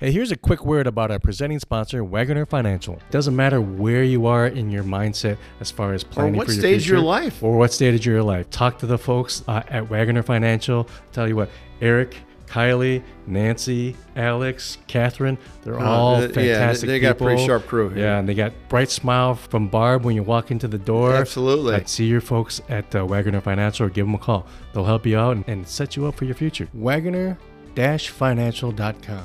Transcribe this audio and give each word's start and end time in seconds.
Hey, 0.00 0.12
here's 0.12 0.30
a 0.30 0.36
quick 0.36 0.64
word 0.64 0.86
about 0.86 1.10
our 1.10 1.18
presenting 1.18 1.58
sponsor, 1.58 2.04
Wagoner 2.04 2.46
Financial. 2.46 3.00
Doesn't 3.10 3.34
matter 3.34 3.60
where 3.60 4.04
you 4.04 4.26
are 4.26 4.46
in 4.46 4.70
your 4.70 4.84
mindset 4.84 5.38
as 5.58 5.72
far 5.72 5.92
as 5.92 6.04
planning 6.04 6.36
what 6.36 6.46
for 6.46 6.52
your 6.52 6.60
stage 6.60 6.76
of 6.76 6.82
future, 6.82 6.94
your 6.94 7.02
life. 7.02 7.42
or 7.42 7.58
what 7.58 7.72
stage 7.72 7.98
of 7.98 8.06
your 8.06 8.22
life. 8.22 8.48
Talk 8.48 8.78
to 8.78 8.86
the 8.86 8.96
folks 8.96 9.42
uh, 9.48 9.64
at 9.66 9.90
Wagoner 9.90 10.22
Financial. 10.22 10.88
Tell 11.10 11.26
you 11.26 11.34
what, 11.34 11.50
Eric, 11.80 12.16
Kylie, 12.46 13.02
Nancy, 13.26 13.96
Alex, 14.14 14.78
Catherine, 14.86 15.36
they're 15.64 15.80
Oh, 15.80 15.84
all 15.84 16.18
th- 16.20 16.30
yeah, 16.36 16.58
fantastic 16.60 16.86
they 16.86 17.00
got 17.00 17.10
a 17.10 17.14
pretty 17.16 17.44
sharp 17.44 17.66
crew 17.66 17.88
here. 17.88 18.04
Yeah, 18.04 18.20
and 18.20 18.28
they 18.28 18.34
got 18.34 18.52
bright 18.68 18.92
smile 18.92 19.34
from 19.34 19.66
Barb 19.66 20.04
when 20.04 20.14
you 20.14 20.22
walk 20.22 20.52
into 20.52 20.68
the 20.68 20.78
door. 20.78 21.12
Absolutely. 21.12 21.74
I'd 21.74 21.88
see 21.88 22.06
your 22.06 22.20
folks 22.20 22.60
at 22.68 22.94
uh, 22.94 23.04
Wagoner 23.04 23.40
Financial 23.40 23.86
or 23.86 23.90
give 23.90 24.06
them 24.06 24.14
a 24.14 24.18
call. 24.18 24.46
They'll 24.72 24.84
help 24.84 25.06
you 25.06 25.18
out 25.18 25.34
and, 25.34 25.44
and 25.48 25.66
set 25.66 25.96
you 25.96 26.06
up 26.06 26.14
for 26.14 26.24
your 26.24 26.36
future. 26.36 26.68
Wagoner-financial.com. 26.72 29.24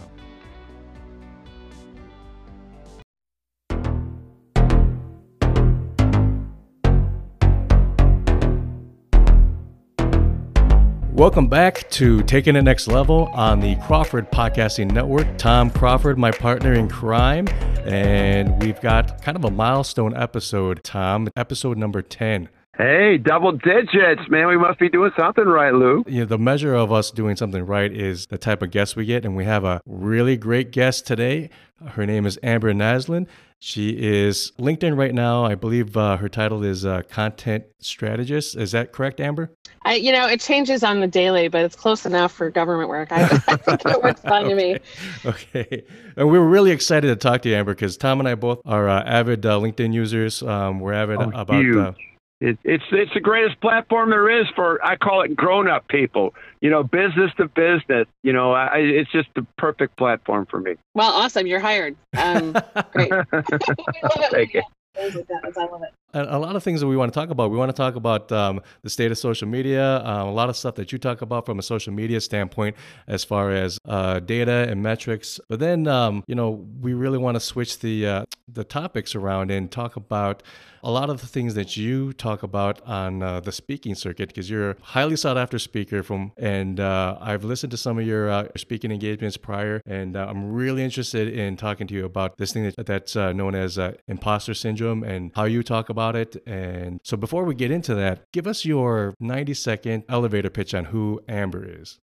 Welcome 11.24 11.48
back 11.48 11.90
to 11.92 12.22
Taking 12.24 12.58
It 12.58 12.64
Next 12.64 12.86
Level 12.90 13.28
on 13.28 13.62
the 13.62 13.78
Crawford 13.78 14.30
Podcasting 14.30 14.92
Network. 14.92 15.26
Tom 15.38 15.70
Crawford, 15.70 16.18
my 16.18 16.32
partner 16.32 16.74
in 16.74 16.90
crime, 16.90 17.48
and 17.86 18.62
we've 18.62 18.82
got 18.82 19.22
kind 19.22 19.38
of 19.38 19.46
a 19.46 19.50
milestone 19.50 20.14
episode, 20.18 20.84
Tom, 20.84 21.30
episode 21.38 21.78
number 21.78 22.02
10. 22.02 22.50
Hey, 22.78 23.18
double 23.18 23.54
digits, 23.54 24.30
man. 24.30 24.48
We 24.48 24.58
must 24.58 24.80
be 24.80 24.90
doing 24.90 25.12
something 25.18 25.46
right, 25.46 25.74
Lou. 25.74 26.04
Know, 26.06 26.26
the 26.26 26.38
measure 26.38 26.76
of 26.76 26.92
us 26.92 27.10
doing 27.10 27.38
something 27.38 27.66
right 27.66 27.94
is 27.94 28.26
the 28.26 28.38
type 28.38 28.62
of 28.62 28.72
guests 28.72 28.98
we 28.98 29.06
get, 29.06 29.24
and 29.24 29.34
we 29.34 29.46
have 29.46 29.64
a 29.64 29.80
really 29.86 30.36
great 30.36 30.72
guest 30.72 31.08
today. 31.08 31.50
Her 31.92 32.06
name 32.06 32.26
is 32.26 32.38
Amber 32.44 32.74
Naslund. 32.74 33.28
She 33.66 33.92
is 33.92 34.52
LinkedIn 34.60 34.98
right 34.98 35.16
now. 35.16 35.46
I 35.46 35.56
believe 35.56 35.96
uh, 35.96 36.18
her 36.18 36.28
title 36.28 36.66
is 36.66 36.86
uh, 36.86 37.02
content 37.10 37.64
strategist. 37.80 38.58
Is 38.58 38.74
that 38.74 38.92
correct, 38.92 39.22
Amber? 39.22 39.54
I, 39.84 39.94
you 39.96 40.12
know, 40.12 40.28
it 40.28 40.42
changes 40.42 40.84
on 40.84 41.00
the 41.00 41.08
daily, 41.08 41.48
but 41.48 41.64
it's 41.64 41.76
close 41.78 42.06
enough 42.06 42.34
for 42.34 42.50
government 42.50 42.90
work. 42.90 43.14
I, 43.14 43.24
I 43.48 43.56
think 43.56 43.86
it 43.86 44.04
works 44.04 44.20
fine 44.20 44.50
to 44.50 44.56
me. 44.56 44.80
Okay. 45.26 45.86
And 46.18 46.30
we're 46.30 46.46
really 46.46 46.72
excited 46.72 47.08
to 47.08 47.16
talk 47.16 47.42
to 47.44 47.50
you, 47.50 47.56
Amber, 47.56 47.74
because 47.74 47.96
Tom 47.96 48.20
and 48.20 48.28
I 48.28 48.36
both 48.36 48.60
are 48.66 48.90
uh, 48.90 49.02
avid 49.04 49.46
uh, 49.46 49.58
LinkedIn 49.58 49.94
users. 49.94 50.44
Um, 50.44 50.82
we're 50.82 50.92
avid 50.92 51.22
Oh, 51.22 51.32
about. 51.34 51.96
It, 52.44 52.60
it's 52.66 52.84
it's 52.92 53.14
the 53.14 53.22
greatest 53.22 53.62
platform 53.62 54.10
there 54.10 54.30
is 54.30 54.46
for 54.54 54.84
I 54.86 54.98
call 54.98 55.22
it 55.22 55.34
grown 55.34 55.70
up 55.70 55.88
people. 55.88 56.34
You 56.60 56.70
know, 56.70 56.84
business 56.84 57.32
to 57.38 57.48
business. 57.48 58.06
You 58.22 58.34
know, 58.34 58.52
I, 58.52 58.80
it's 58.80 59.10
just 59.14 59.30
the 59.34 59.48
perfect 59.58 59.96
platform 59.96 60.46
for 60.48 60.60
me. 60.60 60.76
Well, 60.94 61.10
awesome. 61.10 61.48
You're 61.48 61.62
hired. 61.62 61.96
Um, 62.18 62.52
great. 62.92 63.12
we 63.12 63.18
love 63.18 63.32
it. 63.32 64.32
Take 64.32 64.56
it. 64.56 64.66
Things 64.94 65.16
like. 65.16 65.58
I 65.58 65.66
love 65.66 65.84
it. 65.84 65.94
A 66.14 66.38
lot 66.40 66.56
of 66.56 66.64
things 66.64 66.80
that 66.82 66.88
we 66.88 66.96
want 66.96 67.12
to 67.14 67.20
talk 67.20 67.30
about. 67.30 67.52
We 67.52 67.58
want 67.58 67.70
to 67.70 67.76
talk 67.76 67.96
about 67.96 68.32
um, 68.32 68.62
the 68.84 68.90
state 68.90 69.12
of 69.12 69.18
social 69.18 69.48
media, 69.48 69.98
um, 70.06 70.28
a 70.28 70.32
lot 70.32 70.50
of 70.50 70.56
stuff 70.56 70.76
that 70.76 70.92
you 70.92 70.98
talk 70.98 71.22
about 71.22 71.46
from 71.46 71.60
a 71.60 71.64
social 71.64 71.94
media 71.94 72.22
standpoint, 72.22 72.76
as 73.08 73.24
far 73.24 73.52
as 73.52 73.80
uh, 73.86 74.20
data 74.20 74.68
and 74.70 74.82
metrics. 74.84 75.40
But 75.50 75.60
then, 75.60 75.88
um, 75.88 76.24
you 76.28 76.36
know, 76.36 76.66
we 76.82 76.94
really 76.94 77.18
want 77.18 77.36
to 77.36 77.40
switch 77.40 77.80
the 77.80 78.08
uh, 78.08 78.26
the 78.48 78.64
topics 78.64 79.16
around 79.16 79.52
and 79.52 79.72
talk 79.72 79.96
about 79.96 80.44
a 80.84 80.92
lot 80.92 81.10
of 81.10 81.22
the 81.22 81.28
things 81.28 81.56
that 81.56 81.78
you 81.78 82.12
talk 82.12 82.44
about 82.44 82.82
on 82.86 83.24
uh, 83.24 83.40
the 83.40 83.54
speaking 83.54 83.96
circuit 83.96 84.28
because 84.28 84.50
you're 84.50 84.72
a 84.72 84.76
highly 84.82 85.16
sought 85.16 85.38
after 85.38 85.58
speaker 85.58 86.04
from 86.04 86.34
and 86.38 86.80
uh, 86.80 87.18
I've 87.22 87.46
listened 87.46 87.72
to 87.72 87.78
some 87.78 87.98
of 87.98 88.06
your 88.06 88.30
uh, 88.30 88.48
speaking 88.58 88.92
engagements 88.92 89.38
prior 89.38 89.82
and 89.86 90.18
uh, 90.18 90.28
I'm 90.30 90.52
really 90.52 90.84
interested 90.84 91.30
in 91.30 91.56
talking 91.56 91.88
to 91.88 91.94
you 91.94 92.04
about 92.04 92.38
this 92.38 92.52
thing 92.52 92.70
that, 92.76 92.86
that's 92.86 93.16
uh, 93.16 93.32
known 93.32 93.56
as 93.56 93.80
uh, 93.80 93.94
imposter 94.10 94.54
syndrome 94.54 95.04
and 95.04 95.32
how 95.36 95.46
you 95.46 95.64
talk 95.64 95.88
about 95.88 96.03
it 96.12 96.42
and 96.46 97.00
so 97.04 97.16
before 97.16 97.44
we 97.44 97.56
get 97.56 97.72
into 97.72 97.96
that 97.96 98.22
give 98.32 98.48
us 98.48 98.66
your 98.66 99.14
90 99.20 99.54
second 99.54 100.04
elevator 100.10 100.50
pitch 100.50 100.74
on 100.74 100.86
who 100.86 101.22
Amber 101.28 101.66
is 101.66 101.98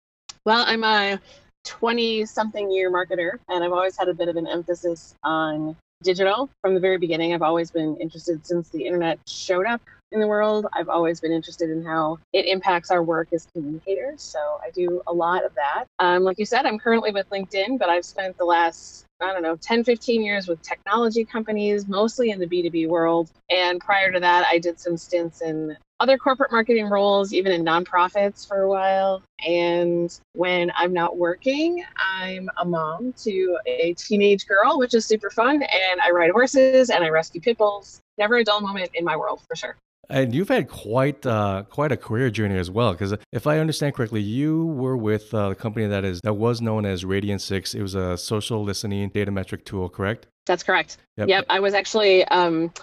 Well, 0.45 0.63
I'm 0.65 0.83
a 0.83 1.19
20 1.65 2.25
something 2.25 2.71
year 2.71 2.91
marketer, 2.91 3.37
and 3.47 3.63
I've 3.63 3.71
always 3.71 3.97
had 3.97 4.07
a 4.09 4.13
bit 4.13 4.27
of 4.27 4.35
an 4.35 4.47
emphasis 4.47 5.13
on 5.23 5.75
digital 6.01 6.49
from 6.61 6.73
the 6.73 6.79
very 6.79 6.97
beginning. 6.97 7.33
I've 7.33 7.41
always 7.41 7.71
been 7.71 7.97
interested 7.97 8.45
since 8.45 8.69
the 8.69 8.85
internet 8.85 9.19
showed 9.27 9.65
up 9.65 9.81
in 10.11 10.19
the 10.19 10.27
world. 10.27 10.65
I've 10.73 10.89
always 10.89 11.19
been 11.19 11.31
interested 11.31 11.69
in 11.69 11.83
how 11.83 12.19
it 12.33 12.45
impacts 12.45 12.89
our 12.89 13.03
work 13.03 13.27
as 13.33 13.47
communicators. 13.53 14.21
So 14.21 14.39
I 14.63 14.71
do 14.71 15.01
a 15.07 15.13
lot 15.13 15.45
of 15.45 15.53
that. 15.55 15.85
Um, 15.99 16.23
like 16.23 16.39
you 16.39 16.45
said, 16.45 16.65
I'm 16.65 16.79
currently 16.79 17.11
with 17.11 17.29
LinkedIn, 17.29 17.77
but 17.77 17.89
I've 17.89 18.05
spent 18.05 18.37
the 18.37 18.45
last 18.45 19.05
I 19.21 19.33
don't 19.33 19.43
know, 19.43 19.55
10, 19.57 19.83
15 19.83 20.23
years 20.23 20.47
with 20.47 20.61
technology 20.61 21.25
companies, 21.25 21.87
mostly 21.87 22.31
in 22.31 22.39
the 22.39 22.47
B2B 22.47 22.87
world. 22.87 23.31
And 23.49 23.79
prior 23.79 24.11
to 24.11 24.19
that, 24.19 24.45
I 24.49 24.59
did 24.59 24.79
some 24.79 24.95
stints 24.95 25.41
in 25.41 25.75
other 25.99 26.17
corporate 26.17 26.51
marketing 26.51 26.85
roles, 26.85 27.33
even 27.33 27.51
in 27.51 27.63
nonprofits 27.63 28.47
for 28.47 28.61
a 28.61 28.69
while. 28.69 29.21
And 29.45 30.17
when 30.33 30.71
I'm 30.77 30.93
not 30.93 31.17
working, 31.17 31.83
I'm 31.97 32.49
a 32.57 32.65
mom 32.65 33.13
to 33.23 33.57
a 33.65 33.93
teenage 33.95 34.47
girl, 34.47 34.79
which 34.79 34.93
is 34.93 35.05
super 35.05 35.29
fun. 35.29 35.55
And 35.55 36.01
I 36.01 36.11
ride 36.11 36.31
horses 36.31 36.89
and 36.89 37.03
I 37.03 37.09
rescue 37.09 37.41
pit 37.41 37.57
bulls. 37.57 38.01
Never 38.17 38.37
a 38.37 38.43
dull 38.43 38.61
moment 38.61 38.91
in 38.93 39.03
my 39.03 39.17
world, 39.17 39.41
for 39.47 39.55
sure. 39.55 39.75
And 40.09 40.33
you've 40.33 40.49
had 40.49 40.67
quite 40.67 41.23
uh, 41.25 41.63
quite 41.69 41.91
a 41.91 41.97
career 41.97 42.31
journey 42.31 42.57
as 42.57 42.71
well, 42.71 42.93
because 42.93 43.13
if 43.31 43.45
I 43.45 43.59
understand 43.59 43.93
correctly, 43.93 44.21
you 44.21 44.65
were 44.65 44.97
with 44.97 45.31
uh, 45.33 45.49
the 45.49 45.55
company 45.55 45.85
that 45.85 46.03
is 46.03 46.19
that 46.23 46.33
was 46.33 46.61
known 46.61 46.85
as 46.85 47.03
Radian6. 47.03 47.75
It 47.75 47.81
was 47.81 47.93
a 47.93 48.17
social 48.17 48.63
listening 48.63 49.09
data 49.09 49.29
metric 49.29 49.65
tool, 49.65 49.87
correct? 49.87 50.25
That's 50.47 50.63
correct. 50.63 50.97
Yep. 51.17 51.29
Yep. 51.29 51.45
I 51.49 51.59
was 51.59 51.75
actually, 51.75 52.25
um, 52.25 52.73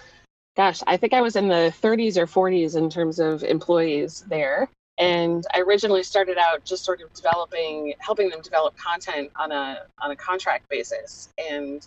gosh, 0.56 0.82
I 0.86 0.96
think 0.96 1.14
I 1.14 1.20
was 1.20 1.34
in 1.34 1.48
the 1.48 1.74
30s 1.82 2.16
or 2.16 2.26
40s 2.26 2.76
in 2.76 2.88
terms 2.88 3.18
of 3.18 3.42
employees 3.42 4.24
there. 4.28 4.68
And 4.98 5.44
I 5.52 5.60
originally 5.60 6.04
started 6.04 6.38
out 6.38 6.64
just 6.64 6.84
sort 6.84 7.02
of 7.02 7.12
developing, 7.12 7.94
helping 7.98 8.30
them 8.30 8.40
develop 8.40 8.76
content 8.78 9.30
on 9.34 9.50
a 9.50 9.82
on 10.00 10.12
a 10.12 10.16
contract 10.16 10.68
basis, 10.68 11.28
and 11.36 11.86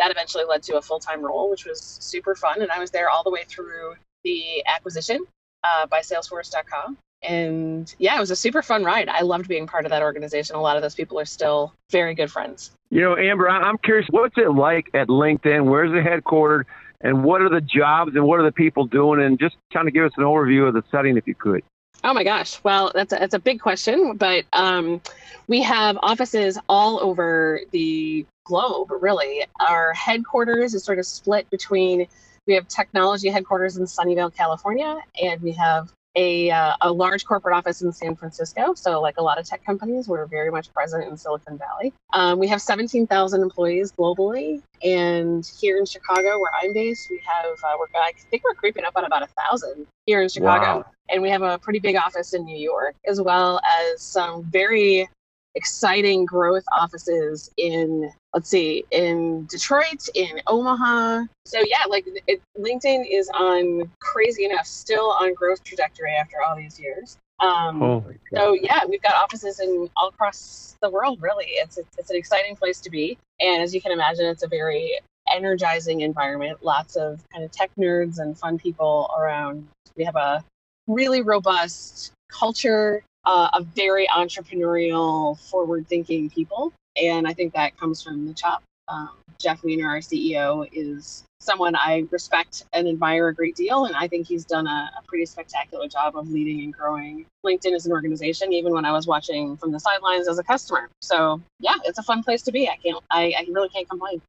that 0.00 0.10
eventually 0.10 0.44
led 0.44 0.64
to 0.64 0.78
a 0.78 0.82
full 0.82 0.98
time 0.98 1.22
role, 1.22 1.48
which 1.48 1.64
was 1.64 1.80
super 1.80 2.34
fun. 2.34 2.60
And 2.60 2.72
I 2.72 2.80
was 2.80 2.90
there 2.90 3.08
all 3.08 3.22
the 3.22 3.30
way 3.30 3.44
through 3.46 3.94
the 4.24 4.64
acquisition 4.66 5.24
uh, 5.64 5.86
by 5.86 6.00
Salesforce.com. 6.00 6.96
And 7.22 7.94
yeah, 7.98 8.16
it 8.16 8.20
was 8.20 8.30
a 8.30 8.36
super 8.36 8.62
fun 8.62 8.82
ride. 8.82 9.08
I 9.08 9.20
loved 9.20 9.46
being 9.46 9.66
part 9.66 9.84
of 9.84 9.90
that 9.90 10.02
organization. 10.02 10.56
A 10.56 10.60
lot 10.60 10.76
of 10.76 10.82
those 10.82 10.94
people 10.94 11.18
are 11.20 11.26
still 11.26 11.74
very 11.90 12.14
good 12.14 12.30
friends. 12.30 12.70
You 12.90 13.02
know, 13.02 13.16
Amber, 13.16 13.48
I'm 13.48 13.76
curious, 13.78 14.06
what's 14.10 14.36
it 14.38 14.52
like 14.52 14.88
at 14.94 15.08
LinkedIn? 15.08 15.66
Where's 15.66 15.90
it 15.92 16.04
headquartered? 16.04 16.64
And 17.02 17.24
what 17.24 17.42
are 17.42 17.48
the 17.48 17.60
jobs 17.60 18.14
and 18.14 18.24
what 18.24 18.40
are 18.40 18.42
the 18.42 18.52
people 18.52 18.86
doing? 18.86 19.20
And 19.20 19.38
just 19.38 19.56
kind 19.72 19.86
of 19.86 19.94
give 19.94 20.04
us 20.04 20.12
an 20.16 20.24
overview 20.24 20.66
of 20.66 20.74
the 20.74 20.82
setting 20.90 21.16
if 21.16 21.26
you 21.26 21.34
could. 21.34 21.62
Oh 22.02 22.14
my 22.14 22.24
gosh. 22.24 22.62
Well, 22.64 22.90
that's 22.94 23.12
a, 23.12 23.16
that's 23.16 23.34
a 23.34 23.38
big 23.38 23.60
question, 23.60 24.16
but 24.16 24.44
um, 24.54 25.02
we 25.48 25.62
have 25.62 25.98
offices 26.02 26.58
all 26.68 26.98
over 27.00 27.60
the 27.72 28.24
globe, 28.44 28.90
really. 29.00 29.44
Our 29.68 29.92
headquarters 29.92 30.74
is 30.74 30.82
sort 30.82 30.98
of 30.98 31.06
split 31.06 31.48
between, 31.50 32.06
we 32.46 32.54
have 32.54 32.66
technology 32.68 33.28
headquarters 33.28 33.76
in 33.76 33.84
Sunnyvale, 33.84 34.34
California, 34.34 34.98
and 35.22 35.40
we 35.40 35.52
have 35.52 35.92
a, 36.16 36.50
uh, 36.50 36.74
a 36.80 36.92
large 36.92 37.24
corporate 37.24 37.54
office 37.54 37.82
in 37.82 37.92
San 37.92 38.16
Francisco. 38.16 38.74
So, 38.74 39.00
like 39.00 39.18
a 39.18 39.22
lot 39.22 39.38
of 39.38 39.46
tech 39.46 39.64
companies, 39.64 40.08
we're 40.08 40.26
very 40.26 40.50
much 40.50 40.72
present 40.72 41.04
in 41.04 41.16
Silicon 41.16 41.56
Valley. 41.56 41.92
Um, 42.12 42.38
we 42.40 42.48
have 42.48 42.60
17,000 42.60 43.40
employees 43.42 43.92
globally. 43.92 44.60
And 44.82 45.48
here 45.60 45.78
in 45.78 45.86
Chicago, 45.86 46.40
where 46.40 46.50
I'm 46.60 46.72
based, 46.72 47.08
we 47.10 47.22
have, 47.24 47.52
uh, 47.62 47.76
we're, 47.78 47.86
I 47.94 48.12
think 48.30 48.42
we're 48.42 48.54
creeping 48.54 48.84
up 48.84 48.94
on 48.96 49.04
about 49.04 49.22
a 49.22 49.28
thousand 49.28 49.86
here 50.06 50.20
in 50.20 50.28
Chicago 50.28 50.78
Wow. 50.78 50.86
and 51.10 51.22
we 51.22 51.30
have 51.30 51.42
a 51.42 51.58
pretty 51.58 51.78
big 51.78 51.94
office 51.94 52.34
in 52.34 52.44
New 52.44 52.58
York, 52.58 52.96
as 53.06 53.20
well 53.20 53.60
as 53.64 54.02
some 54.02 54.42
very 54.50 55.08
exciting 55.54 56.24
growth 56.24 56.64
offices 56.76 57.50
in, 57.56 58.10
let's 58.34 58.48
see, 58.48 58.84
in 58.90 59.46
Detroit, 59.46 60.08
in 60.14 60.40
Omaha. 60.46 61.24
So 61.46 61.60
yeah, 61.66 61.84
like 61.88 62.06
it, 62.26 62.40
LinkedIn 62.58 63.04
is 63.10 63.30
on 63.30 63.90
crazy 64.00 64.44
enough, 64.44 64.66
still 64.66 65.10
on 65.10 65.34
growth 65.34 65.62
trajectory 65.64 66.14
after 66.14 66.36
all 66.46 66.56
these 66.56 66.78
years. 66.78 67.18
Um, 67.40 68.04
so 68.34 68.52
yeah, 68.52 68.84
we've 68.86 69.02
got 69.02 69.14
offices 69.14 69.60
in 69.60 69.88
all 69.96 70.08
across 70.08 70.76
the 70.82 70.90
world. 70.90 71.20
Really, 71.22 71.46
it's 71.46 71.78
it's 71.98 72.10
an 72.10 72.16
exciting 72.16 72.54
place 72.54 72.80
to 72.80 72.90
be, 72.90 73.18
and 73.40 73.62
as 73.62 73.74
you 73.74 73.80
can 73.80 73.92
imagine, 73.92 74.26
it's 74.26 74.42
a 74.42 74.48
very 74.48 74.98
energizing 75.32 76.02
environment. 76.02 76.58
Lots 76.62 76.96
of 76.96 77.22
kind 77.32 77.44
of 77.44 77.50
tech 77.50 77.70
nerds 77.78 78.18
and 78.18 78.36
fun 78.38 78.58
people 78.58 79.10
around. 79.18 79.66
We 79.96 80.04
have 80.04 80.16
a 80.16 80.44
really 80.86 81.22
robust 81.22 82.12
culture, 82.30 83.02
uh, 83.24 83.48
a 83.54 83.62
very 83.62 84.06
entrepreneurial, 84.08 85.38
forward-thinking 85.50 86.30
people, 86.30 86.72
and 87.00 87.26
I 87.26 87.32
think 87.32 87.54
that 87.54 87.78
comes 87.78 88.02
from 88.02 88.26
the 88.26 88.34
top 88.34 88.62
Um, 88.88 89.10
Jeff 89.38 89.62
Weiner, 89.62 89.88
our 89.88 89.98
CEO, 89.98 90.68
is 90.72 91.24
someone 91.40 91.74
I 91.74 92.06
respect 92.10 92.64
and 92.72 92.86
admire 92.86 93.28
a 93.28 93.34
great 93.34 93.56
deal. 93.56 93.86
And 93.86 93.96
I 93.96 94.06
think 94.06 94.26
he's 94.26 94.44
done 94.44 94.66
a, 94.66 94.90
a, 94.98 95.02
pretty 95.06 95.24
spectacular 95.24 95.88
job 95.88 96.16
of 96.16 96.30
leading 96.30 96.60
and 96.64 96.72
growing 96.72 97.24
LinkedIn 97.46 97.72
as 97.72 97.86
an 97.86 97.92
organization, 97.92 98.52
even 98.52 98.72
when 98.72 98.84
I 98.84 98.92
was 98.92 99.06
watching 99.06 99.56
from 99.56 99.72
the 99.72 99.80
sidelines 99.80 100.28
as 100.28 100.38
a 100.38 100.42
customer. 100.42 100.90
So 101.00 101.40
yeah, 101.58 101.76
it's 101.84 101.98
a 101.98 102.02
fun 102.02 102.22
place 102.22 102.42
to 102.42 102.52
be. 102.52 102.68
I 102.68 102.76
can't, 102.76 103.02
I, 103.10 103.32
I 103.38 103.46
really 103.50 103.70
can't 103.70 103.88
complain 103.88 104.20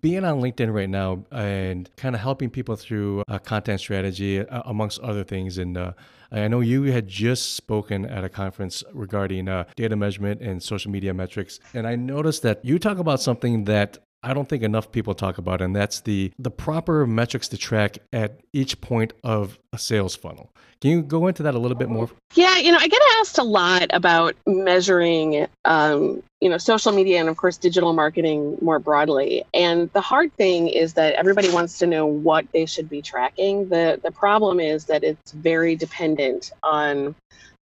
being 0.00 0.24
on 0.24 0.40
LinkedIn 0.40 0.72
right 0.72 0.88
now 0.88 1.24
and 1.30 1.88
kind 1.96 2.14
of 2.14 2.20
helping 2.20 2.50
people 2.50 2.76
through 2.76 3.22
content 3.44 3.80
strategy, 3.80 4.40
uh, 4.40 4.62
amongst 4.66 5.00
other 5.00 5.24
things. 5.24 5.58
And 5.58 5.76
uh, 5.76 5.92
I 6.32 6.48
know 6.48 6.60
you 6.60 6.84
had 6.84 7.08
just 7.08 7.54
spoken 7.54 8.04
at 8.04 8.24
a 8.24 8.28
conference 8.28 8.82
regarding 8.92 9.48
uh, 9.48 9.64
data 9.76 9.96
measurement 9.96 10.40
and 10.40 10.62
social 10.62 10.90
media 10.90 11.14
metrics. 11.14 11.60
And 11.74 11.86
I 11.86 11.96
noticed 11.96 12.42
that 12.42 12.64
you 12.64 12.78
talk 12.78 12.98
about 12.98 13.20
something 13.20 13.64
that 13.64 13.98
I 14.22 14.34
don't 14.34 14.48
think 14.48 14.62
enough 14.62 14.90
people 14.90 15.14
talk 15.14 15.38
about, 15.38 15.62
and 15.62 15.74
that's 15.74 16.00
the 16.00 16.32
the 16.38 16.50
proper 16.50 17.06
metrics 17.06 17.48
to 17.48 17.56
track 17.56 17.98
at 18.12 18.40
each 18.52 18.80
point 18.80 19.12
of 19.22 19.58
a 19.72 19.78
sales 19.78 20.16
funnel. 20.16 20.50
Can 20.80 20.90
you 20.90 21.02
go 21.02 21.26
into 21.26 21.42
that 21.42 21.54
a 21.54 21.58
little 21.58 21.76
bit 21.76 21.88
more? 21.88 22.08
Yeah, 22.34 22.56
you 22.58 22.70
know, 22.70 22.78
I 22.78 22.86
get 22.86 23.02
asked 23.18 23.38
a 23.38 23.42
lot 23.42 23.86
about 23.90 24.36
measuring, 24.46 25.46
um, 25.64 26.22
you 26.40 26.48
know, 26.48 26.58
social 26.58 26.92
media 26.92 27.18
and 27.18 27.28
of 27.28 27.36
course 27.36 27.56
digital 27.56 27.92
marketing 27.92 28.58
more 28.60 28.78
broadly. 28.78 29.44
And 29.54 29.92
the 29.92 30.00
hard 30.00 30.32
thing 30.34 30.68
is 30.68 30.94
that 30.94 31.14
everybody 31.14 31.50
wants 31.50 31.78
to 31.78 31.86
know 31.86 32.06
what 32.06 32.46
they 32.52 32.66
should 32.66 32.88
be 32.88 33.02
tracking. 33.02 33.68
the 33.68 34.00
The 34.02 34.12
problem 34.12 34.60
is 34.60 34.84
that 34.84 35.02
it's 35.02 35.32
very 35.32 35.74
dependent 35.74 36.52
on 36.62 37.16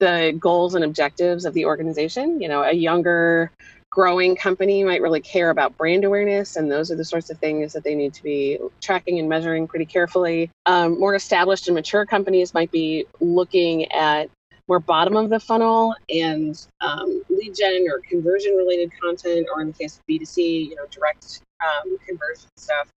the 0.00 0.36
goals 0.38 0.74
and 0.74 0.84
objectives 0.84 1.44
of 1.44 1.52
the 1.54 1.66
organization. 1.66 2.40
You 2.40 2.48
know, 2.48 2.62
a 2.62 2.72
younger 2.72 3.50
growing 3.94 4.34
company 4.34 4.82
might 4.82 5.00
really 5.00 5.20
care 5.20 5.50
about 5.50 5.76
brand 5.78 6.04
awareness, 6.04 6.56
and 6.56 6.68
those 6.68 6.90
are 6.90 6.96
the 6.96 7.04
sorts 7.04 7.30
of 7.30 7.38
things 7.38 7.72
that 7.72 7.84
they 7.84 7.94
need 7.94 8.12
to 8.12 8.24
be 8.24 8.58
tracking 8.80 9.20
and 9.20 9.28
measuring 9.28 9.68
pretty 9.68 9.84
carefully. 9.84 10.50
Um, 10.66 10.98
more 10.98 11.14
established 11.14 11.68
and 11.68 11.76
mature 11.76 12.04
companies 12.04 12.54
might 12.54 12.72
be 12.72 13.06
looking 13.20 13.90
at 13.92 14.28
more 14.66 14.80
bottom 14.80 15.16
of 15.16 15.30
the 15.30 15.38
funnel 15.38 15.94
and 16.08 16.66
um, 16.80 17.22
lead 17.28 17.54
gen 17.54 17.86
or 17.88 18.00
conversion 18.00 18.54
related 18.56 18.90
content, 19.00 19.46
or 19.54 19.60
in 19.60 19.68
the 19.68 19.72
case 19.72 19.98
of 19.98 20.02
B2C, 20.10 20.70
you 20.70 20.74
know, 20.74 20.86
direct 20.90 21.42
um, 21.62 21.96
conversion 22.04 22.48
stuff. 22.56 22.88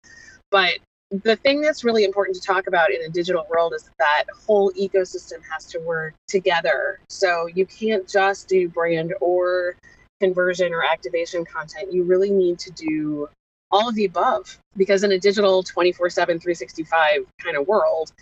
But 0.51 0.79
the 1.11 1.37
thing 1.37 1.61
that's 1.61 1.85
really 1.85 2.05
important 2.05 2.37
to 2.37 2.43
talk 2.43 2.69
about 2.69 2.91
in 2.91 3.03
a 3.03 3.11
digital 3.11 3.47
world 3.51 3.75
is 3.77 3.91
that 3.99 4.25
whole 4.47 4.73
ecosystem 4.73 5.41
has 5.53 5.67
to 5.67 5.79
work 5.81 6.15
together. 6.27 7.01
So 7.11 7.49
you 7.49 7.67
can't 7.67 8.09
just 8.09 8.49
do 8.49 8.71
brand 8.71 9.13
or 9.21 9.77
conversion 10.21 10.73
or 10.73 10.83
activation 10.83 11.45
content, 11.45 11.93
you 11.93 12.05
really 12.05 12.31
need 12.31 12.59
to 12.59 12.71
do 12.73 13.29
all 13.71 13.89
of 13.89 13.95
the 13.95 14.05
above 14.05 14.59
because 14.77 15.03
in 15.03 15.13
a 15.13 15.19
digital 15.19 15.63
24 15.63 16.09
7 16.09 16.39
365 16.39 17.27
kind 17.43 17.57
of 17.57 17.67
world 17.67 18.13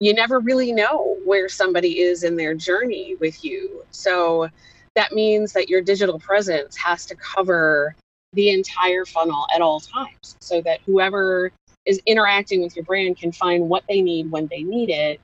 you 0.00 0.14
never 0.14 0.40
really 0.40 0.72
know 0.72 1.18
where 1.24 1.48
somebody 1.48 2.00
is 2.00 2.24
in 2.24 2.34
their 2.34 2.54
journey 2.54 3.16
with 3.20 3.44
you. 3.44 3.84
So 3.90 4.48
that 4.94 5.12
means 5.12 5.52
that 5.52 5.68
your 5.68 5.82
digital 5.82 6.18
presence 6.18 6.76
has 6.76 7.04
to 7.06 7.14
cover 7.14 7.94
the 8.32 8.50
entire 8.50 9.04
funnel 9.04 9.46
at 9.54 9.60
all 9.60 9.80
times 9.80 10.36
so 10.40 10.62
that 10.62 10.80
whoever 10.86 11.52
is 11.84 12.00
interacting 12.06 12.62
with 12.62 12.74
your 12.74 12.84
brand 12.84 13.18
can 13.18 13.30
find 13.30 13.68
what 13.68 13.84
they 13.88 14.00
need 14.00 14.30
when 14.30 14.46
they 14.46 14.62
need 14.62 14.88
it. 14.88 15.20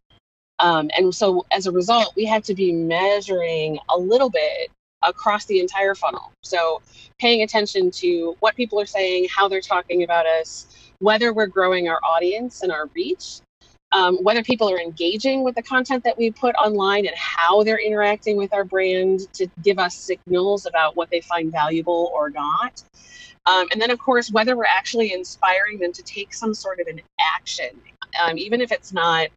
Um, 0.59 0.91
and 0.97 1.15
so 1.15 1.45
as 1.53 1.67
a 1.67 1.73
result 1.73 2.15
we 2.17 2.25
have 2.27 2.43
to 2.45 2.55
be 2.55 2.73
measuring 2.73 3.79
a 3.91 3.99
little 3.99 4.31
bit 4.31 4.71
across 5.03 5.45
the 5.47 5.61
entire 5.61 5.95
funnel. 5.95 6.33
So, 6.43 6.83
paying 7.19 7.43
attention 7.43 7.91
to 7.93 8.37
what 8.41 8.57
people 8.57 8.81
are 8.81 8.87
saying, 8.87 9.29
how 9.35 9.49
they're 9.49 9.61
talking 9.61 10.03
about 10.03 10.27
us, 10.27 10.67
whether 10.99 11.33
we're 11.33 11.47
growing 11.47 11.89
our 11.89 12.01
audience 12.05 12.63
and 12.63 12.73
our 12.73 12.87
reach, 12.95 13.41
um, 13.93 14.17
whether 14.19 14.43
people 14.43 14.71
are 14.71 14.79
engaging 14.79 15.45
with 15.45 15.55
the 15.55 15.63
content 15.63 16.05
that 16.05 16.19
we 16.19 16.31
put 16.31 16.55
online 16.57 17.07
and 17.07 17.17
how 17.17 17.63
they're 17.63 17.79
interacting 17.79 18.37
with 18.37 18.53
our 18.53 18.65
brand 18.65 19.33
to 19.35 19.47
give 19.63 19.79
us 19.79 19.95
signals 19.95 20.67
about 20.67 20.97
what 20.97 21.11
they 21.11 21.21
find 21.21 21.53
valuable 21.53 22.11
or 22.15 22.31
not. 22.31 22.83
Um, 23.47 23.69
and 23.71 23.81
then, 23.81 23.91
of 23.91 23.99
course, 23.99 24.31
whether 24.31 24.57
we're 24.57 24.65
actually 24.65 25.13
inspiring 25.13 25.79
them 25.79 25.93
to 25.93 26.03
take 26.03 26.35
some 26.35 26.53
sort 26.53 26.81
of 26.81 26.89
an 26.89 27.01
action, 27.21 27.71
um, 28.23 28.37
even 28.39 28.61
if 28.61 28.73
it's 28.73 28.93
not 28.93 29.29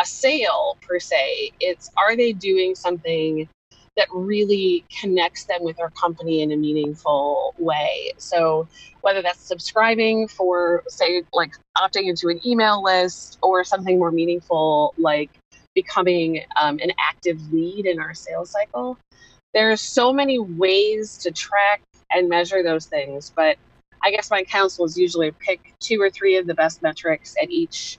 a 0.00 0.04
sale 0.04 0.76
per 0.82 0.98
se, 0.98 1.52
it's 1.60 1.90
are 1.96 2.16
they 2.16 2.32
doing 2.32 2.74
something 2.74 3.48
that 3.96 4.08
really 4.12 4.84
connects 5.00 5.44
them 5.44 5.62
with 5.62 5.80
our 5.80 5.90
company 5.90 6.42
in 6.42 6.52
a 6.52 6.56
meaningful 6.56 7.54
way. 7.58 8.12
So, 8.18 8.68
whether 9.02 9.22
that's 9.22 9.40
subscribing 9.40 10.28
for, 10.28 10.82
say, 10.88 11.22
like 11.32 11.52
opting 11.76 12.08
into 12.08 12.28
an 12.28 12.40
email 12.46 12.82
list 12.82 13.38
or 13.42 13.62
something 13.64 13.98
more 13.98 14.10
meaningful 14.10 14.94
like 14.98 15.30
becoming 15.74 16.42
um, 16.60 16.78
an 16.82 16.92
active 16.98 17.52
lead 17.52 17.86
in 17.86 17.98
our 17.98 18.14
sales 18.14 18.50
cycle, 18.50 18.98
there's 19.52 19.80
so 19.80 20.12
many 20.12 20.38
ways 20.38 21.18
to 21.18 21.30
track 21.30 21.82
and 22.12 22.28
measure 22.28 22.62
those 22.62 22.86
things. 22.86 23.32
But 23.34 23.56
I 24.04 24.10
guess 24.10 24.30
my 24.30 24.44
counsel 24.44 24.84
is 24.84 24.98
usually 24.98 25.30
pick 25.30 25.74
two 25.80 26.00
or 26.00 26.10
three 26.10 26.36
of 26.36 26.46
the 26.46 26.54
best 26.54 26.82
metrics 26.82 27.34
at 27.42 27.50
each 27.50 27.98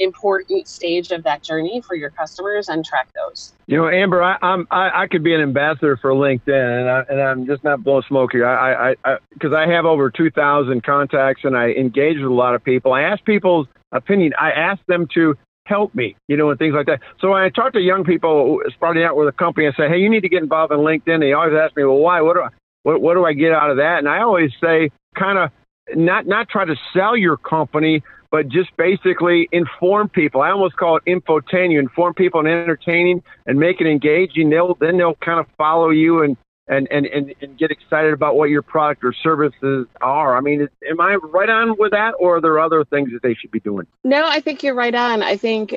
important 0.00 0.66
stage 0.66 1.12
of 1.12 1.22
that 1.22 1.42
journey 1.42 1.80
for 1.80 1.94
your 1.94 2.10
customers 2.10 2.68
and 2.68 2.84
track 2.84 3.08
those. 3.14 3.52
You 3.66 3.76
know, 3.76 3.88
Amber, 3.88 4.22
I, 4.22 4.36
I'm 4.42 4.66
I, 4.70 5.02
I 5.02 5.06
could 5.06 5.22
be 5.22 5.34
an 5.34 5.40
ambassador 5.40 5.96
for 5.96 6.10
LinkedIn, 6.10 6.80
and 6.80 6.90
I 6.90 7.04
and 7.08 7.20
I'm 7.20 7.46
just 7.46 7.62
not 7.62 7.84
blowing 7.84 8.02
smoke 8.08 8.32
here. 8.32 8.46
I 8.46 8.96
I 9.04 9.18
because 9.32 9.52
I, 9.52 9.64
I 9.64 9.68
have 9.68 9.84
over 9.84 10.10
2,000 10.10 10.82
contacts, 10.82 11.42
and 11.44 11.56
I 11.56 11.68
engage 11.70 12.16
with 12.16 12.30
a 12.30 12.34
lot 12.34 12.54
of 12.54 12.64
people. 12.64 12.92
I 12.92 13.02
ask 13.02 13.24
people's 13.24 13.68
opinion. 13.92 14.32
I 14.40 14.50
ask 14.50 14.84
them 14.86 15.06
to 15.14 15.36
help 15.66 15.94
me, 15.94 16.16
you 16.26 16.36
know, 16.36 16.50
and 16.50 16.58
things 16.58 16.74
like 16.74 16.86
that. 16.86 17.00
So 17.20 17.30
when 17.30 17.42
I 17.42 17.48
talk 17.48 17.74
to 17.74 17.80
young 17.80 18.02
people 18.02 18.60
starting 18.76 19.04
out 19.04 19.16
with 19.16 19.28
a 19.28 19.32
company, 19.32 19.68
I 19.68 19.72
say, 19.72 19.88
hey, 19.88 19.98
you 19.98 20.08
need 20.08 20.22
to 20.22 20.28
get 20.28 20.42
involved 20.42 20.72
in 20.72 20.80
LinkedIn. 20.80 21.20
They 21.20 21.32
always 21.32 21.54
ask 21.54 21.76
me, 21.76 21.84
well, 21.84 21.98
why? 21.98 22.20
What 22.20 22.34
do 22.34 22.40
I 22.42 22.48
what, 22.82 23.00
what 23.02 23.14
do 23.14 23.24
I 23.24 23.34
get 23.34 23.52
out 23.52 23.70
of 23.70 23.76
that? 23.76 23.98
And 23.98 24.08
I 24.08 24.22
always 24.22 24.50
say, 24.60 24.90
kind 25.14 25.38
of 25.38 25.50
not 25.94 26.26
not 26.26 26.48
try 26.48 26.64
to 26.64 26.76
sell 26.92 27.16
your 27.16 27.36
company, 27.36 28.02
but 28.30 28.48
just 28.48 28.76
basically 28.76 29.48
inform 29.52 30.08
people. 30.08 30.40
I 30.40 30.50
almost 30.50 30.76
call 30.76 30.96
it 30.96 31.04
infotain. 31.04 31.72
You 31.72 31.80
inform 31.80 32.14
people 32.14 32.40
and 32.40 32.48
entertaining 32.48 33.22
and 33.46 33.58
make 33.58 33.80
it 33.80 33.86
engaging. 33.86 34.50
They'll 34.50 34.74
then 34.74 34.96
they'll 34.96 35.16
kind 35.16 35.40
of 35.40 35.46
follow 35.56 35.90
you 35.90 36.22
and 36.22 36.36
and, 36.68 36.86
and, 36.92 37.04
and, 37.06 37.34
and 37.40 37.58
get 37.58 37.72
excited 37.72 38.12
about 38.12 38.36
what 38.36 38.48
your 38.48 38.62
product 38.62 39.02
or 39.02 39.12
services 39.12 39.88
are. 40.00 40.36
I 40.36 40.40
mean, 40.40 40.68
am 40.88 41.00
I 41.00 41.16
right 41.16 41.48
on 41.48 41.76
with 41.76 41.90
that, 41.90 42.14
or 42.20 42.36
are 42.36 42.40
there 42.40 42.60
other 42.60 42.84
things 42.84 43.10
that 43.10 43.22
they 43.22 43.34
should 43.34 43.50
be 43.50 43.58
doing? 43.58 43.88
No, 44.04 44.24
I 44.28 44.40
think 44.40 44.62
you're 44.62 44.74
right 44.74 44.94
on. 44.94 45.20
I 45.20 45.36
think, 45.36 45.76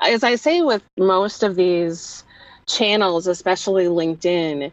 as 0.00 0.22
I 0.22 0.36
say 0.36 0.62
with 0.62 0.82
most 0.96 1.42
of 1.42 1.56
these 1.56 2.22
channels, 2.66 3.26
especially 3.26 3.86
LinkedIn, 3.86 4.70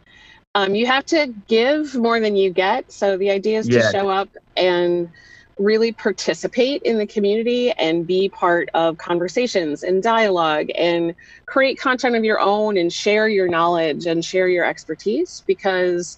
um, 0.54 0.76
you 0.76 0.86
have 0.86 1.06
to 1.08 1.34
give 1.48 1.96
more 1.96 2.20
than 2.20 2.36
you 2.36 2.52
get. 2.52 2.92
So 2.92 3.18
the 3.18 3.32
idea 3.32 3.60
is 3.60 3.68
to 3.68 3.82
show 3.92 4.08
up 4.08 4.30
and 4.56 5.10
really 5.58 5.92
participate 5.92 6.82
in 6.84 6.98
the 6.98 7.08
community 7.08 7.72
and 7.72 8.06
be 8.06 8.28
part 8.30 8.70
of 8.74 8.98
conversations 8.98 9.84
and 9.84 10.04
dialogue 10.04 10.68
and 10.76 11.16
create 11.46 11.80
content 11.80 12.16
of 12.16 12.24
your 12.24 12.40
own 12.40 12.78
and 12.78 12.92
share 12.92 13.28
your 13.28 13.48
knowledge 13.48 14.06
and 14.06 14.26
share 14.26 14.50
your 14.50 14.66
expertise 14.66 15.44
because 15.48 16.18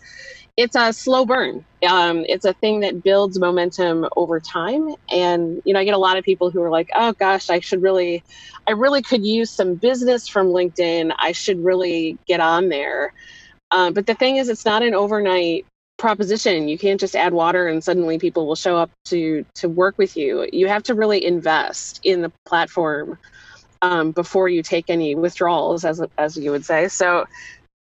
it's 0.58 0.75
a 0.75 0.91
slow 0.91 1.24
burn. 1.24 1.63
Um, 1.88 2.25
it's 2.27 2.46
a 2.46 2.53
thing 2.53 2.79
that 2.79 3.03
builds 3.03 3.39
momentum 3.39 4.08
over 4.17 4.39
time. 4.39 4.96
And, 5.12 5.62
you 5.65 5.74
know, 5.74 5.79
I 5.79 5.86
get 5.86 5.94
a 5.94 6.00
lot 6.00 6.17
of 6.17 6.24
people 6.24 6.50
who 6.50 6.63
are 6.63 6.72
like, 6.72 6.89
oh 6.96 7.13
gosh, 7.13 7.51
I 7.51 7.60
should 7.60 7.84
really, 7.84 8.24
I 8.67 8.72
really 8.72 9.03
could 9.03 9.24
use 9.24 9.51
some 9.51 9.75
business 9.75 10.27
from 10.27 10.48
LinkedIn. 10.48 11.13
I 11.20 11.32
should 11.32 11.63
really 11.63 12.17
get 12.25 12.39
on 12.39 12.70
there. 12.70 13.13
Um, 13.70 13.94
but 13.94 14.08
the 14.08 14.15
thing 14.15 14.38
is, 14.38 14.50
it's 14.50 14.65
not 14.65 14.82
an 14.82 14.96
overnight 14.96 15.67
proposition. 15.98 16.68
You 16.68 16.77
can't 16.77 17.00
just 17.00 17.16
add 17.16 17.34
water 17.34 17.68
and 17.68 17.84
suddenly 17.84 18.20
people 18.20 18.48
will 18.48 18.56
show 18.56 18.77
up 18.77 18.92
to 19.06 19.46
to 19.56 19.68
work 19.68 19.98
with 19.98 20.16
you. 20.16 20.48
You 20.51 20.68
have 20.68 20.84
to 20.84 20.94
really 20.94 21.24
invest 21.25 22.00
in 22.04 22.22
the 22.22 22.32
platform 22.46 23.18
um, 23.82 24.12
before 24.12 24.50
you 24.50 24.63
take 24.63 24.89
any 24.89 25.16
withdrawals 25.16 25.86
as 25.86 26.01
as 26.18 26.38
you 26.38 26.51
would 26.51 26.66
say. 26.66 26.88
So 26.88 27.25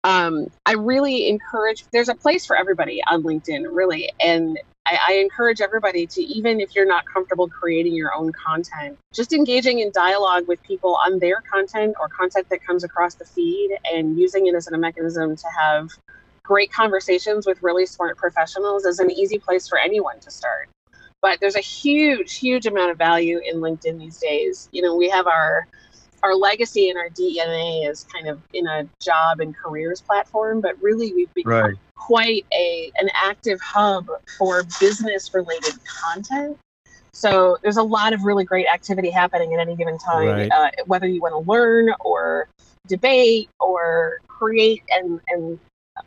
um, 0.06 0.50
i 0.66 0.76
really 0.76 1.28
encourage 1.28 1.84
there's 1.92 2.08
a 2.08 2.16
place 2.16 2.46
for 2.46 2.56
everybody 2.56 3.02
on 3.08 3.22
linkedin 3.24 3.66
really. 3.70 4.12
And 4.24 4.58
I, 4.86 4.98
I 5.10 5.14
encourage 5.16 5.62
everybody 5.62 6.08
to 6.08 6.22
even 6.22 6.62
if 6.62 6.74
you're 6.74 6.88
not 6.88 7.06
comfortable 7.06 7.48
creating 7.48 7.94
your 7.94 8.16
own 8.16 8.32
content 8.32 8.98
just 9.14 9.34
engaging 9.34 9.80
in 9.80 9.92
dialogue 9.92 10.48
with 10.48 10.64
people 10.64 10.98
on 11.06 11.20
their 11.20 11.42
content 11.42 11.96
or 12.00 12.08
content 12.08 12.48
that 12.50 12.66
comes 12.66 12.84
across 12.84 13.16
the 13.16 13.26
feed 13.26 13.78
and 13.92 14.18
using 14.18 14.48
it 14.48 14.56
as 14.56 14.68
a 14.68 14.78
mechanism 14.78 15.36
to 15.36 15.48
have 15.60 15.90
great 16.50 16.74
conversations 16.74 17.46
with 17.46 17.62
really 17.62 17.86
smart 17.86 18.18
professionals 18.18 18.84
is 18.84 18.98
an 18.98 19.12
easy 19.12 19.38
place 19.38 19.68
for 19.68 19.78
anyone 19.78 20.20
to 20.20 20.32
start. 20.32 20.68
But 21.22 21.40
there's 21.40 21.56
a 21.56 21.62
huge, 21.62 22.38
huge 22.38 22.66
amount 22.66 22.90
of 22.90 22.98
value 22.98 23.40
in 23.46 23.58
LinkedIn 23.58 24.00
these 24.00 24.18
days. 24.18 24.68
You 24.72 24.82
know, 24.82 24.96
we 24.96 25.08
have 25.10 25.28
our 25.28 25.68
our 26.24 26.36
legacy 26.36 26.90
and 26.90 26.98
our 26.98 27.10
DNA 27.10 27.88
is 27.88 28.04
kind 28.12 28.28
of 28.28 28.42
in 28.54 28.68
a 28.68 28.90
job 29.00 29.40
and 29.40 29.56
careers 29.56 30.02
platform, 30.02 30.60
but 30.60 30.76
really 30.82 31.14
we've 31.14 31.34
become 31.36 31.54
right. 31.54 31.76
quite 31.96 32.46
a 32.52 32.92
an 32.98 33.10
active 33.14 33.62
hub 33.62 34.08
for 34.38 34.64
business 34.80 35.32
related 35.36 35.76
content. 35.86 36.58
So 37.14 37.58
there's 37.62 37.78
a 37.78 37.84
lot 37.84 38.14
of 38.14 38.24
really 38.24 38.44
great 38.44 38.66
activity 38.66 39.12
happening 39.12 39.54
at 39.54 39.60
any 39.60 39.76
given 39.76 40.00
time, 40.00 40.28
right. 40.28 40.52
uh, 40.52 40.72
whether 40.88 41.08
you 41.08 41.22
want 41.22 41.34
to 41.34 41.52
learn 41.52 41.90
or 42.00 42.50
debate 42.88 43.50
or 43.60 44.20
create 44.28 44.82
and, 44.90 45.20
and 45.28 45.60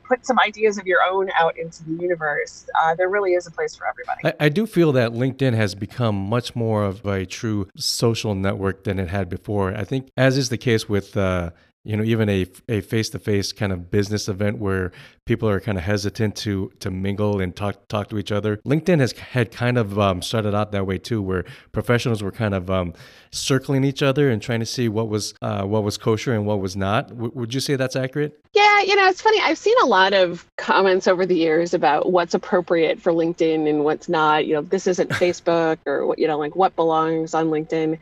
put 0.04 0.26
some 0.26 0.38
ideas 0.38 0.78
of 0.78 0.86
your 0.86 1.00
own 1.02 1.30
out 1.38 1.56
into 1.58 1.84
the 1.84 2.02
universe. 2.02 2.66
Uh, 2.80 2.94
there 2.94 3.08
really 3.08 3.34
is 3.34 3.46
a 3.46 3.50
place 3.50 3.74
for 3.74 3.86
everybody. 3.86 4.20
I, 4.24 4.46
I, 4.46 4.48
do 4.48 4.66
feel 4.66 4.92
that 4.92 5.12
LinkedIn 5.12 5.54
has 5.54 5.74
become 5.74 6.16
much 6.16 6.54
more 6.54 6.84
of 6.84 7.04
a 7.06 7.26
true 7.26 7.68
social 7.76 8.34
network 8.34 8.84
than 8.84 8.98
it 8.98 9.08
had 9.08 9.28
before. 9.28 9.74
I 9.74 9.84
think, 9.84 10.08
as 10.16 10.36
is 10.36 10.48
the 10.48 10.58
case 10.58 10.88
with 10.88 11.16
uh, 11.16 11.50
you 11.84 11.96
know 11.96 12.04
even 12.04 12.28
a 12.28 12.46
a 12.68 12.80
face 12.80 13.10
to 13.10 13.18
face 13.18 13.52
kind 13.52 13.72
of 13.72 13.90
business 13.90 14.28
event 14.28 14.58
where 14.58 14.92
people 15.24 15.48
are 15.48 15.60
kind 15.60 15.78
of 15.78 15.84
hesitant 15.84 16.36
to 16.36 16.72
to 16.80 16.90
mingle 16.90 17.40
and 17.40 17.54
talk 17.54 17.88
talk 17.88 18.08
to 18.08 18.18
each 18.18 18.32
other. 18.32 18.56
LinkedIn 18.58 19.00
has 19.00 19.12
had 19.12 19.50
kind 19.50 19.78
of 19.78 19.98
um, 19.98 20.22
started 20.22 20.54
out 20.54 20.72
that 20.72 20.86
way 20.86 20.98
too, 20.98 21.22
where 21.22 21.44
professionals 21.72 22.22
were 22.22 22.32
kind 22.32 22.54
of 22.54 22.70
um, 22.70 22.94
circling 23.30 23.84
each 23.84 24.02
other 24.02 24.30
and 24.30 24.42
trying 24.42 24.60
to 24.60 24.66
see 24.66 24.88
what 24.88 25.08
was 25.08 25.34
uh, 25.42 25.64
what 25.64 25.82
was 25.82 25.98
kosher 25.98 26.32
and 26.32 26.46
what 26.46 26.60
was 26.60 26.76
not. 26.76 27.08
W- 27.08 27.32
would 27.34 27.54
you 27.54 27.60
say 27.60 27.76
that's 27.76 27.96
accurate? 27.96 28.38
Yeah, 28.54 28.82
you 28.82 28.96
know, 28.96 29.06
it's 29.08 29.22
funny. 29.22 29.40
I've 29.40 29.58
seen 29.58 29.76
a 29.82 29.86
lot 29.86 30.12
of 30.12 30.46
comments 30.58 31.08
over 31.08 31.24
the 31.24 31.36
years 31.36 31.74
about 31.74 32.12
what's 32.12 32.34
appropriate 32.34 33.00
for 33.00 33.12
LinkedIn 33.12 33.68
and 33.68 33.84
what's 33.84 34.08
not. 34.08 34.46
You 34.46 34.54
know, 34.54 34.62
this 34.62 34.86
isn't 34.86 35.10
Facebook 35.22 35.78
or 35.86 36.06
what 36.06 36.18
you 36.18 36.26
know, 36.26 36.38
like 36.38 36.56
what 36.56 36.76
belongs 36.76 37.34
on 37.34 37.48
LinkedIn. 37.48 37.98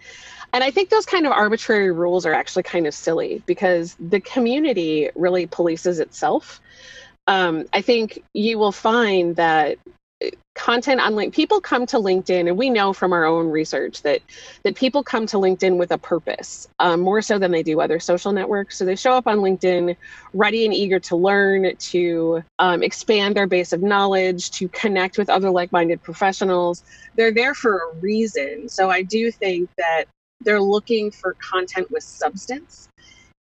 And 0.52 0.64
I 0.64 0.70
think 0.70 0.90
those 0.90 1.06
kind 1.06 1.26
of 1.26 1.32
arbitrary 1.32 1.92
rules 1.92 2.26
are 2.26 2.34
actually 2.34 2.64
kind 2.64 2.86
of 2.86 2.94
silly 2.94 3.42
because 3.46 3.96
the 4.00 4.20
community 4.20 5.10
really 5.14 5.46
polices 5.46 6.00
itself. 6.00 6.60
Um, 7.26 7.66
I 7.72 7.82
think 7.82 8.24
you 8.34 8.58
will 8.58 8.72
find 8.72 9.36
that 9.36 9.78
content 10.54 11.00
on 11.00 11.14
LinkedIn, 11.14 11.32
people 11.32 11.60
come 11.60 11.86
to 11.86 11.96
LinkedIn, 11.96 12.48
and 12.48 12.58
we 12.58 12.68
know 12.68 12.92
from 12.92 13.12
our 13.12 13.24
own 13.24 13.48
research 13.48 14.02
that 14.02 14.20
that 14.64 14.74
people 14.74 15.02
come 15.02 15.26
to 15.26 15.36
LinkedIn 15.38 15.78
with 15.78 15.90
a 15.90 15.98
purpose, 15.98 16.68
um, 16.78 17.00
more 17.00 17.22
so 17.22 17.38
than 17.38 17.50
they 17.50 17.62
do 17.62 17.80
other 17.80 17.98
social 17.98 18.32
networks. 18.32 18.76
So 18.76 18.84
they 18.84 18.96
show 18.96 19.12
up 19.12 19.26
on 19.26 19.38
LinkedIn 19.38 19.96
ready 20.34 20.66
and 20.66 20.74
eager 20.74 21.00
to 21.00 21.16
learn, 21.16 21.74
to 21.76 22.44
um, 22.58 22.82
expand 22.82 23.36
their 23.36 23.46
base 23.46 23.72
of 23.72 23.82
knowledge, 23.82 24.50
to 24.52 24.68
connect 24.68 25.16
with 25.16 25.30
other 25.30 25.50
like-minded 25.50 26.02
professionals. 26.02 26.84
They're 27.16 27.32
there 27.32 27.54
for 27.54 27.76
a 27.76 27.94
reason. 28.00 28.68
So 28.68 28.90
I 28.90 29.02
do 29.02 29.30
think 29.30 29.70
that 29.78 30.04
they're 30.40 30.60
looking 30.60 31.10
for 31.10 31.34
content 31.34 31.90
with 31.90 32.02
substance. 32.02 32.88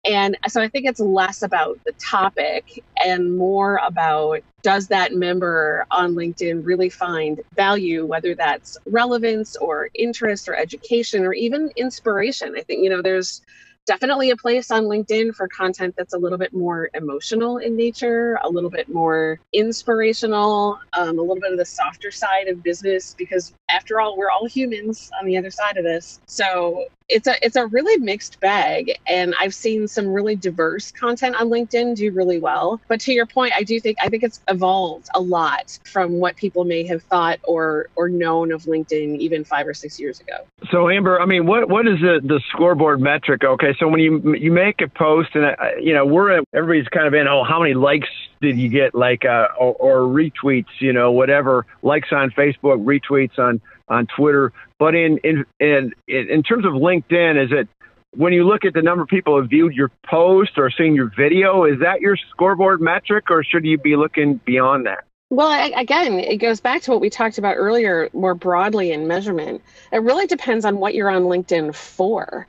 And 0.05 0.37
so 0.47 0.61
I 0.61 0.69
think 0.69 0.85
it's 0.85 1.01
less 1.01 1.41
about 1.41 1.79
the 1.85 1.91
topic 1.93 2.83
and 3.05 3.37
more 3.37 3.81
about 3.85 4.41
does 4.61 4.87
that 4.87 5.13
member 5.13 5.85
on 5.91 6.15
LinkedIn 6.15 6.65
really 6.65 6.89
find 6.89 7.41
value, 7.55 8.05
whether 8.05 8.33
that's 8.33 8.77
relevance 8.85 9.57
or 9.57 9.89
interest 9.95 10.47
or 10.47 10.55
education 10.55 11.25
or 11.25 11.33
even 11.33 11.69
inspiration. 11.75 12.55
I 12.57 12.61
think, 12.61 12.83
you 12.83 12.89
know, 12.89 13.01
there's 13.01 13.41
definitely 13.85 14.29
a 14.29 14.37
place 14.37 14.71
on 14.71 14.83
LinkedIn 14.83 15.33
for 15.33 15.47
content 15.47 15.95
that's 15.97 16.13
a 16.13 16.17
little 16.17 16.37
bit 16.37 16.53
more 16.53 16.89
emotional 16.93 17.57
in 17.57 17.75
nature, 17.75 18.39
a 18.43 18.49
little 18.49 18.69
bit 18.69 18.87
more 18.89 19.39
inspirational, 19.53 20.79
um, 20.93 21.17
a 21.17 21.21
little 21.21 21.39
bit 21.39 21.51
of 21.51 21.57
the 21.57 21.65
softer 21.65 22.11
side 22.11 22.47
of 22.47 22.61
business, 22.61 23.15
because 23.17 23.53
after 23.69 23.99
all, 23.99 24.17
we're 24.17 24.29
all 24.29 24.47
humans 24.47 25.09
on 25.19 25.25
the 25.25 25.37
other 25.37 25.49
side 25.49 25.77
of 25.77 25.83
this. 25.83 26.21
So 26.27 26.85
it's 27.09 27.27
a 27.27 27.33
it's 27.43 27.55
a 27.55 27.65
really 27.67 27.97
mixed 27.97 28.39
bag 28.39 28.97
and 29.07 29.33
i've 29.39 29.53
seen 29.53 29.87
some 29.87 30.07
really 30.07 30.35
diverse 30.35 30.91
content 30.91 31.35
on 31.35 31.49
linkedin 31.49 31.95
do 31.95 32.11
really 32.11 32.39
well. 32.39 32.79
But 32.87 33.01
to 33.01 33.13
your 33.13 33.25
point 33.25 33.53
i 33.55 33.63
do 33.63 33.79
think 33.79 33.97
i 34.01 34.09
think 34.09 34.23
it's 34.23 34.39
evolved 34.47 35.09
a 35.15 35.19
lot 35.19 35.77
from 35.83 36.19
what 36.19 36.35
people 36.35 36.63
may 36.63 36.85
have 36.87 37.03
thought 37.03 37.39
or 37.43 37.87
or 37.95 38.09
known 38.09 38.51
of 38.51 38.63
linkedin 38.63 39.17
even 39.17 39.43
five 39.43 39.67
or 39.67 39.73
six 39.73 39.99
years 39.99 40.19
ago. 40.19 40.45
So 40.71 40.89
amber 40.89 41.19
i 41.19 41.25
mean 41.25 41.45
what 41.45 41.69
what 41.69 41.87
is 41.87 41.99
the 41.99 42.21
the 42.23 42.39
scoreboard 42.49 43.01
metric? 43.01 43.43
Okay 43.43 43.75
so 43.79 43.87
when 43.87 43.99
you 43.99 44.35
you 44.35 44.51
make 44.51 44.81
a 44.81 44.87
post 44.87 45.29
and 45.33 45.45
uh, 45.45 45.55
you 45.79 45.93
know 45.93 46.05
we're 46.05 46.41
everybody's 46.53 46.87
kind 46.89 47.07
of 47.07 47.13
in 47.13 47.27
oh 47.27 47.43
how 47.43 47.59
many 47.59 47.73
likes 47.73 48.07
did 48.41 48.57
you 48.57 48.69
get? 48.69 48.95
Like 48.95 49.25
uh 49.25 49.47
or, 49.59 49.73
or 49.73 49.99
retweets 50.01 50.69
you 50.79 50.93
know 50.93 51.11
whatever 51.11 51.65
likes 51.81 52.09
on 52.11 52.29
facebook 52.31 52.83
retweets 52.85 53.37
on 53.39 53.61
on 53.89 54.07
Twitter. 54.15 54.53
But 54.79 54.95
in 54.95 55.19
in 55.19 55.45
in 55.59 55.93
in 56.07 56.41
terms 56.41 56.65
of 56.65 56.71
LinkedIn, 56.71 57.45
is 57.45 57.51
it 57.51 57.67
when 58.15 58.33
you 58.33 58.47
look 58.47 58.65
at 58.65 58.73
the 58.73 58.81
number 58.81 59.03
of 59.03 59.09
people 59.09 59.33
who 59.33 59.41
have 59.41 59.49
viewed 59.49 59.73
your 59.73 59.91
post 60.09 60.51
or 60.57 60.71
seen 60.71 60.95
your 60.95 61.11
video, 61.15 61.65
is 61.65 61.79
that 61.81 62.01
your 62.01 62.17
scoreboard 62.31 62.81
metric, 62.81 63.25
or 63.29 63.43
should 63.43 63.65
you 63.65 63.77
be 63.77 63.95
looking 63.95 64.39
beyond 64.45 64.85
that? 64.87 65.03
Well, 65.29 65.71
again, 65.75 66.13
it 66.13 66.37
goes 66.37 66.59
back 66.59 66.81
to 66.83 66.91
what 66.91 67.01
we 67.01 67.11
talked 67.11 67.37
about 67.37 67.55
earlier 67.55 68.09
more 68.13 68.33
broadly 68.33 68.91
in 68.91 69.07
measurement. 69.07 69.61
It 69.91 70.01
really 70.01 70.25
depends 70.25 70.65
on 70.65 70.77
what 70.77 70.95
you're 70.95 71.09
on 71.09 71.23
LinkedIn 71.23 71.75
for. 71.75 72.47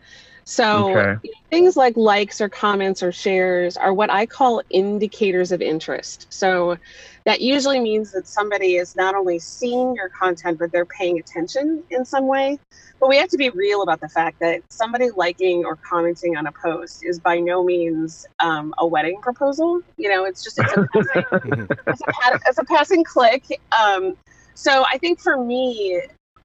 So 0.50 0.98
okay. 0.98 1.30
things 1.48 1.76
like 1.76 1.96
likes 1.96 2.40
or 2.40 2.48
comments 2.48 3.04
or 3.04 3.12
shares 3.12 3.76
are 3.76 3.94
what 3.94 4.10
I 4.10 4.26
call 4.26 4.60
indicators 4.68 5.52
of 5.52 5.62
interest. 5.62 6.26
So 6.28 6.76
that 7.24 7.40
usually 7.40 7.78
means 7.78 8.10
that 8.10 8.26
somebody 8.26 8.74
is 8.74 8.96
not 8.96 9.14
only 9.14 9.38
seeing 9.38 9.94
your 9.94 10.08
content, 10.08 10.58
but 10.58 10.72
they're 10.72 10.86
paying 10.86 11.20
attention 11.20 11.84
in 11.90 12.04
some 12.04 12.26
way. 12.26 12.58
But 12.98 13.08
we 13.08 13.16
have 13.18 13.28
to 13.28 13.36
be 13.36 13.50
real 13.50 13.82
about 13.82 14.00
the 14.00 14.08
fact 14.08 14.40
that 14.40 14.62
somebody 14.70 15.10
liking 15.10 15.64
or 15.64 15.76
commenting 15.76 16.36
on 16.36 16.48
a 16.48 16.52
post 16.52 17.04
is 17.04 17.20
by 17.20 17.38
no 17.38 17.62
means 17.62 18.26
um, 18.40 18.74
a 18.78 18.86
wedding 18.88 19.20
proposal. 19.20 19.82
You 19.98 20.08
know, 20.08 20.24
it's 20.24 20.42
just 20.42 20.58
it's 20.58 20.72
a 20.76 20.88
passing, 20.92 21.68
it's 21.86 22.00
a, 22.00 22.40
it's 22.48 22.58
a 22.58 22.64
passing 22.64 23.04
click. 23.04 23.44
Um, 23.70 24.16
so 24.54 24.84
I 24.90 24.98
think 24.98 25.20
for 25.20 25.36
me, 25.36 26.02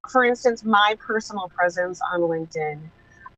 for 0.08 0.24
instance, 0.24 0.62
my 0.62 0.96
personal 1.00 1.48
presence 1.48 2.00
on 2.12 2.20
LinkedIn 2.20 2.78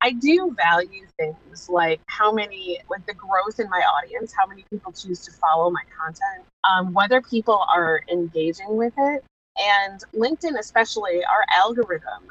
I 0.01 0.13
do 0.13 0.55
value 0.57 1.07
things 1.19 1.69
like 1.69 2.01
how 2.07 2.33
many, 2.33 2.79
like 2.89 3.05
the 3.07 3.15
growth 3.15 3.59
in 3.59 3.69
my 3.69 3.81
audience, 3.81 4.33
how 4.37 4.47
many 4.47 4.65
people 4.71 4.93
choose 4.93 5.25
to 5.25 5.33
follow 5.33 5.71
my 5.71 5.83
content, 5.97 6.47
um, 6.65 6.93
whether 6.93 7.21
people 7.21 7.65
are 7.75 8.03
engaging 8.11 8.77
with 8.77 8.93
it. 8.97 9.25
And 9.59 10.03
LinkedIn, 10.15 10.57
especially, 10.59 11.25
our 11.25 11.45
algorithm 11.53 12.31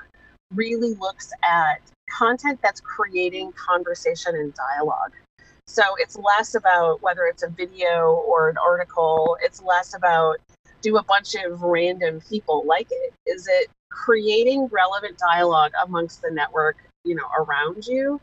really 0.54 0.94
looks 0.94 1.32
at 1.44 1.82
content 2.10 2.60
that's 2.64 2.80
creating 2.80 3.52
conversation 3.54 4.36
and 4.36 4.54
dialogue. 4.54 5.12
So 5.66 5.84
it's 5.98 6.18
less 6.18 6.56
about 6.56 7.02
whether 7.02 7.26
it's 7.26 7.44
a 7.44 7.50
video 7.50 8.24
or 8.26 8.50
an 8.50 8.56
article, 8.58 9.38
it's 9.42 9.62
less 9.62 9.94
about 9.94 10.38
do 10.82 10.98
a 10.98 11.04
bunch 11.04 11.36
of 11.36 11.62
random 11.62 12.22
people 12.30 12.64
like 12.66 12.88
it? 12.90 13.14
Is 13.26 13.48
it 13.48 13.70
creating 13.90 14.68
relevant 14.68 15.18
dialogue 15.18 15.72
amongst 15.84 16.22
the 16.22 16.32
network 16.32 16.78
you 17.08 17.16
know 17.16 17.28
around 17.40 17.86
you 17.86 18.20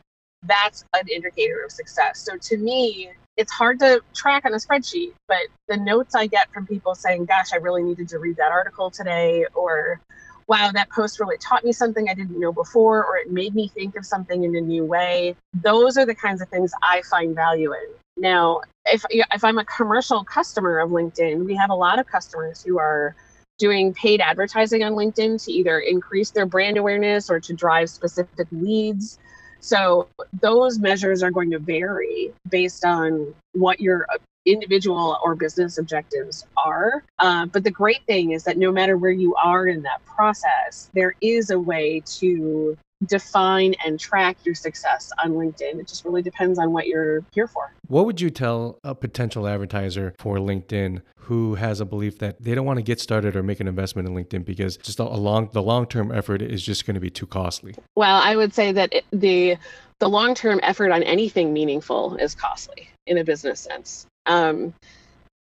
that's 0.47 0.85
an 0.95 1.09
indicator 1.09 1.65
of 1.65 1.73
success. 1.73 2.21
So 2.21 2.37
to 2.37 2.59
me 2.59 3.11
it's 3.37 3.53
hard 3.53 3.81
to 3.81 4.01
track 4.15 4.45
on 4.45 4.55
a 4.55 4.57
spreadsheet 4.57 5.13
but 5.27 5.41
the 5.69 5.77
notes 5.77 6.15
i 6.15 6.27
get 6.27 6.53
from 6.53 6.67
people 6.67 6.95
saying 6.95 7.25
gosh 7.25 7.53
i 7.53 7.57
really 7.57 7.83
needed 7.83 8.09
to 8.09 8.19
read 8.19 8.37
that 8.37 8.53
article 8.53 8.91
today 8.91 9.45
or 9.55 10.01
wow 10.47 10.71
that 10.73 10.89
post 10.91 11.19
really 11.19 11.37
taught 11.39 11.65
me 11.65 11.73
something 11.73 12.09
i 12.09 12.15
didn't 12.15 12.39
know 12.39 12.53
before 12.53 13.05
or 13.05 13.17
it 13.17 13.31
made 13.33 13.55
me 13.55 13.69
think 13.69 13.97
of 13.97 14.07
something 14.07 14.45
in 14.45 14.55
a 14.55 14.61
new 14.61 14.85
way 14.85 15.35
those 15.63 15.99
are 15.99 16.07
the 16.07 16.15
kinds 16.15 16.41
of 16.41 16.49
things 16.49 16.73
i 16.83 17.03
find 17.11 17.35
value 17.35 17.73
in. 17.73 18.23
Now 18.23 18.61
if 18.87 19.05
if 19.11 19.43
i'm 19.43 19.59
a 19.59 19.65
commercial 19.65 20.23
customer 20.23 20.79
of 20.79 20.91
linkedin 20.91 21.45
we 21.45 21.57
have 21.57 21.71
a 21.71 21.75
lot 21.75 21.99
of 21.99 22.07
customers 22.07 22.63
who 22.63 22.79
are 22.79 23.17
doing 23.59 23.95
paid 23.95 24.21
advertising 24.21 24.83
on 24.83 24.93
LinkedIn 24.93 25.45
to 25.45 25.53
either 25.53 25.79
increase 25.79 26.31
their 26.31 26.47
brand 26.47 26.77
awareness 26.77 27.31
or 27.31 27.41
to 27.41 27.53
drive 27.53 27.89
specific 27.89 28.47
leads. 28.51 29.19
So 29.61 30.09
those 30.41 30.79
measures 30.79 31.23
are 31.23 31.31
going 31.31 31.51
to 31.53 31.59
vary 31.59 32.33
based 32.51 32.85
on 32.85 33.35
what 33.53 33.81
your 33.81 34.07
individual 34.45 35.19
or 35.25 35.35
business 35.35 35.79
objectives 35.79 36.47
are. 36.57 37.05
Uh, 37.19 37.47
but 37.47 37.65
the 37.65 37.71
great 37.71 38.05
thing 38.07 38.33
is 38.33 38.45
that 38.45 38.59
no 38.59 38.71
matter 38.71 38.99
where 38.99 39.11
you 39.11 39.35
are 39.37 39.67
in 39.67 39.83
that 39.83 40.05
process, 40.05 40.91
there 40.93 41.15
is 41.21 41.51
a 41.51 41.59
way 41.59 42.03
to 42.05 42.77
define 43.07 43.75
and 43.85 43.99
track 43.99 44.37
your 44.45 44.55
success 44.55 45.11
on 45.23 45.33
LinkedIn. 45.33 45.79
It 45.79 45.89
just 45.89 46.05
really 46.05 46.23
depends 46.23 46.59
on 46.59 46.73
what 46.73 46.87
you're 46.87 47.23
here 47.33 47.47
for. 47.47 47.73
What 47.87 48.07
would 48.07 48.21
you 48.21 48.31
tell 48.31 48.79
a 48.85 48.95
potential 48.95 49.47
advertiser 49.47 50.15
for 50.19 50.37
LinkedIn 50.37 51.03
who 51.17 51.55
has 51.55 51.81
a 51.81 51.85
belief 51.85 52.19
that 52.19 52.43
they 52.43 52.55
don't 52.55 52.67
want 52.67 52.79
to 52.79 52.83
get 52.83 53.01
started 53.01 53.37
or 53.37 53.43
make 53.43 53.61
an 53.61 53.69
investment 53.69 54.09
in 54.09 54.15
LinkedIn 54.15 54.45
because 54.45 54.77
just 54.77 54.99
a 54.99 55.05
long 55.05 55.49
the 55.53 55.63
long-term 55.63 56.13
effort 56.13 56.43
is 56.43 56.63
just 56.63 56.87
going 56.87 56.95
to 56.95 57.01
be 57.01 57.11
too 57.11 57.27
costly? 57.27 57.75
Well, 57.97 58.21
I 58.23 58.37
would 58.37 58.55
say 58.55 58.73
that 58.73 58.93
it, 58.93 59.05
the 59.13 59.57
the 60.01 60.09
long-term 60.09 60.61
effort 60.63 60.91
on 60.91 61.03
anything 61.03 61.53
meaningful 61.53 62.17
is 62.17 62.35
costly 62.35 62.89
in 63.07 63.19
a 63.19 63.25
business 63.25 63.61
sense. 63.61 64.07
Um, 64.27 64.75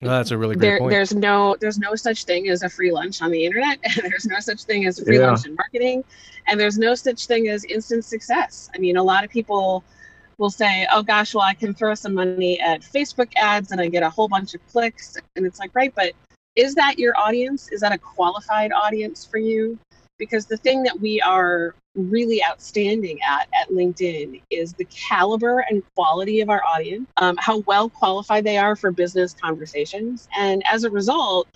well, 0.02 0.10
that's 0.10 0.32
a 0.32 0.38
really 0.38 0.56
great 0.56 0.68
there, 0.68 0.78
point. 0.78 0.90
There's 0.90 1.14
no 1.14 1.56
there's 1.60 1.78
no 1.78 1.94
such 1.94 2.24
thing 2.24 2.48
as 2.48 2.62
a 2.62 2.68
free 2.68 2.90
lunch 2.90 3.22
on 3.22 3.30
the 3.30 3.44
internet, 3.44 3.78
and 3.84 4.10
there's 4.10 4.26
no 4.26 4.40
such 4.40 4.64
thing 4.64 4.86
as 4.86 4.98
a 4.98 5.04
free 5.04 5.18
yeah. 5.18 5.28
lunch 5.28 5.46
in 5.46 5.54
marketing, 5.54 6.04
and 6.46 6.58
there's 6.58 6.76
no 6.76 6.94
such 6.94 7.26
thing 7.26 7.48
as 7.48 7.64
instant 7.64 8.04
success. 8.04 8.68
I 8.74 8.78
mean, 8.78 8.96
a 8.96 9.02
lot 9.02 9.24
of 9.24 9.30
people 9.30 9.84
will 10.38 10.50
say, 10.50 10.86
oh 10.92 11.02
gosh, 11.02 11.34
well, 11.34 11.44
I 11.44 11.54
can 11.54 11.72
throw 11.72 11.94
some 11.94 12.14
money 12.14 12.58
at 12.60 12.80
Facebook 12.80 13.30
ads 13.36 13.70
and 13.70 13.80
I 13.80 13.88
get 13.88 14.02
a 14.02 14.10
whole 14.10 14.28
bunch 14.28 14.54
of 14.54 14.66
clicks. 14.66 15.16
And 15.36 15.46
it's 15.46 15.60
like, 15.60 15.70
right, 15.74 15.92
but 15.94 16.14
is 16.56 16.74
that 16.74 16.98
your 16.98 17.16
audience? 17.16 17.70
Is 17.70 17.80
that 17.80 17.92
a 17.92 17.98
qualified 17.98 18.72
audience 18.72 19.24
for 19.24 19.38
you? 19.38 19.78
Because 20.18 20.46
the 20.46 20.56
thing 20.56 20.82
that 20.84 21.00
we 21.00 21.20
are 21.20 21.74
really 21.94 22.42
outstanding 22.44 23.18
at 23.22 23.48
at 23.60 23.68
LinkedIn 23.70 24.40
is 24.50 24.72
the 24.72 24.84
caliber 24.84 25.60
and 25.68 25.82
quality 25.94 26.40
of 26.40 26.48
our 26.48 26.62
audience, 26.64 27.08
um, 27.16 27.36
how 27.38 27.58
well 27.60 27.88
qualified 27.88 28.44
they 28.44 28.58
are 28.58 28.76
for 28.76 28.90
business 28.90 29.34
conversations. 29.34 30.28
And 30.36 30.62
as 30.70 30.84
a 30.84 30.90
result, 30.90 31.48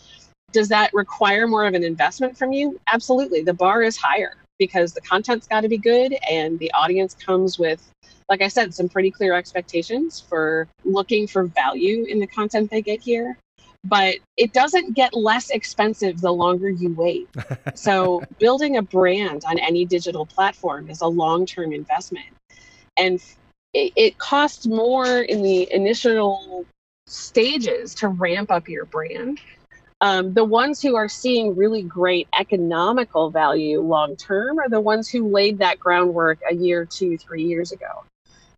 does 0.53 0.69
that 0.69 0.93
require 0.95 1.47
more 1.47 1.67
of 1.67 1.75
an 1.75 1.85
investment 1.85 2.37
from 2.37 2.53
you? 2.53 2.81
Absolutely. 2.93 3.43
The 3.43 3.55
bar 3.55 3.83
is 3.83 3.97
higher 3.97 4.37
because 4.59 4.93
the 4.93 5.01
content's 5.03 5.47
got 5.47 5.61
to 5.61 5.69
be 5.69 5.79
good 5.79 6.17
and 6.31 6.59
the 6.59 6.73
audience 6.73 7.15
comes 7.15 7.59
with 7.59 7.91
like 8.29 8.43
I 8.43 8.49
said, 8.49 8.75
some 8.75 8.89
pretty 8.89 9.11
clear 9.11 9.35
expectations 9.35 10.21
for 10.21 10.69
looking 10.85 11.27
for 11.27 11.45
value 11.45 12.05
in 12.09 12.19
the 12.19 12.27
content 12.27 12.71
they 12.71 12.83
get 12.83 13.01
here. 13.01 13.39
But 13.89 14.17
it 14.37 14.53
doesn't 14.53 14.95
get 14.95 15.15
less 15.15 15.51
expensive 15.51 16.21
the 16.21 16.33
longer 16.33 16.71
you 16.71 16.93
wait. 16.93 17.29
so, 17.75 18.23
building 18.39 18.77
a 18.77 18.83
brand 18.83 19.45
on 19.47 19.59
any 19.59 19.85
digital 19.85 20.27
platform 20.27 20.91
is 20.91 21.01
a 21.01 21.07
long 21.07 21.47
term 21.47 21.73
investment. 21.73 22.27
And 22.97 23.23
it, 23.75 23.93
it 23.97 24.19
costs 24.19 24.67
more 24.67 25.21
in 25.21 25.43
the 25.43 25.73
initial 25.73 26.65
stages 27.07 27.95
to 27.97 28.09
ramp 28.09 28.51
up 28.51 28.69
your 28.69 28.87
brand 28.87 29.41
um, 30.01 30.35
the 30.35 30.45
ones 30.45 30.83
who 30.83 30.95
are 30.95 31.09
seeing 31.09 31.57
really 31.57 31.83
great 31.83 32.29
economical 32.39 33.31
value 33.31 33.81
long 33.81 34.17
term 34.17 34.59
are 34.59 34.69
the 34.69 34.81
ones 34.81 35.09
who 35.09 35.29
laid 35.29 35.59
that 35.59 35.79
groundwork 35.79 36.39
a 36.51 36.55
year, 36.55 36.85
two, 36.85 37.17
three 37.17 37.45
years 37.45 37.73
ago. 37.73 38.05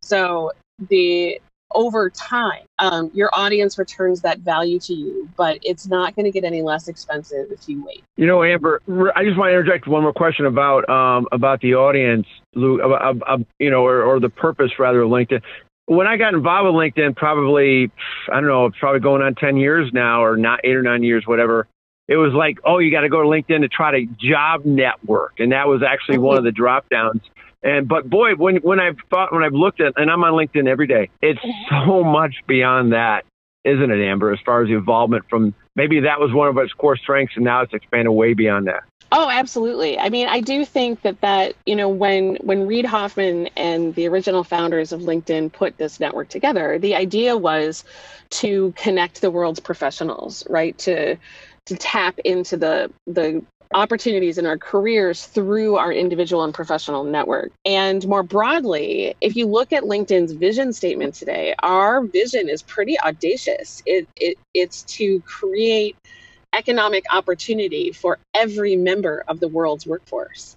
So 0.02 0.52
the 0.88 1.40
over 1.74 2.10
time, 2.10 2.62
um, 2.78 3.10
your 3.12 3.30
audience 3.32 3.78
returns 3.78 4.22
that 4.22 4.38
value 4.38 4.78
to 4.80 4.94
you, 4.94 5.28
but 5.36 5.58
it's 5.62 5.86
not 5.86 6.16
going 6.16 6.24
to 6.24 6.30
get 6.30 6.44
any 6.44 6.62
less 6.62 6.88
expensive 6.88 7.50
if 7.50 7.68
you 7.68 7.84
wait. 7.84 8.02
You 8.16 8.26
know, 8.26 8.42
Amber, 8.42 8.80
I 9.14 9.24
just 9.24 9.36
want 9.36 9.50
to 9.50 9.58
interject 9.58 9.86
one 9.86 10.02
more 10.02 10.12
question 10.12 10.46
about 10.46 10.88
um, 10.88 11.28
about 11.32 11.60
the 11.60 11.74
audience, 11.74 12.26
Lou, 12.54 12.80
about, 12.80 13.16
about, 13.16 13.46
you 13.58 13.70
know, 13.70 13.84
or, 13.84 14.02
or 14.02 14.20
the 14.20 14.30
purpose 14.30 14.72
rather 14.78 15.02
of 15.02 15.10
LinkedIn 15.10 15.42
when 15.88 16.06
I 16.06 16.18
got 16.18 16.34
involved 16.34 16.66
with 16.66 16.74
LinkedIn, 16.74 17.16
probably, 17.16 17.90
I 18.30 18.34
don't 18.34 18.46
know, 18.46 18.70
probably 18.78 19.00
going 19.00 19.22
on 19.22 19.34
10 19.34 19.56
years 19.56 19.90
now 19.92 20.22
or 20.22 20.36
not 20.36 20.60
eight 20.62 20.76
or 20.76 20.82
nine 20.82 21.02
years, 21.02 21.26
whatever. 21.26 21.66
It 22.08 22.16
was 22.16 22.32
like, 22.34 22.58
oh, 22.64 22.78
you 22.78 22.90
got 22.90 23.02
to 23.02 23.08
go 23.08 23.22
to 23.22 23.28
LinkedIn 23.28 23.60
to 23.60 23.68
try 23.68 23.92
to 23.92 24.06
job 24.20 24.66
network. 24.66 25.40
And 25.40 25.52
that 25.52 25.66
was 25.66 25.82
actually 25.82 26.18
one 26.18 26.36
of 26.36 26.44
the 26.44 26.52
drop 26.52 26.88
downs. 26.90 27.22
And, 27.62 27.88
but 27.88 28.08
boy, 28.08 28.34
when, 28.34 28.56
when 28.56 28.78
I've 28.78 28.98
thought, 29.10 29.32
when 29.32 29.42
I've 29.42 29.52
looked 29.52 29.80
at, 29.80 29.94
and 29.96 30.10
I'm 30.10 30.22
on 30.22 30.32
LinkedIn 30.32 30.68
every 30.68 30.86
day, 30.86 31.10
it's 31.20 31.40
mm-hmm. 31.40 31.88
so 31.88 32.04
much 32.04 32.36
beyond 32.46 32.92
that, 32.92 33.24
isn't 33.64 33.90
it, 33.90 34.04
Amber, 34.04 34.32
as 34.32 34.38
far 34.44 34.62
as 34.62 34.68
the 34.68 34.74
involvement 34.74 35.24
from 35.28 35.54
maybe 35.74 36.00
that 36.00 36.20
was 36.20 36.32
one 36.32 36.48
of 36.48 36.56
its 36.58 36.72
core 36.72 36.96
strengths 36.96 37.34
and 37.36 37.44
now 37.44 37.62
it's 37.62 37.72
expanded 37.72 38.12
way 38.12 38.34
beyond 38.34 38.66
that. 38.68 38.84
Oh, 39.10 39.30
absolutely. 39.30 39.98
I 39.98 40.10
mean, 40.10 40.28
I 40.28 40.40
do 40.40 40.66
think 40.66 41.00
that 41.02 41.20
that 41.22 41.54
you 41.64 41.74
know 41.74 41.88
when 41.88 42.36
when 42.36 42.66
Reid 42.66 42.84
Hoffman 42.84 43.48
and 43.56 43.94
the 43.94 44.06
original 44.06 44.44
founders 44.44 44.92
of 44.92 45.00
LinkedIn 45.00 45.52
put 45.52 45.78
this 45.78 45.98
network 45.98 46.28
together, 46.28 46.78
the 46.78 46.94
idea 46.94 47.36
was 47.36 47.84
to 48.30 48.74
connect 48.76 49.22
the 49.22 49.30
world's 49.30 49.60
professionals, 49.60 50.46
right? 50.50 50.76
To 50.78 51.16
to 51.66 51.76
tap 51.76 52.18
into 52.20 52.58
the 52.58 52.92
the 53.06 53.42
opportunities 53.74 54.38
in 54.38 54.46
our 54.46 54.58
careers 54.58 55.26
through 55.26 55.76
our 55.76 55.92
individual 55.92 56.44
and 56.44 56.54
professional 56.54 57.04
network. 57.04 57.52
And 57.64 58.06
more 58.06 58.22
broadly, 58.22 59.14
if 59.20 59.36
you 59.36 59.46
look 59.46 59.72
at 59.72 59.84
LinkedIn's 59.84 60.32
vision 60.32 60.72
statement 60.72 61.14
today, 61.14 61.54
our 61.62 62.02
vision 62.02 62.48
is 62.48 62.62
pretty 62.62 62.98
audacious. 63.00 63.82
It, 63.86 64.08
it 64.16 64.38
it's 64.54 64.82
to 64.84 65.20
create 65.20 65.96
economic 66.54 67.04
opportunity 67.12 67.92
for 67.92 68.18
every 68.34 68.76
member 68.76 69.24
of 69.28 69.40
the 69.40 69.48
world's 69.48 69.86
workforce. 69.86 70.56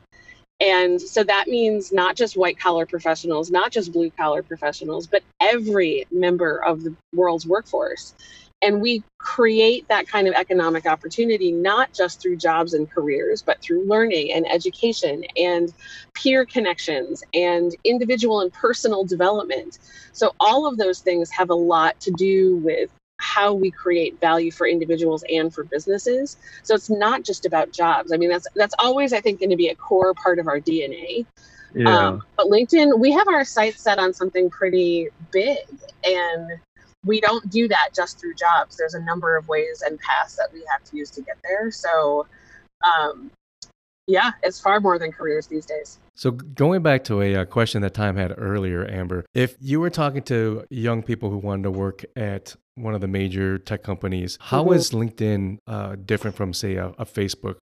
And 0.62 1.02
so 1.02 1.24
that 1.24 1.48
means 1.48 1.92
not 1.92 2.16
just 2.16 2.38
white 2.38 2.60
collar 2.60 2.86
professionals, 2.86 3.50
not 3.50 3.72
just 3.72 3.92
blue 3.92 4.12
collar 4.12 4.44
professionals, 4.44 5.08
but 5.08 5.24
every 5.40 6.06
member 6.12 6.64
of 6.64 6.84
the 6.84 6.96
world's 7.14 7.48
workforce. 7.48 8.14
And 8.62 8.82
we 8.82 9.04
create 9.18 9.88
that 9.88 10.08
kind 10.08 10.28
of 10.28 10.34
economic 10.36 10.86
opportunity 10.86 11.52
not 11.52 11.94
just 11.94 12.22
through 12.22 12.38
jobs 12.38 12.74
and 12.74 12.90
careers, 12.90 13.42
but 13.42 13.62
through 13.62 13.86
learning 13.86 14.32
and 14.32 14.50
education 14.52 15.24
and 15.36 15.74
peer 16.14 16.46
connections 16.46 17.24
and 17.34 17.76
individual 17.84 18.42
and 18.42 18.54
personal 18.54 19.04
development. 19.04 19.80
So, 20.14 20.34
all 20.40 20.68
of 20.68 20.78
those 20.78 21.00
things 21.00 21.32
have 21.32 21.50
a 21.50 21.56
lot 21.56 22.00
to 22.02 22.12
do 22.12 22.58
with 22.58 22.92
how 23.22 23.54
we 23.54 23.70
create 23.70 24.20
value 24.20 24.52
for 24.52 24.68
individuals 24.68 25.24
and 25.32 25.54
for 25.54 25.64
businesses. 25.64 26.38
So 26.64 26.74
it's 26.74 26.90
not 26.90 27.24
just 27.24 27.46
about 27.46 27.72
jobs. 27.72 28.12
I 28.12 28.18
mean, 28.18 28.30
that's 28.30 28.48
that's 28.56 28.74
always 28.80 29.14
I 29.14 29.22
think 29.22 29.40
going 29.40 29.52
to 29.52 29.56
be 29.56 29.70
a 29.70 29.76
core 29.76 30.14
part 30.14 30.40
of 30.40 30.48
our 30.48 30.60
DNA. 30.60 31.26
Yeah. 31.74 31.96
Um, 31.96 32.24
but 32.36 32.48
LinkedIn, 32.48 33.00
we 33.00 33.12
have 33.12 33.28
our 33.28 33.46
sights 33.46 33.82
set 33.82 34.00
on 34.00 34.14
something 34.14 34.50
pretty 34.50 35.08
big, 35.32 35.60
and 36.04 36.60
we 37.06 37.20
don't 37.20 37.50
do 37.50 37.68
that 37.68 37.90
just 37.96 38.20
through 38.20 38.36
jobs. 38.36 38.78
There's 38.78 38.94
a 38.94 39.02
number 39.02 39.36
of 39.36 39.48
ways 39.48 39.84
and 39.86 40.00
paths 40.00 40.36
that 40.36 40.50
we 40.54 40.64
have 40.72 40.84
to 40.86 40.98
use 40.98 41.10
to 41.12 41.22
get 41.22 41.38
there. 41.44 41.72
So, 41.72 42.28
um, 42.84 43.32
yeah, 44.08 44.32
it's 44.44 44.60
far 44.60 44.80
more 44.80 45.00
than 45.00 45.12
careers 45.12 45.48
these 45.48 45.66
days. 45.66 46.00
So, 46.16 46.32
going 46.32 46.84
back 46.84 47.04
to 47.06 47.22
a, 47.22 47.34
a, 47.34 47.42
uh, 47.42 47.46
question 47.46 47.82
that 47.82 47.94
Time 47.94 48.18
had 48.18 48.34
earlier, 48.38 48.86
Amber, 48.90 49.26
if 49.34 49.56
you 49.60 49.80
were 49.80 49.90
talking 49.90 50.22
to 50.24 50.66
young 50.70 51.02
people 51.02 51.30
who 51.30 51.38
wanted 51.38 51.64
to 51.64 51.72
work 51.72 52.04
at 52.16 52.56
one 52.76 52.94
of 52.94 53.02
the 53.02 53.08
major 53.08 53.58
tech 53.58 53.84
companies, 53.84 54.38
how 54.42 54.66
mm-hmm. 54.66 54.74
is 54.74 54.92
LinkedIn 54.92 55.60
uh, 55.68 55.96
different 56.04 56.36
from, 56.36 56.54
say, 56.54 56.76
a, 56.76 56.88
a 56.98 57.06
Facebook? 57.06 57.58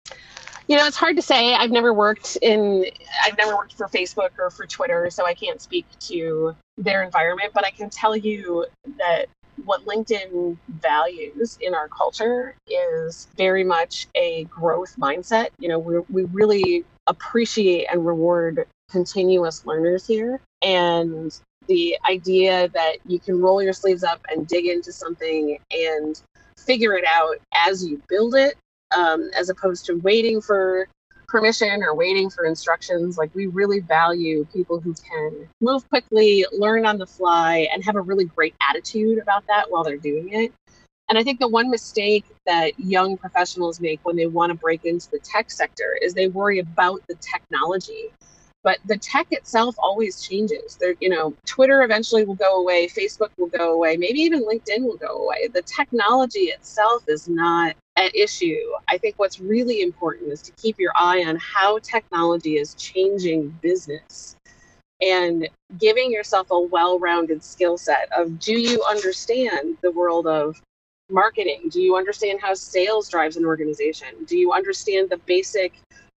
You 0.69 0.77
know, 0.77 0.87
it's 0.87 0.97
hard 0.97 1.17
to 1.17 1.23
say. 1.23 1.55
I've 1.55 1.71
never 1.71 1.95
worked 1.95 2.37
in, 2.43 2.85
I've 3.25 3.39
never 3.39 3.57
worked 3.57 3.75
for 3.75 3.89
Facebook 3.89 4.31
or 4.39 4.51
for 4.51 4.67
Twitter, 4.67 5.09
so 5.11 5.25
I 5.27 5.33
can't 5.33 5.61
speak 5.63 5.87
to 6.01 6.55
their 6.77 7.03
environment, 7.03 7.53
but 7.55 7.65
I 7.65 7.71
can 7.71 7.89
tell 7.89 8.15
you 8.15 8.67
that 8.99 9.27
what 9.65 9.85
LinkedIn 9.87 10.57
values 10.69 11.59
in 11.61 11.75
our 11.75 11.89
culture 11.89 12.55
is 12.67 13.29
very 13.37 13.65
much 13.65 14.09
a 14.15 14.45
growth 14.45 14.95
mindset. 14.99 15.49
You 15.59 15.69
know, 15.71 15.79
we 15.79 15.99
we 16.11 16.25
really 16.25 16.85
appreciate 17.07 17.87
and 17.91 18.07
reward 18.07 18.67
continuous 18.91 19.67
learners 19.67 20.07
here. 20.07 20.41
And 20.63 21.37
the 21.67 21.99
idea 22.09 22.69
that 22.69 22.97
you 23.07 23.19
can 23.19 23.41
roll 23.41 23.63
your 23.63 23.73
sleeves 23.73 24.05
up 24.05 24.21
and 24.31 24.47
dig 24.47 24.67
into 24.67 24.93
something 24.93 25.59
and 25.71 26.21
figure 26.59 26.95
it 26.95 27.05
out 27.07 27.37
as 27.55 27.85
you 27.87 28.03
build 28.09 28.35
it, 28.35 28.55
um, 28.97 29.31
as 29.37 29.49
opposed 29.49 29.87
to 29.87 29.95
waiting 29.95 30.41
for 30.41 30.89
permission 31.27 31.83
or 31.83 31.95
waiting 31.95 32.31
for 32.31 32.45
instructions. 32.45 33.19
Like 33.19 33.35
we 33.35 33.47
really 33.47 33.81
value 33.81 34.47
people 34.53 34.81
who 34.81 34.95
can 34.95 35.49
move 35.61 35.89
quickly, 35.89 36.47
learn 36.53 36.87
on 36.87 36.99
the 36.99 37.07
fly, 37.07 37.69
and 37.73 37.85
have 37.85 37.97
a 37.97 38.01
really 38.01 38.25
great 38.25 38.55
attitude 38.69 39.19
about 39.19 39.47
that 39.47 39.71
while 39.71 39.85
they're 39.85 39.97
doing 39.97 40.33
it. 40.33 40.53
And 41.09 41.17
I 41.17 41.23
think 41.23 41.41
the 41.41 41.49
one 41.49 41.71
mistake 41.71 42.27
that 42.47 42.79
young 42.79 43.17
professionals 43.17 43.81
make 43.81 44.01
when 44.03 44.17
they 44.17 44.27
want 44.27 44.51
to 44.51 44.59
break 44.59 44.85
into 44.85 45.11
the 45.11 45.19
tech 45.21 45.51
sector 45.51 45.97
is 46.03 46.13
they 46.13 46.29
worry 46.29 46.59
about 46.59 47.01
the 47.09 47.15
technology 47.15 48.11
but 48.65 48.79
the 48.87 48.97
tech 48.99 49.27
itself 49.31 49.77
always 49.79 50.21
changes 50.21 50.77
there 50.77 50.95
you 51.01 51.09
know 51.09 51.35
twitter 51.47 51.83
eventually 51.83 52.25
will 52.25 52.35
go 52.35 52.61
away 52.61 52.89
facebook 52.89 53.31
will 53.39 53.47
go 53.47 53.75
away 53.75 53.97
maybe 53.97 54.19
even 54.19 54.45
linkedin 54.45 54.83
will 54.83 54.97
go 54.97 55.25
away 55.25 55.49
the 55.53 55.63
technology 55.63 56.47
itself 56.51 57.03
is 57.09 57.29
not 57.29 57.75
an 58.05 58.11
issue 58.15 58.61
i 58.89 58.97
think 58.99 59.19
what's 59.19 59.41
really 59.41 59.83
important 59.83 60.33
is 60.33 60.43
to 60.43 60.53
keep 60.53 60.79
your 60.79 60.93
eye 60.97 61.25
on 61.25 61.37
how 61.37 61.79
technology 61.79 62.57
is 62.57 62.75
changing 62.75 63.49
business 63.61 64.37
and 65.01 65.49
giving 65.79 66.11
yourself 66.11 66.49
a 66.51 66.61
well-rounded 66.61 67.43
skill 67.43 67.77
set 67.77 68.09
of 68.17 68.39
do 68.39 68.59
you 68.59 68.83
understand 68.85 69.77
the 69.83 69.91
world 69.91 70.27
of 70.27 70.61
marketing 71.11 71.63
do 71.71 71.81
you 71.81 71.97
understand 71.97 72.41
how 72.41 72.53
sales 72.55 73.09
drives 73.09 73.37
an 73.37 73.45
organization 73.45 74.09
do 74.27 74.37
you 74.37 74.53
understand 74.53 75.09
the 75.09 75.17
basic 75.27 75.73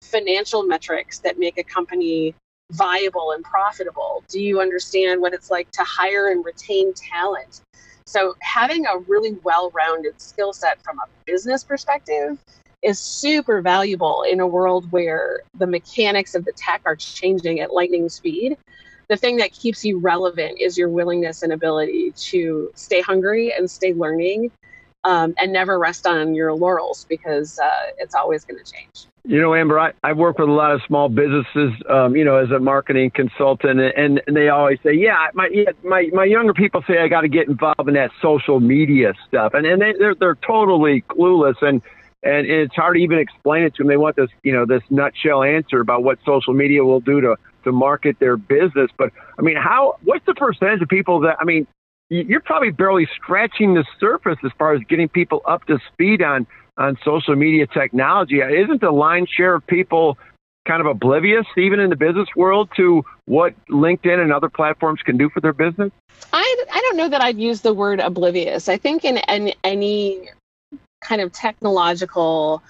financial 0.03 0.63
metrics 0.63 1.19
that 1.19 1.39
make 1.39 1.59
a 1.59 1.65
company 1.65 2.35
viable 2.73 3.33
and 3.33 3.45
profitable? 3.45 4.23
Do 4.29 4.41
you 4.41 4.61
understand 4.61 5.21
what 5.21 5.33
it's 5.33 5.51
like 5.51 5.71
to 5.73 5.85
hire 5.85 6.29
and 6.29 6.45
retain 6.45 6.93
talent? 6.95 7.63
So, 8.09 8.35
having 8.41 8.87
a 8.87 8.97
really 9.07 9.33
well 9.43 9.71
rounded 9.75 10.19
skill 10.19 10.55
set 10.55 10.83
from 10.83 10.99
a 10.99 11.07
business 11.27 11.63
perspective 11.63 12.39
is 12.81 12.99
super 12.99 13.61
valuable 13.61 14.23
in 14.23 14.41
a 14.41 14.47
world 14.47 14.91
where 14.91 15.43
the 15.59 15.67
mechanics 15.67 16.35
of 16.35 16.47
the 16.47 16.53
tech 16.53 16.81
are 16.87 16.97
changing 16.97 17.61
at 17.61 17.75
lightning 17.75 18.09
speed. 18.09 18.57
The 19.09 19.17
thing 19.19 19.37
that 19.37 19.53
keeps 19.53 19.85
you 19.85 19.99
relevant 19.99 20.59
is 20.59 20.79
your 20.79 20.89
willingness 20.89 21.43
and 21.43 21.53
ability 21.53 22.13
to 22.31 22.73
stay 22.75 23.03
hungry 23.03 23.53
and 23.53 23.71
stay 23.71 23.93
learning 23.93 24.53
um, 25.05 25.35
and 25.37 25.53
never 25.53 25.79
rest 25.79 26.07
on 26.07 26.35
your 26.35 26.55
laurels 26.55 27.05
because 27.11 27.59
uh, 27.59 27.91
it's 27.99 28.15
always 28.15 28.47
going 28.47 28.65
to 28.65 28.73
change. 28.73 29.07
You 29.29 29.39
know, 29.43 29.55
Amber, 29.55 29.79
I, 29.79 29.93
I 30.03 30.15
work 30.15 30.39
with 30.39 30.49
a 30.49 30.53
lot 30.53 30.73
of 30.73 30.81
small 30.87 31.11
businesses, 31.11 31.75
um, 31.91 32.17
you 32.17 32.25
know, 32.25 32.37
as 32.37 32.51
a 32.51 32.59
marketing 32.59 33.11
consultant, 33.11 33.79
and, 33.79 34.23
and 34.27 34.35
they 34.35 34.49
always 34.49 34.79
say, 34.83 34.95
yeah, 34.95 35.27
my 35.35 35.51
my, 35.85 36.09
my 36.15 36.25
younger 36.25 36.55
people 36.55 36.83
say 36.89 36.99
I 36.99 37.09
got 37.09 37.21
to 37.21 37.29
get 37.29 37.47
involved 37.47 37.89
in 37.89 37.93
that 37.93 38.11
social 38.23 38.59
media 38.59 39.13
stuff, 39.29 39.53
and 39.53 39.67
and 39.67 39.83
they, 39.83 39.93
they're 39.99 40.15
they're 40.15 40.37
totally 40.37 41.03
clueless, 41.11 41.57
and 41.61 41.83
and 42.23 42.47
it's 42.47 42.75
hard 42.75 42.97
to 42.97 43.03
even 43.03 43.19
explain 43.19 43.65
it 43.65 43.75
to 43.75 43.83
them. 43.83 43.89
They 43.89 43.99
want 43.99 44.17
this, 44.17 44.31
you 44.45 44.53
know, 44.55 44.65
this 44.65 44.83
nutshell 44.89 45.43
answer 45.43 45.81
about 45.81 46.05
what 46.05 46.19
social 46.25 46.55
media 46.55 46.83
will 46.83 47.01
do 47.01 47.21
to 47.21 47.37
to 47.65 47.71
market 47.71 48.19
their 48.21 48.39
business. 48.39 48.91
But 48.97 49.13
I 49.39 49.43
mean, 49.43 49.57
how? 49.57 49.99
What's 50.05 50.25
the 50.25 50.33
percentage 50.33 50.81
of 50.81 50.89
people 50.89 51.21
that? 51.21 51.37
I 51.39 51.45
mean, 51.45 51.67
you're 52.09 52.41
probably 52.41 52.71
barely 52.71 53.07
scratching 53.15 53.75
the 53.75 53.85
surface 54.01 54.39
as 54.43 54.53
far 54.59 54.73
as 54.73 54.81
getting 54.89 55.11
people 55.11 55.43
up 55.45 55.67
to 55.67 55.79
speed 55.93 56.23
on 56.23 56.47
on 56.79 56.97
social 57.05 57.37
media 57.37 57.67
technology. 57.67 58.41
Isn't 58.41 58.81
the 58.81 58.91
lion's 58.91 59.29
share 59.29 59.55
of 59.55 59.67
people 59.67 60.17
kind 60.67 60.81
of 60.81 60.87
oblivious, 60.87 61.47
even 61.57 61.81
in 61.81 61.91
the 61.91 61.97
business 61.97 62.29
world, 62.37 62.69
to 62.77 63.05
what 63.25 63.55
LinkedIn 63.69 64.21
and 64.21 64.33
other 64.33 64.49
platforms 64.49 65.01
can 65.03 65.17
do 65.17 65.29
for 65.31 65.41
their 65.41 65.53
business? 65.53 65.91
I, 66.33 66.65
I 66.73 66.81
don't 66.81 66.97
know 66.97 67.09
that 67.09 67.21
I'd 67.21 67.39
use 67.39 67.63
the 67.63 67.75
word 67.75 68.01
oblivious. 68.01 68.69
I 68.69 68.77
think 68.77 69.05
in, 69.05 69.19
in 69.29 69.53
any 69.65 70.31
kind 71.01 71.21
of 71.21 71.33
technological 71.33 72.63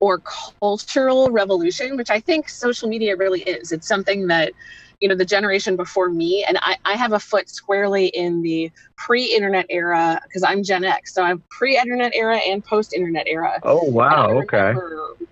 or 0.00 0.20
cultural 0.60 1.30
revolution, 1.30 1.96
which 1.96 2.10
I 2.10 2.20
think 2.20 2.48
social 2.48 2.88
media 2.88 3.16
really 3.16 3.40
is, 3.42 3.72
it's 3.72 3.88
something 3.88 4.26
that 4.26 4.52
you 5.00 5.08
know 5.08 5.14
the 5.14 5.24
generation 5.24 5.76
before 5.76 6.08
me 6.08 6.44
and 6.48 6.58
i, 6.62 6.76
I 6.84 6.94
have 6.94 7.12
a 7.12 7.18
foot 7.18 7.48
squarely 7.48 8.06
in 8.06 8.42
the 8.42 8.70
pre-internet 8.96 9.66
era 9.68 10.20
because 10.24 10.42
i'm 10.42 10.62
gen 10.62 10.84
x 10.84 11.14
so 11.14 11.22
i'm 11.22 11.42
pre-internet 11.50 12.14
era 12.14 12.36
and 12.36 12.64
post-internet 12.64 13.26
era. 13.26 13.58
Oh 13.62 13.84
wow 13.84 14.42
okay. 14.42 14.74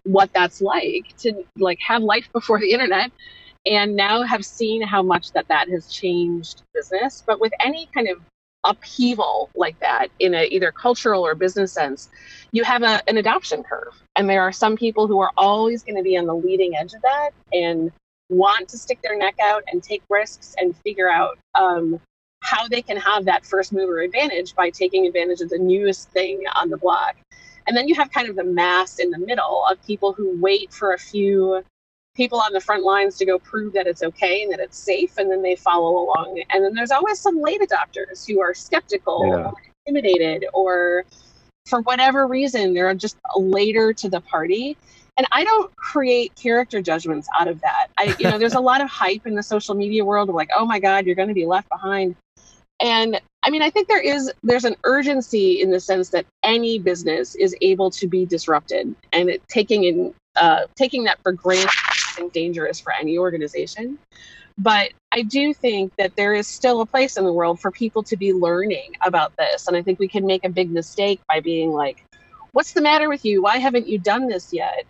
what 0.05 0.31
that's 0.35 0.61
like 0.61 1.16
to 1.18 1.44
like 1.57 1.79
have 1.81 2.03
life 2.03 2.29
before 2.33 2.61
the 2.61 2.70
internet 2.70 3.11
and 3.66 3.96
now 3.96 4.22
have 4.22 4.44
seen 4.44 4.83
how 4.83 5.03
much 5.03 5.33
that 5.33 5.48
that 5.48 5.68
has 5.68 5.88
changed 5.88 6.62
business. 6.74 7.22
But 7.27 7.40
with 7.40 7.53
any 7.61 7.88
kind 7.94 8.09
of 8.09 8.20
upheaval 8.66 9.50
like 9.55 9.79
that 9.81 10.09
in 10.20 10.35
a 10.35 10.46
either 10.46 10.72
cultural 10.72 11.20
or 11.20 11.35
business 11.35 11.70
sense 11.70 12.09
you 12.50 12.64
have 12.64 12.83
a, 12.83 13.07
an 13.07 13.18
adoption 13.18 13.62
curve. 13.62 13.92
And 14.16 14.29
there 14.29 14.40
are 14.40 14.53
some 14.53 14.74
people 14.74 15.07
who 15.07 15.20
are 15.20 15.31
always 15.37 15.83
going 15.83 15.96
to 15.96 16.03
be 16.03 16.16
on 16.16 16.24
the 16.24 16.35
leading 16.35 16.74
edge 16.74 16.94
of 16.94 17.03
that 17.03 17.31
and 17.53 17.92
want 18.30 18.68
to 18.68 18.78
stick 18.78 19.00
their 19.02 19.16
neck 19.16 19.37
out 19.42 19.62
and 19.70 19.82
take 19.82 20.02
risks 20.08 20.54
and 20.58 20.76
figure 20.78 21.10
out 21.10 21.38
um, 21.54 22.00
how 22.40 22.68
they 22.68 22.82
can 22.82 22.96
have 22.96 23.24
that 23.24 23.44
first 23.44 23.72
mover 23.72 24.00
advantage 24.00 24.54
by 24.54 24.70
taking 24.70 25.06
advantage 25.06 25.40
of 25.40 25.48
the 25.48 25.58
newest 25.58 26.10
thing 26.10 26.42
on 26.54 26.70
the 26.70 26.76
block. 26.76 27.16
And 27.66 27.76
then 27.76 27.88
you 27.88 27.94
have 27.94 28.10
kind 28.10 28.28
of 28.28 28.37
the 28.37 28.44
mass 28.44 28.98
in 28.98 29.10
the 29.10 29.18
middle 29.18 29.64
of 29.70 29.82
people 29.87 30.12
who 30.12 30.38
wait 30.40 30.72
for 30.72 30.92
a 30.92 30.98
few 30.98 31.62
people 32.14 32.38
on 32.38 32.52
the 32.52 32.60
front 32.60 32.84
lines 32.84 33.16
to 33.16 33.26
go 33.26 33.38
prove 33.38 33.72
that 33.72 33.87
it's 33.87 34.02
okay 34.02 34.42
and 34.42 34.52
that 34.52 34.60
it's 34.60 34.78
safe, 34.78 35.16
and 35.18 35.30
then 35.30 35.42
they 35.42 35.56
follow 35.56 35.96
along. 35.96 36.42
And 36.50 36.64
then 36.64 36.74
there's 36.74 36.90
always 36.90 37.18
some 37.18 37.40
late 37.40 37.60
adopters 37.60 38.26
who 38.26 38.40
are 38.40 38.54
skeptical 38.54 39.26
yeah. 39.26 39.46
or 39.46 39.54
intimidated, 39.87 40.46
or 40.52 41.04
for 41.66 41.80
whatever 41.80 42.26
reason, 42.26 42.74
they're 42.74 42.94
just 42.94 43.16
later 43.37 43.92
to 43.94 44.08
the 44.08 44.20
party 44.20 44.76
and 45.16 45.27
I 45.33 45.44
don't 45.44 45.74
create 45.77 46.35
character 46.35 46.83
judgments 46.83 47.29
out 47.38 47.48
of 47.48 47.61
that. 47.61 47.88
I, 47.98 48.16
you 48.18 48.29
know, 48.29 48.38
there's 48.38 48.55
a 48.55 48.61
lot 48.61 48.81
of 48.81 48.88
hype 48.90 49.27
in 49.27 49.35
the 49.35 49.42
social 49.42 49.74
media 49.74 50.05
world 50.05 50.29
of 50.29 50.35
like, 50.35 50.50
oh 50.57 50.64
my 50.64 50.79
God, 50.79 51.07
you're 51.07 51.14
going 51.14 51.29
to 51.29 51.35
be 51.35 51.46
left 51.46 51.68
behind. 51.68 52.16
And 52.81 53.20
I 53.44 53.50
mean, 53.50 53.62
I 53.62 53.70
think 53.70 53.88
there 53.88 54.00
is 54.00 54.33
there's 54.42 54.64
an 54.64 54.74
urgency 54.85 55.61
in 55.61 55.70
the 55.70 55.79
sense 55.79 56.09
that 56.11 56.27
any 56.42 56.79
business 56.79 57.35
is 57.35 57.55
able 57.61 57.90
to 57.92 58.07
be 58.07 58.27
disrupted, 58.27 58.94
and 59.12 59.31
it, 59.31 59.42
taking 59.48 59.85
in 59.85 60.14
uh, 60.37 60.62
taking 60.74 61.05
that 61.05 61.18
for 61.22 61.33
granted 61.33 61.70
is 62.18 62.31
dangerous 62.33 62.81
for 62.81 62.92
any 62.92 63.16
organization. 63.16 63.98
But 64.59 64.90
I 65.12 65.22
do 65.22 65.55
think 65.55 65.92
that 65.98 66.16
there 66.16 66.35
is 66.35 66.48
still 66.48 66.81
a 66.81 66.87
place 66.87 67.16
in 67.16 67.24
the 67.24 67.33
world 67.33 67.61
for 67.61 67.70
people 67.70 68.03
to 68.05 68.16
be 68.16 68.33
learning 68.33 68.94
about 69.05 69.37
this, 69.37 69.68
and 69.68 69.77
I 69.77 69.83
think 69.83 69.98
we 69.98 70.09
can 70.09 70.27
make 70.27 70.44
a 70.44 70.48
big 70.48 70.70
mistake 70.70 71.20
by 71.29 71.40
being 71.40 71.70
like, 71.70 72.05
"What's 72.53 72.72
the 72.72 72.83
matter 72.83 73.09
with 73.09 73.24
you? 73.24 73.42
Why 73.42 73.59
haven't 73.59 73.88
you 73.88 73.98
done 73.98 74.27
this 74.27 74.53
yet?" 74.53 74.85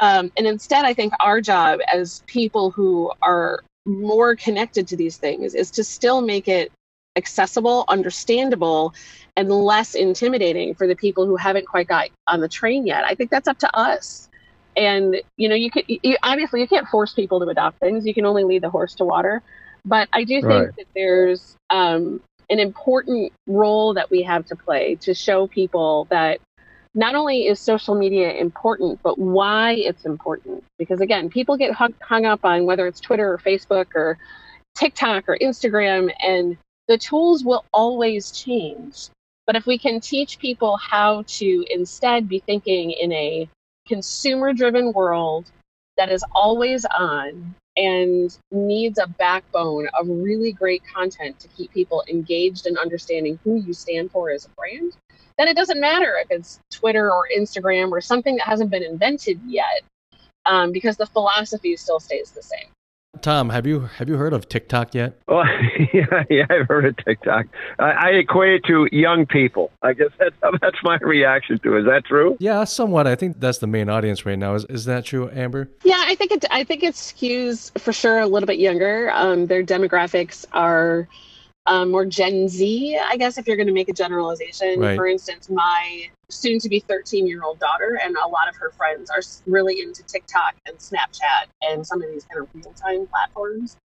Um, 0.00 0.30
and 0.36 0.46
instead, 0.46 0.84
I 0.84 0.94
think 0.94 1.12
our 1.20 1.40
job 1.40 1.80
as 1.92 2.22
people 2.26 2.70
who 2.70 3.10
are 3.22 3.62
more 3.84 4.36
connected 4.36 4.86
to 4.88 4.96
these 4.96 5.16
things 5.16 5.54
is 5.54 5.70
to 5.72 5.84
still 5.84 6.20
make 6.20 6.46
it 6.46 6.70
accessible, 7.16 7.84
understandable, 7.88 8.94
and 9.36 9.50
less 9.50 9.94
intimidating 9.94 10.74
for 10.74 10.86
the 10.86 10.94
people 10.94 11.26
who 11.26 11.36
haven't 11.36 11.66
quite 11.66 11.88
got 11.88 12.08
on 12.28 12.40
the 12.40 12.48
train 12.48 12.86
yet. 12.86 13.04
I 13.04 13.14
think 13.14 13.30
that's 13.30 13.48
up 13.48 13.58
to 13.58 13.76
us. 13.76 14.28
And 14.76 15.20
you 15.36 15.48
know, 15.48 15.56
you 15.56 15.70
could 15.70 15.84
you, 15.88 16.16
obviously 16.22 16.60
you 16.60 16.68
can't 16.68 16.86
force 16.86 17.12
people 17.12 17.40
to 17.40 17.46
adopt 17.46 17.80
things. 17.80 18.06
You 18.06 18.14
can 18.14 18.24
only 18.24 18.44
lead 18.44 18.62
the 18.62 18.70
horse 18.70 18.94
to 18.96 19.04
water. 19.04 19.42
But 19.84 20.08
I 20.12 20.24
do 20.24 20.40
think 20.40 20.44
right. 20.44 20.76
that 20.76 20.86
there's 20.94 21.56
um, 21.70 22.20
an 22.50 22.60
important 22.60 23.32
role 23.46 23.94
that 23.94 24.10
we 24.10 24.22
have 24.22 24.46
to 24.46 24.56
play 24.56 24.96
to 24.96 25.14
show 25.14 25.46
people 25.46 26.06
that 26.10 26.40
not 26.94 27.14
only 27.14 27.46
is 27.46 27.60
social 27.60 27.94
media 27.94 28.32
important, 28.32 29.00
but 29.02 29.18
why 29.18 29.72
it's 29.72 30.04
important. 30.04 30.64
Because 30.78 31.00
again, 31.00 31.28
people 31.28 31.56
get 31.56 31.72
hung, 31.72 31.94
hung 32.00 32.26
up 32.26 32.44
on 32.44 32.64
whether 32.64 32.86
it's 32.86 33.00
Twitter 33.00 33.32
or 33.32 33.38
Facebook 33.38 33.94
or 33.94 34.18
TikTok 34.74 35.28
or 35.28 35.38
Instagram, 35.38 36.12
and 36.22 36.56
the 36.86 36.98
tools 36.98 37.44
will 37.44 37.64
always 37.72 38.30
change. 38.30 39.08
But 39.46 39.56
if 39.56 39.66
we 39.66 39.78
can 39.78 40.00
teach 40.00 40.38
people 40.38 40.76
how 40.76 41.24
to 41.26 41.64
instead 41.70 42.28
be 42.28 42.40
thinking 42.40 42.90
in 42.90 43.12
a 43.12 43.48
consumer 43.86 44.52
driven 44.52 44.92
world 44.92 45.50
that 45.96 46.12
is 46.12 46.24
always 46.34 46.84
on 46.86 47.54
and 47.76 48.36
needs 48.50 48.98
a 48.98 49.06
backbone 49.06 49.88
of 49.98 50.06
really 50.08 50.52
great 50.52 50.82
content 50.84 51.38
to 51.40 51.48
keep 51.48 51.72
people 51.72 52.04
engaged 52.08 52.66
and 52.66 52.76
understanding 52.76 53.38
who 53.44 53.56
you 53.56 53.72
stand 53.72 54.10
for 54.10 54.30
as 54.30 54.44
a 54.44 54.48
brand, 54.50 54.96
then 55.38 55.48
it 55.48 55.56
doesn't 55.56 55.80
matter 55.80 56.16
if 56.20 56.30
it's 56.30 56.60
Twitter 56.70 57.10
or 57.12 57.26
Instagram 57.36 57.90
or 57.90 58.00
something 58.00 58.36
that 58.36 58.46
hasn't 58.46 58.70
been 58.70 58.82
invented 58.82 59.40
yet, 59.46 59.82
um, 60.46 60.72
because 60.72 60.96
the 60.96 61.06
philosophy 61.06 61.76
still 61.76 62.00
stays 62.00 62.32
the 62.32 62.42
same. 62.42 62.68
Tom, 63.22 63.48
have 63.50 63.66
you 63.66 63.80
have 63.80 64.08
you 64.08 64.16
heard 64.16 64.32
of 64.32 64.48
TikTok 64.48 64.94
yet? 64.94 65.18
Well, 65.28 65.44
yeah, 65.92 66.24
yeah, 66.28 66.46
I've 66.50 66.66
heard 66.66 66.84
of 66.84 66.96
TikTok. 67.04 67.46
I, 67.78 67.90
I 67.90 68.08
equate 68.10 68.54
it 68.54 68.64
to 68.66 68.88
young 68.90 69.26
people. 69.26 69.70
I 69.82 69.92
guess 69.92 70.08
that's 70.18 70.34
that's 70.60 70.76
my 70.82 70.98
reaction 71.00 71.58
to. 71.60 71.76
it. 71.76 71.80
Is 71.80 71.86
that 71.86 72.04
true? 72.04 72.36
Yeah, 72.40 72.64
somewhat. 72.64 73.06
I 73.06 73.14
think 73.14 73.40
that's 73.40 73.58
the 73.58 73.66
main 73.66 73.88
audience 73.88 74.26
right 74.26 74.38
now. 74.38 74.54
Is 74.54 74.64
is 74.66 74.84
that 74.86 75.04
true, 75.04 75.30
Amber? 75.30 75.70
Yeah, 75.84 76.02
I 76.06 76.14
think 76.16 76.32
it. 76.32 76.44
I 76.50 76.64
think 76.64 76.82
it 76.82 76.94
skews 76.94 77.76
for 77.78 77.92
sure 77.92 78.18
a 78.18 78.26
little 78.26 78.46
bit 78.46 78.58
younger. 78.58 79.10
Um, 79.12 79.46
their 79.46 79.62
demographics 79.62 80.44
are 80.52 81.08
um, 81.68 81.90
more 81.90 82.04
Gen 82.04 82.48
Z, 82.48 82.98
I 82.98 83.16
guess, 83.16 83.38
if 83.38 83.46
you're 83.46 83.56
going 83.56 83.66
to 83.66 83.72
make 83.72 83.88
a 83.88 83.92
generalization. 83.92 84.80
Right. 84.80 84.96
For 84.96 85.06
instance, 85.06 85.48
my 85.50 86.08
soon 86.30 86.58
to 86.60 86.68
be 86.68 86.80
13 86.80 87.26
year 87.26 87.42
old 87.42 87.58
daughter 87.58 87.98
and 88.02 88.16
a 88.16 88.28
lot 88.28 88.48
of 88.48 88.56
her 88.56 88.70
friends 88.70 89.10
are 89.10 89.20
really 89.46 89.80
into 89.80 90.02
TikTok 90.02 90.56
and 90.66 90.76
Snapchat 90.78 91.46
and 91.62 91.86
some 91.86 92.02
of 92.02 92.10
these 92.10 92.24
kind 92.24 92.42
of 92.42 92.48
real 92.54 92.72
time 92.72 93.06
platforms. 93.06 93.76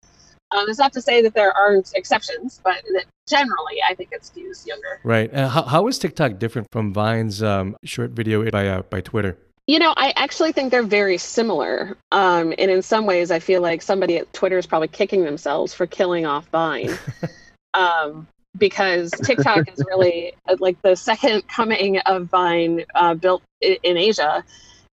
Um, 0.52 0.66
it's 0.68 0.78
not 0.78 0.92
to 0.92 1.02
say 1.02 1.22
that 1.22 1.34
there 1.34 1.52
aren't 1.52 1.92
exceptions, 1.94 2.60
but 2.62 2.82
generally, 3.28 3.78
I 3.88 3.94
think 3.94 4.10
it 4.12 4.22
skews 4.22 4.66
younger. 4.66 5.00
Right. 5.02 5.30
And 5.32 5.50
how, 5.50 5.62
how 5.62 5.86
is 5.88 5.98
TikTok 5.98 6.38
different 6.38 6.68
from 6.70 6.92
Vine's 6.92 7.42
um, 7.42 7.76
short 7.84 8.10
video 8.10 8.48
by 8.50 8.68
uh, 8.68 8.82
by 8.82 9.00
Twitter? 9.00 9.38
You 9.66 9.78
know, 9.78 9.94
I 9.96 10.12
actually 10.16 10.52
think 10.52 10.72
they're 10.72 10.82
very 10.82 11.16
similar. 11.18 11.96
Um, 12.10 12.52
and 12.58 12.70
in 12.70 12.82
some 12.82 13.06
ways, 13.06 13.30
I 13.30 13.38
feel 13.38 13.62
like 13.62 13.80
somebody 13.80 14.18
at 14.18 14.32
Twitter 14.32 14.58
is 14.58 14.66
probably 14.66 14.88
kicking 14.88 15.24
themselves 15.24 15.72
for 15.72 15.86
killing 15.86 16.26
off 16.26 16.46
Vine. 16.48 16.98
um, 17.74 18.26
because 18.58 19.10
TikTok 19.10 19.68
is 19.68 19.82
really 19.86 20.34
uh, 20.48 20.56
like 20.60 20.80
the 20.82 20.94
second 20.94 21.46
coming 21.48 21.98
of 22.00 22.26
Vine 22.26 22.84
uh, 22.94 23.14
built 23.14 23.42
in 23.60 23.96
Asia, 23.96 24.44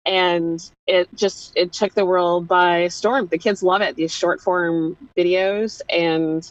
and 0.06 0.70
it 0.88 1.10
just 1.16 1.54
it 1.56 1.74
took 1.74 1.94
the 1.94 2.06
world 2.06 2.48
by 2.48 2.88
storm. 2.88 3.28
The 3.28 3.38
kids 3.38 3.64
love 3.64 3.82
it; 3.82 3.96
these 3.96 4.14
short 4.14 4.42
form 4.42 4.98
videos, 5.18 5.82
and 5.90 6.50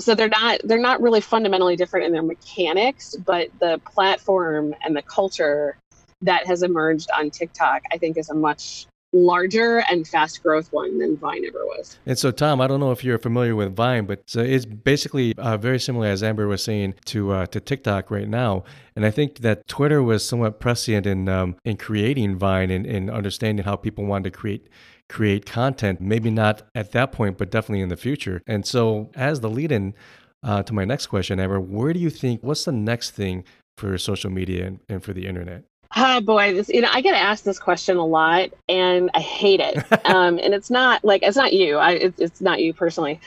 so 0.00 0.14
they're 0.14 0.28
not 0.28 0.60
they're 0.64 0.78
not 0.78 1.00
really 1.00 1.20
fundamentally 1.20 1.76
different 1.76 2.06
in 2.06 2.12
their 2.12 2.22
mechanics, 2.22 3.16
but 3.16 3.48
the 3.60 3.80
platform 3.92 4.74
and 4.84 4.96
the 4.96 5.02
culture 5.02 5.76
that 6.22 6.46
has 6.46 6.62
emerged 6.62 7.10
on 7.16 7.30
TikTok, 7.30 7.82
I 7.92 7.98
think, 7.98 8.16
is 8.16 8.30
a 8.30 8.34
much 8.34 8.86
larger 9.14 9.84
and 9.90 10.06
fast 10.06 10.42
growth 10.42 10.72
one 10.72 10.98
than 10.98 11.16
Vine 11.16 11.44
ever 11.46 11.64
was. 11.64 11.98
And 12.04 12.18
so, 12.18 12.30
Tom, 12.30 12.60
I 12.60 12.66
don't 12.66 12.80
know 12.80 12.90
if 12.90 13.04
you're 13.04 13.18
familiar 13.18 13.54
with 13.54 13.74
Vine, 13.74 14.06
but 14.06 14.22
so 14.26 14.40
it's 14.40 14.66
basically 14.66 15.34
uh, 15.38 15.56
very 15.56 15.78
similar, 15.78 16.08
as 16.08 16.22
Amber 16.22 16.48
was 16.48 16.62
saying, 16.62 16.96
to 17.06 17.30
uh, 17.32 17.46
to 17.46 17.60
TikTok 17.60 18.10
right 18.10 18.28
now. 18.28 18.64
And 18.96 19.06
I 19.06 19.10
think 19.10 19.38
that 19.38 19.66
Twitter 19.68 20.02
was 20.02 20.26
somewhat 20.26 20.60
prescient 20.60 21.06
in 21.06 21.28
um, 21.28 21.56
in 21.64 21.76
creating 21.76 22.36
Vine 22.36 22.70
and, 22.70 22.84
and 22.84 23.10
understanding 23.10 23.64
how 23.64 23.76
people 23.76 24.04
wanted 24.04 24.32
to 24.32 24.38
create 24.38 24.68
create 25.08 25.46
content. 25.46 26.00
Maybe 26.00 26.30
not 26.30 26.62
at 26.74 26.92
that 26.92 27.12
point, 27.12 27.38
but 27.38 27.50
definitely 27.50 27.82
in 27.82 27.88
the 27.88 27.96
future. 27.96 28.42
And 28.46 28.66
so, 28.66 29.10
as 29.14 29.40
the 29.40 29.50
lead-in 29.50 29.94
uh, 30.42 30.62
to 30.64 30.74
my 30.74 30.84
next 30.84 31.06
question, 31.06 31.38
Amber, 31.38 31.60
where 31.60 31.92
do 31.92 32.00
you 32.00 32.10
think 32.10 32.42
what's 32.42 32.64
the 32.64 32.72
next 32.72 33.12
thing 33.12 33.44
for 33.76 33.96
social 33.96 34.30
media 34.30 34.66
and, 34.66 34.80
and 34.88 35.02
for 35.04 35.12
the 35.12 35.26
internet? 35.26 35.64
Oh 35.96 36.20
boy, 36.20 36.54
this 36.54 36.68
you 36.68 36.80
know 36.80 36.88
I 36.90 37.00
get 37.00 37.14
asked 37.14 37.44
this 37.44 37.58
question 37.58 37.96
a 37.96 38.06
lot, 38.06 38.50
and 38.68 39.10
I 39.14 39.20
hate 39.20 39.60
it. 39.60 39.76
um, 40.06 40.38
and 40.42 40.54
it's 40.54 40.70
not 40.70 41.04
like 41.04 41.22
it's 41.22 41.36
not 41.36 41.52
you. 41.52 41.76
I 41.76 41.92
it's, 41.92 42.20
it's 42.20 42.40
not 42.40 42.60
you 42.60 42.74
personally. 42.74 43.20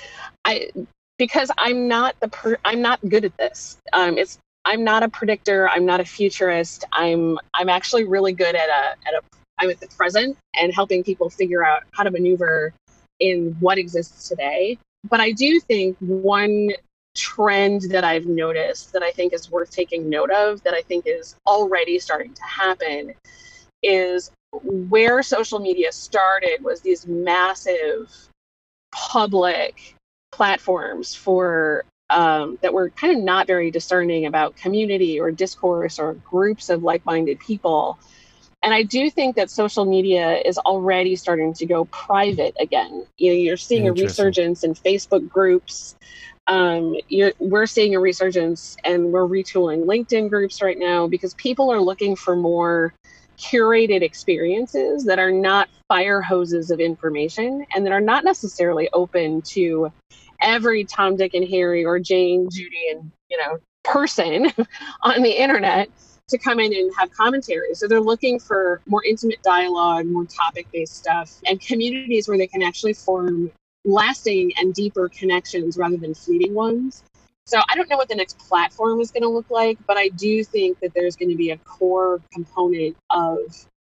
I 0.44 0.70
because 1.18 1.50
I'm 1.58 1.88
not 1.88 2.16
the 2.20 2.28
per, 2.28 2.58
I'm 2.66 2.82
not 2.82 3.00
good 3.08 3.26
at 3.26 3.38
this. 3.38 3.78
Um, 3.94 4.18
it's 4.18 4.38
I'm 4.66 4.84
not 4.84 5.04
a 5.04 5.10
predictor. 5.10 5.70
I'm 5.70 5.86
not 5.86 6.00
a 6.00 6.06
futurist. 6.06 6.84
I'm 6.92 7.40
I'm 7.54 7.70
actually 7.70 8.04
really 8.04 8.34
good 8.34 8.56
at 8.56 8.70
a 8.70 9.08
at 9.08 9.14
a 9.14 9.22
I'm 9.60 9.70
at 9.70 9.80
the 9.80 9.88
present 9.88 10.38
and 10.60 10.74
helping 10.74 11.04
people 11.04 11.30
figure 11.30 11.66
out 11.66 11.84
how 11.92 12.04
to 12.04 12.12
maneuver 12.12 12.74
in 13.20 13.56
what 13.60 13.78
exists 13.78 14.28
today. 14.28 14.78
But 15.10 15.20
I 15.20 15.32
do 15.32 15.60
think 15.60 15.98
one 16.00 16.72
trend 17.18 17.82
that 17.92 18.04
I've 18.04 18.26
noticed 18.26 18.94
that 18.94 19.04
I 19.04 19.12
think 19.12 19.34
is 19.34 19.52
worth 19.52 19.72
taking 19.72 20.10
note 20.10 20.32
of, 20.32 20.64
that 20.64 20.74
I 20.74 20.82
think 20.82 21.06
is 21.08 21.36
already 21.46 22.00
starting 22.00 22.34
to 22.34 22.44
happen, 22.44 23.14
is 23.84 24.32
where 24.64 25.22
social 25.24 25.60
media 25.60 25.92
started 25.92 26.64
was 26.64 26.82
these 26.82 27.08
massive 27.08 28.12
public 28.92 29.96
platforms 30.32 31.14
for 31.14 31.84
um, 32.10 32.58
that 32.62 32.74
were 32.74 32.90
kind 32.92 33.18
of 33.18 33.24
not 33.24 33.48
very 33.48 33.70
discerning 33.70 34.26
about 34.26 34.56
community 34.56 35.20
or 35.20 35.30
discourse 35.32 36.00
or 36.00 36.14
groups 36.14 36.70
of 36.70 36.84
like-minded 36.84 37.40
people 37.40 38.00
and 38.64 38.74
I 38.74 38.84
do 38.84 39.10
think 39.10 39.36
that 39.36 39.50
social 39.50 39.86
media 39.86 40.42
is 40.44 40.58
already 40.58 41.16
starting 41.16 41.54
to 41.54 41.66
go 41.66 41.86
private 41.86 42.56
again. 42.60 43.06
You 43.18 43.32
know, 43.32 43.38
you're 43.38 43.58
seeing 43.58 43.88
a 43.88 43.94
resurgence 43.94 44.64
in 44.64 44.74
Facebook 44.74 45.30
groups. 45.30 45.96
Um, 46.48 46.96
we're 47.40 47.66
seeing 47.66 47.96
a 47.96 48.00
resurgence, 48.00 48.78
and 48.84 49.12
we're 49.12 49.28
retooling 49.28 49.86
LinkedIn 49.86 50.30
groups 50.30 50.62
right 50.62 50.78
now 50.80 51.08
because 51.08 51.34
people 51.34 51.70
are 51.72 51.82
looking 51.82 52.16
for 52.16 52.36
more 52.36 52.94
curated 53.38 54.02
experiences 54.02 55.06
that 55.06 55.20
are 55.20 55.32
not 55.32 55.70
fire 55.88 56.22
hoses 56.22 56.72
of 56.72 56.80
information 56.80 57.66
and 57.76 57.86
that 57.86 57.94
are 57.94 58.02
not 58.02 58.24
necessarily 58.24 58.90
open 58.94 59.42
to 59.44 59.92
every 60.42 60.84
Tom, 60.84 61.16
Dick, 61.16 61.34
and 61.34 61.48
Harry 61.48 61.86
or 61.86 62.00
Jane, 62.00 62.50
Judy, 62.50 62.90
and 62.92 63.12
you 63.30 63.38
know 63.38 63.60
person 63.84 64.52
on 65.02 65.22
the 65.22 65.32
internet 65.32 65.90
to 66.30 66.38
come 66.38 66.60
in 66.60 66.74
and 66.74 66.92
have 66.98 67.10
commentary. 67.12 67.74
So 67.74 67.88
they're 67.88 68.02
looking 68.02 68.40
for 68.40 68.82
more 68.86 69.04
intimate 69.04 69.42
dialogue, 69.44 70.06
more 70.06 70.26
topic 70.26 70.68
based 70.74 70.96
stuff, 70.96 71.40
and 71.46 71.60
communities 71.62 72.28
where 72.28 72.38
they 72.38 72.48
can 72.48 72.62
actually 72.62 72.94
form 72.94 73.52
lasting 73.88 74.52
and 74.58 74.74
deeper 74.74 75.10
connections 75.10 75.78
rather 75.78 75.98
than 75.98 76.14
fleeting 76.14 76.54
ones. 76.54 77.04
So 77.46 77.60
I 77.70 77.76
don't 77.76 77.90
know 77.90 77.96
what 77.96 78.10
the 78.10 78.16
next 78.16 78.38
platform 78.38 79.00
is 79.00 79.10
going 79.10 79.24
to 79.24 79.30
look 79.30 79.50
like, 79.50 79.78
but 79.88 79.98
I 79.98 80.10
do 80.10 80.44
think 80.44 80.80
that 80.82 80.94
there's 80.94 81.16
going 81.16 81.30
to 81.30 81.38
be 81.38 81.52
a 81.52 81.58
core 81.58 82.22
component 82.34 82.98
of 83.10 83.40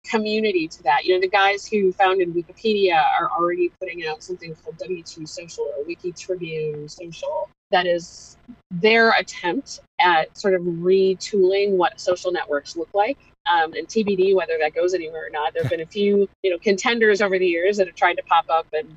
community 0.05 0.69
to 0.69 0.83
that. 0.83 1.03
You 1.03 1.15
know, 1.15 1.19
the 1.19 1.27
guys 1.27 1.67
who 1.67 1.91
founded 1.91 2.33
Wikipedia 2.33 2.95
are 3.19 3.29
already 3.29 3.69
putting 3.81 4.07
out 4.07 4.23
something 4.23 4.55
called 4.55 4.79
WT 4.79 5.27
Social 5.27 5.65
or 5.77 5.83
Wiki 5.85 6.13
Tribune 6.13 6.87
Social. 6.87 7.49
That 7.71 7.85
is 7.85 8.37
their 8.71 9.11
attempt 9.11 9.81
at 9.99 10.35
sort 10.37 10.53
of 10.53 10.61
retooling 10.61 11.71
what 11.71 11.99
social 11.99 12.31
networks 12.31 12.77
look 12.77 12.89
like. 12.93 13.17
Um, 13.51 13.73
and 13.73 13.87
TBD 13.87 14.35
whether 14.35 14.57
that 14.59 14.73
goes 14.73 14.93
anywhere 14.93 15.27
or 15.27 15.29
not. 15.31 15.53
There 15.53 15.63
have 15.63 15.69
been 15.69 15.81
a 15.81 15.85
few, 15.85 16.29
you 16.43 16.51
know, 16.51 16.59
contenders 16.59 17.21
over 17.21 17.37
the 17.37 17.47
years 17.47 17.77
that 17.77 17.87
have 17.87 17.95
tried 17.95 18.15
to 18.15 18.23
pop 18.23 18.45
up 18.49 18.67
and 18.73 18.95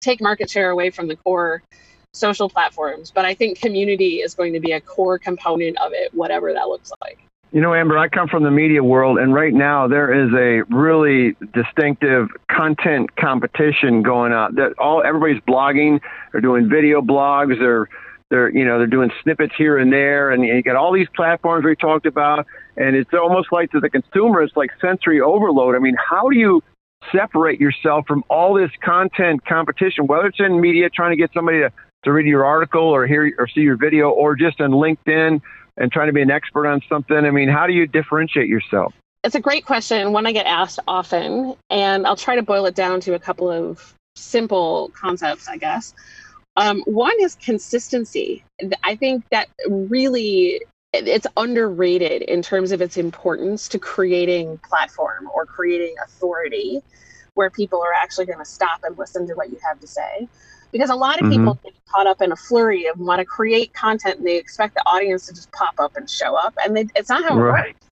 take 0.00 0.20
market 0.20 0.50
share 0.50 0.70
away 0.70 0.90
from 0.90 1.08
the 1.08 1.16
core 1.16 1.62
social 2.12 2.48
platforms. 2.48 3.10
But 3.10 3.24
I 3.24 3.34
think 3.34 3.60
community 3.60 4.16
is 4.16 4.34
going 4.34 4.52
to 4.52 4.60
be 4.60 4.72
a 4.72 4.80
core 4.80 5.18
component 5.18 5.78
of 5.78 5.92
it, 5.92 6.12
whatever 6.14 6.52
that 6.52 6.68
looks 6.68 6.92
like. 7.00 7.18
You 7.50 7.62
know, 7.62 7.72
Amber, 7.72 7.96
I 7.96 8.08
come 8.08 8.28
from 8.28 8.42
the 8.42 8.50
media 8.50 8.84
world, 8.84 9.18
and 9.18 9.32
right 9.32 9.54
now 9.54 9.88
there 9.88 10.12
is 10.12 10.30
a 10.34 10.62
really 10.74 11.34
distinctive 11.54 12.28
content 12.50 13.16
competition 13.16 14.02
going 14.02 14.32
on. 14.32 14.54
That 14.56 14.74
all 14.78 15.02
everybody's 15.02 15.40
blogging, 15.48 16.00
they're 16.32 16.42
doing 16.42 16.68
video 16.68 17.00
blogs, 17.00 17.58
they're 17.58 17.88
they're 18.28 18.50
you 18.50 18.66
know 18.66 18.76
they're 18.76 18.86
doing 18.86 19.10
snippets 19.22 19.54
here 19.56 19.78
and 19.78 19.90
there, 19.90 20.30
and 20.30 20.44
you 20.44 20.62
got 20.62 20.76
all 20.76 20.92
these 20.92 21.08
platforms 21.16 21.64
we 21.64 21.74
talked 21.74 22.04
about, 22.04 22.46
and 22.76 22.94
it's 22.94 23.14
almost 23.14 23.50
like 23.50 23.70
to 23.70 23.80
the 23.80 23.88
consumer, 23.88 24.42
it's 24.42 24.54
like 24.54 24.70
sensory 24.78 25.22
overload. 25.22 25.74
I 25.74 25.78
mean, 25.78 25.96
how 25.96 26.28
do 26.28 26.36
you 26.36 26.62
separate 27.12 27.60
yourself 27.60 28.06
from 28.06 28.24
all 28.28 28.54
this 28.54 28.70
content 28.82 29.44
competition, 29.46 30.06
whether 30.06 30.26
it's 30.26 30.40
in 30.40 30.60
media 30.60 30.90
trying 30.90 31.10
to 31.10 31.16
get 31.16 31.30
somebody 31.32 31.60
to, 31.60 31.72
to 32.04 32.12
read 32.12 32.26
your 32.26 32.44
article 32.44 32.82
or 32.82 33.06
hear 33.06 33.32
or 33.38 33.48
see 33.48 33.60
your 33.60 33.76
video, 33.76 34.10
or 34.10 34.36
just 34.36 34.60
on 34.60 34.70
LinkedIn 34.70 35.40
and 35.76 35.92
trying 35.92 36.08
to 36.08 36.12
be 36.12 36.22
an 36.22 36.30
expert 36.30 36.66
on 36.66 36.80
something? 36.88 37.16
I 37.16 37.30
mean, 37.30 37.48
how 37.48 37.66
do 37.66 37.72
you 37.72 37.86
differentiate 37.86 38.48
yourself? 38.48 38.94
It's 39.24 39.34
a 39.34 39.40
great 39.40 39.64
question, 39.64 40.12
one 40.12 40.26
I 40.26 40.32
get 40.32 40.46
asked 40.46 40.78
often, 40.86 41.56
and 41.70 42.06
I'll 42.06 42.16
try 42.16 42.36
to 42.36 42.42
boil 42.42 42.66
it 42.66 42.74
down 42.74 43.00
to 43.00 43.14
a 43.14 43.18
couple 43.18 43.50
of 43.50 43.94
simple 44.14 44.92
concepts, 44.94 45.48
I 45.48 45.56
guess. 45.56 45.94
Um, 46.56 46.82
one 46.86 47.14
is 47.20 47.36
consistency. 47.36 48.44
I 48.84 48.96
think 48.96 49.24
that 49.30 49.48
really 49.68 50.60
it's 50.92 51.26
underrated 51.36 52.22
in 52.22 52.40
terms 52.40 52.72
of 52.72 52.80
its 52.80 52.96
importance 52.96 53.68
to 53.68 53.78
creating 53.78 54.58
platform 54.58 55.28
or 55.34 55.44
creating 55.44 55.94
authority 56.04 56.82
where 57.34 57.50
people 57.50 57.80
are 57.82 57.92
actually 57.92 58.24
going 58.24 58.38
to 58.38 58.44
stop 58.44 58.80
and 58.84 58.96
listen 58.98 59.26
to 59.26 59.34
what 59.34 59.50
you 59.50 59.58
have 59.66 59.78
to 59.80 59.86
say 59.86 60.26
because 60.72 60.90
a 60.90 60.94
lot 60.94 61.20
of 61.20 61.26
mm-hmm. 61.26 61.40
people 61.40 61.58
get 61.62 61.74
caught 61.88 62.06
up 62.06 62.20
in 62.22 62.32
a 62.32 62.36
flurry 62.36 62.86
of 62.86 62.98
want 62.98 63.18
to 63.18 63.24
create 63.24 63.72
content 63.74 64.18
and 64.18 64.26
they 64.26 64.36
expect 64.36 64.74
the 64.74 64.82
audience 64.86 65.26
to 65.26 65.34
just 65.34 65.50
pop 65.52 65.74
up 65.78 65.96
and 65.96 66.08
show 66.08 66.34
up 66.34 66.54
and 66.64 66.76
they, 66.76 66.86
it's 66.96 67.08
not 67.08 67.22
how 67.22 67.36
it 67.36 67.40
works 67.40 67.86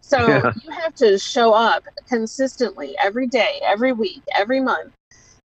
so 0.00 0.26
yeah. 0.26 0.52
you 0.64 0.70
have 0.70 0.94
to 0.94 1.18
show 1.18 1.52
up 1.52 1.84
consistently 2.08 2.96
every 3.02 3.26
day 3.26 3.60
every 3.64 3.92
week 3.92 4.22
every 4.34 4.60
month 4.60 4.92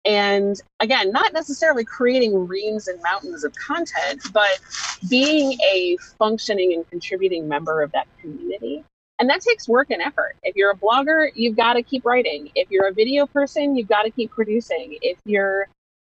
and 0.04 0.60
again 0.80 1.12
not 1.12 1.32
necessarily 1.32 1.84
creating 1.84 2.46
reams 2.48 2.88
and 2.88 3.00
mountains 3.02 3.44
of 3.44 3.54
content 3.54 4.20
but 4.32 4.58
being 5.08 5.52
a 5.72 5.96
functioning 6.18 6.72
and 6.74 6.88
contributing 6.90 7.46
member 7.46 7.82
of 7.82 7.92
that 7.92 8.06
community 8.20 8.84
and 9.20 9.30
that 9.30 9.40
takes 9.40 9.68
work 9.68 9.90
and 9.90 10.02
effort 10.02 10.34
if 10.42 10.56
you're 10.56 10.72
a 10.72 10.76
blogger 10.76 11.30
you've 11.34 11.56
got 11.56 11.74
to 11.74 11.82
keep 11.82 12.04
writing 12.04 12.50
if 12.56 12.68
you're 12.70 12.88
a 12.88 12.92
video 12.92 13.26
person 13.26 13.76
you've 13.76 13.88
got 13.88 14.02
to 14.02 14.10
keep 14.10 14.30
producing 14.32 14.98
if 15.02 15.18
you're 15.24 15.68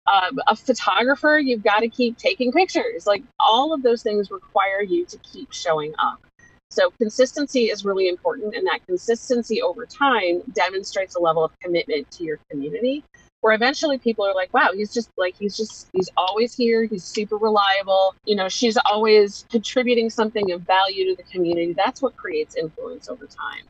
um, 0.07 0.39
a 0.47 0.55
photographer, 0.55 1.39
you've 1.39 1.63
got 1.63 1.79
to 1.79 1.87
keep 1.87 2.17
taking 2.17 2.51
pictures. 2.51 3.07
Like 3.07 3.23
all 3.39 3.73
of 3.73 3.81
those 3.81 4.03
things 4.03 4.29
require 4.29 4.81
you 4.81 5.05
to 5.05 5.17
keep 5.17 5.51
showing 5.51 5.93
up. 5.97 6.21
So 6.69 6.91
consistency 6.97 7.65
is 7.65 7.85
really 7.85 8.09
important, 8.09 8.55
and 8.55 8.67
that 8.67 8.85
consistency 8.85 9.61
over 9.61 9.85
time 9.85 10.41
demonstrates 10.53 11.15
a 11.15 11.19
level 11.19 11.43
of 11.43 11.57
commitment 11.59 12.09
to 12.11 12.23
your 12.23 12.39
community. 12.49 13.03
Where 13.45 13.53
eventually 13.53 13.99
people 13.99 14.25
are 14.25 14.33
like, 14.33 14.51
"Wow, 14.55 14.71
he's 14.73 14.91
just 14.91 15.11
like 15.17 15.35
he's 15.37 15.55
just 15.55 15.87
he's 15.93 16.09
always 16.17 16.55
here. 16.55 16.85
He's 16.85 17.03
super 17.03 17.37
reliable. 17.37 18.15
You 18.25 18.35
know, 18.35 18.49
she's 18.49 18.75
always 18.75 19.45
contributing 19.51 20.09
something 20.09 20.51
of 20.51 20.61
value 20.61 21.11
to 21.11 21.15
the 21.15 21.29
community." 21.29 21.73
That's 21.73 22.01
what 22.01 22.17
creates 22.17 22.55
influence 22.55 23.07
over 23.07 23.27
time. 23.27 23.65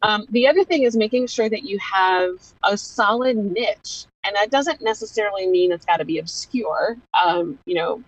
Um, 0.00 0.24
the 0.30 0.48
other 0.48 0.64
thing 0.64 0.84
is 0.84 0.96
making 0.96 1.26
sure 1.26 1.46
that 1.50 1.62
you 1.62 1.78
have 1.78 2.30
a 2.64 2.78
solid 2.78 3.36
niche 3.36 4.06
and 4.24 4.34
that 4.34 4.50
doesn't 4.50 4.80
necessarily 4.80 5.46
mean 5.46 5.72
it's 5.72 5.84
got 5.84 5.98
to 5.98 6.06
be 6.06 6.18
obscure. 6.18 6.96
Um, 7.12 7.58
you 7.66 7.74
know, 7.74 8.02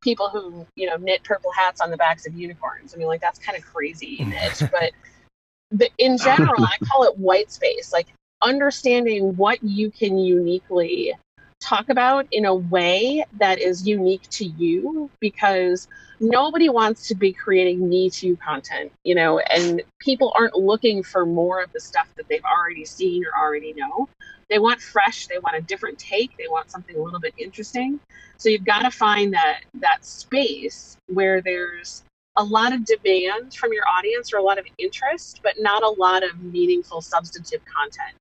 people 0.00 0.30
who 0.30 0.66
you 0.74 0.88
know 0.88 0.96
knit 0.96 1.22
purple 1.22 1.52
hats 1.52 1.82
on 1.82 1.90
the 1.90 1.98
backs 1.98 2.26
of 2.26 2.34
unicorns. 2.34 2.94
I 2.94 2.96
mean, 2.96 3.08
like 3.08 3.20
that's 3.20 3.38
kind 3.38 3.58
of 3.58 3.64
crazy 3.66 4.24
niche, 4.24 4.62
but 4.72 4.92
but 5.70 5.90
in 5.98 6.16
general, 6.16 6.64
I 6.64 6.78
call 6.86 7.04
it 7.04 7.18
white 7.18 7.50
space. 7.50 7.92
Like 7.92 8.06
understanding 8.42 9.36
what 9.36 9.62
you 9.62 9.90
can 9.90 10.18
uniquely 10.18 11.14
talk 11.60 11.88
about 11.88 12.26
in 12.32 12.44
a 12.44 12.54
way 12.54 13.24
that 13.38 13.58
is 13.58 13.86
unique 13.86 14.22
to 14.28 14.44
you 14.44 15.10
because 15.20 15.88
nobody 16.20 16.68
wants 16.68 17.08
to 17.08 17.14
be 17.14 17.32
creating 17.32 17.88
me 17.88 18.08
too 18.08 18.36
content 18.36 18.90
you 19.04 19.14
know 19.14 19.38
and 19.38 19.82
people 19.98 20.32
aren't 20.38 20.54
looking 20.54 21.02
for 21.02 21.26
more 21.26 21.62
of 21.62 21.72
the 21.72 21.80
stuff 21.80 22.06
that 22.16 22.28
they've 22.28 22.44
already 22.44 22.84
seen 22.84 23.24
or 23.24 23.44
already 23.44 23.72
know. 23.72 24.08
They 24.48 24.60
want 24.60 24.80
fresh 24.80 25.26
they 25.26 25.38
want 25.38 25.56
a 25.56 25.60
different 25.60 25.98
take 25.98 26.36
they 26.36 26.48
want 26.48 26.70
something 26.70 26.96
a 26.96 27.02
little 27.02 27.20
bit 27.20 27.34
interesting. 27.36 27.98
So 28.36 28.48
you've 28.48 28.64
got 28.64 28.82
to 28.82 28.90
find 28.90 29.34
that 29.34 29.62
that 29.74 30.04
space 30.04 30.96
where 31.08 31.40
there's 31.40 32.04
a 32.36 32.44
lot 32.44 32.72
of 32.72 32.84
demand 32.84 33.54
from 33.54 33.72
your 33.72 33.84
audience 33.88 34.32
or 34.32 34.36
a 34.36 34.42
lot 34.42 34.58
of 34.58 34.66
interest 34.78 35.40
but 35.42 35.54
not 35.58 35.82
a 35.82 35.88
lot 35.88 36.22
of 36.22 36.38
meaningful 36.40 37.00
substantive 37.00 37.62
content 37.64 38.14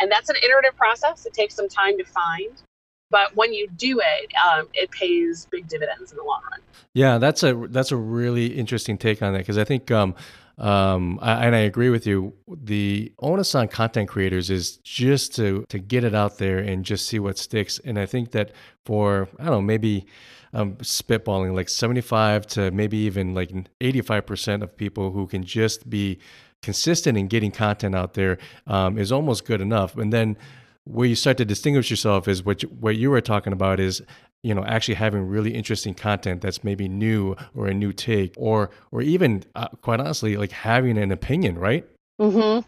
and 0.00 0.10
that's 0.10 0.28
an 0.28 0.36
iterative 0.44 0.76
process 0.76 1.26
it 1.26 1.32
takes 1.32 1.54
some 1.54 1.68
time 1.68 1.96
to 1.98 2.04
find 2.04 2.62
but 3.10 3.34
when 3.34 3.52
you 3.52 3.68
do 3.76 4.00
it, 4.00 4.32
um, 4.36 4.68
it 4.72 4.90
pays 4.92 5.46
big 5.50 5.66
dividends 5.68 6.12
in 6.12 6.16
the 6.16 6.24
long 6.24 6.40
run. 6.50 6.60
Yeah, 6.94 7.18
that's 7.18 7.42
a 7.42 7.66
that's 7.68 7.92
a 7.92 7.96
really 7.96 8.46
interesting 8.46 8.96
take 8.96 9.20
on 9.20 9.32
that 9.32 9.40
because 9.40 9.58
I 9.58 9.64
think, 9.64 9.90
um, 9.90 10.14
um, 10.58 11.18
I, 11.20 11.46
and 11.46 11.54
I 11.54 11.60
agree 11.60 11.90
with 11.90 12.06
you. 12.06 12.34
The 12.48 13.12
onus 13.18 13.54
on 13.54 13.68
content 13.68 14.08
creators 14.08 14.48
is 14.48 14.76
just 14.78 15.34
to 15.36 15.64
to 15.68 15.78
get 15.78 16.04
it 16.04 16.14
out 16.14 16.38
there 16.38 16.58
and 16.58 16.84
just 16.84 17.06
see 17.06 17.18
what 17.18 17.36
sticks. 17.36 17.80
And 17.84 17.98
I 17.98 18.06
think 18.06 18.30
that 18.30 18.52
for 18.84 19.28
I 19.38 19.44
don't 19.44 19.52
know 19.52 19.62
maybe 19.62 20.06
I'm 20.52 20.76
spitballing 20.76 21.54
like 21.54 21.68
75 21.68 22.46
to 22.48 22.70
maybe 22.72 22.98
even 22.98 23.34
like 23.34 23.52
85% 23.80 24.62
of 24.62 24.76
people 24.76 25.12
who 25.12 25.28
can 25.28 25.44
just 25.44 25.88
be 25.88 26.18
consistent 26.62 27.16
in 27.16 27.26
getting 27.26 27.50
content 27.50 27.94
out 27.94 28.14
there 28.14 28.38
um, 28.66 28.98
is 28.98 29.10
almost 29.10 29.44
good 29.44 29.60
enough. 29.60 29.96
And 29.96 30.12
then 30.12 30.36
where 30.84 31.06
you 31.06 31.14
start 31.14 31.36
to 31.38 31.44
distinguish 31.44 31.90
yourself 31.90 32.28
is 32.28 32.44
what 32.44 32.62
you, 32.62 32.68
what 32.68 32.96
you 32.96 33.10
were 33.10 33.20
talking 33.20 33.52
about 33.52 33.80
is 33.80 34.02
you 34.42 34.54
know 34.54 34.64
actually 34.64 34.94
having 34.94 35.26
really 35.26 35.54
interesting 35.54 35.94
content 35.94 36.40
that's 36.40 36.64
maybe 36.64 36.88
new 36.88 37.36
or 37.54 37.66
a 37.66 37.74
new 37.74 37.92
take 37.92 38.34
or 38.36 38.70
or 38.90 39.02
even 39.02 39.44
uh, 39.54 39.68
quite 39.82 40.00
honestly 40.00 40.36
like 40.36 40.50
having 40.50 40.96
an 40.96 41.12
opinion 41.12 41.58
right 41.58 41.86
mm-hmm. 42.18 42.66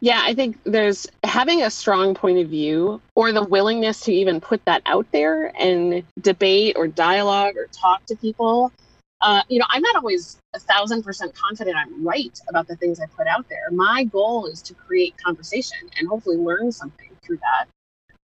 yeah 0.00 0.22
i 0.24 0.34
think 0.34 0.58
there's 0.64 1.06
having 1.22 1.62
a 1.62 1.70
strong 1.70 2.12
point 2.12 2.38
of 2.38 2.48
view 2.48 3.00
or 3.14 3.30
the 3.30 3.44
willingness 3.44 4.00
to 4.00 4.12
even 4.12 4.40
put 4.40 4.64
that 4.64 4.82
out 4.86 5.06
there 5.12 5.52
and 5.60 6.02
debate 6.20 6.74
or 6.76 6.88
dialogue 6.88 7.56
or 7.56 7.66
talk 7.66 8.04
to 8.06 8.16
people 8.16 8.72
uh, 9.20 9.42
you 9.48 9.58
know 9.58 9.66
i'm 9.70 9.82
not 9.82 9.96
always 9.96 10.38
a 10.54 10.58
thousand 10.58 11.02
percent 11.02 11.34
confident 11.34 11.76
i'm 11.76 12.06
right 12.06 12.40
about 12.48 12.66
the 12.66 12.76
things 12.76 13.00
i 13.00 13.06
put 13.16 13.26
out 13.26 13.48
there. 13.48 13.70
My 13.72 14.04
goal 14.04 14.46
is 14.46 14.62
to 14.62 14.74
create 14.74 15.14
conversation 15.22 15.78
and 15.98 16.08
hopefully 16.08 16.36
learn 16.36 16.72
something 16.72 17.10
through 17.22 17.38
that. 17.38 17.66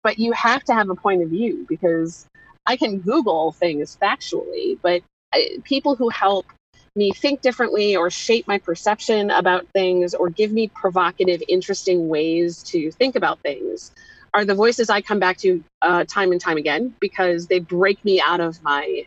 But 0.04 0.20
you 0.20 0.32
have 0.34 0.64
to 0.66 0.74
have 0.74 0.90
a 0.90 0.96
point 0.96 1.22
of 1.24 1.30
view 1.30 1.66
because 1.68 2.28
I 2.66 2.76
can 2.76 3.00
Google 3.00 3.52
things 3.52 3.98
factually, 4.02 4.78
but 4.82 5.02
I, 5.34 5.58
people 5.64 5.96
who 5.96 6.10
help 6.10 6.46
me 6.96 7.12
think 7.12 7.42
differently 7.42 7.96
or 7.96 8.10
shape 8.10 8.48
my 8.48 8.58
perception 8.58 9.32
about 9.32 9.68
things 9.70 10.14
or 10.14 10.30
give 10.30 10.52
me 10.52 10.68
provocative, 10.68 11.42
interesting 11.48 12.10
ways 12.10 12.64
to 12.64 12.92
think 12.92 13.16
about 13.16 13.40
things 13.40 13.92
are 14.34 14.46
the 14.46 14.56
voices 14.56 14.90
I 14.90 15.02
come 15.02 15.20
back 15.20 15.38
to 15.38 15.64
uh, 15.82 16.06
time 16.06 16.32
and 16.32 16.40
time 16.40 16.58
again 16.58 16.96
because 17.00 17.48
they 17.48 17.60
break 17.60 18.04
me 18.04 18.22
out 18.22 18.40
of 18.40 18.62
my 18.64 19.06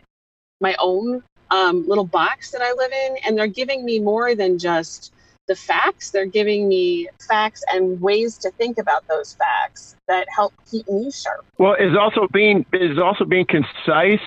my 0.61 0.75
own 0.79 1.23
um, 1.55 1.87
little 1.87 2.05
box 2.05 2.51
that 2.51 2.61
I 2.61 2.73
live 2.73 2.91
in, 2.91 3.17
and 3.25 3.37
they're 3.37 3.47
giving 3.47 3.85
me 3.85 3.99
more 3.99 4.35
than 4.35 4.59
just 4.59 5.13
the 5.47 5.55
facts. 5.55 6.11
They're 6.11 6.25
giving 6.25 6.67
me 6.67 7.07
facts 7.27 7.63
and 7.71 8.01
ways 8.01 8.37
to 8.39 8.51
think 8.51 8.77
about 8.77 9.07
those 9.07 9.35
facts 9.35 9.95
that 10.07 10.27
help 10.35 10.53
keep 10.69 10.87
me 10.89 11.11
sharp. 11.11 11.45
Well, 11.57 11.75
is 11.75 11.95
also 11.99 12.27
being 12.33 12.65
is 12.73 12.97
also 12.99 13.25
being 13.25 13.45
concise, 13.45 14.25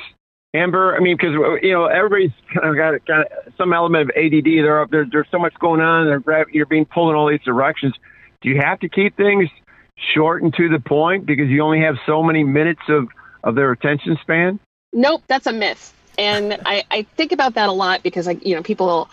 Amber. 0.55 0.97
I 0.97 1.01
mean, 1.01 1.17
because 1.17 1.35
you 1.63 1.73
know 1.73 1.87
everybody's 1.87 2.33
kind 2.55 2.69
of 2.69 2.77
got, 2.77 3.05
got 3.07 3.27
some 3.57 3.73
element 3.73 4.11
of 4.11 4.17
ADD. 4.17 4.45
There, 4.45 4.87
there's 4.91 5.09
there's 5.11 5.29
so 5.31 5.39
much 5.39 5.55
going 5.61 5.81
on. 5.81 6.23
They're, 6.25 6.47
you're 6.53 6.67
being 6.67 6.87
pulled 6.87 7.11
in 7.11 7.17
all 7.17 7.29
these 7.29 7.43
directions. 7.45 7.95
Do 8.41 8.49
you 8.49 8.61
have 8.61 8.79
to 8.81 8.89
keep 8.89 9.17
things 9.17 9.49
short 10.15 10.43
and 10.43 10.55
to 10.55 10.69
the 10.69 10.79
point 10.79 11.27
because 11.27 11.49
you 11.49 11.61
only 11.61 11.81
have 11.81 11.97
so 12.07 12.23
many 12.23 12.45
minutes 12.45 12.83
of 12.89 13.09
of 13.45 13.55
their 13.55 13.73
attention 13.73 14.17
span? 14.23 14.61
Nope, 14.93 15.23
that's 15.27 15.47
a 15.47 15.53
myth. 15.53 15.93
And 16.19 16.61
I, 16.67 16.85
I 16.91 17.03
think 17.03 17.33
about 17.33 17.55
that 17.55 17.69
a 17.69 17.73
lot 17.73 18.03
because 18.03 18.29
I, 18.29 18.33
you 18.33 18.55
know, 18.55 18.63
people 18.63 19.09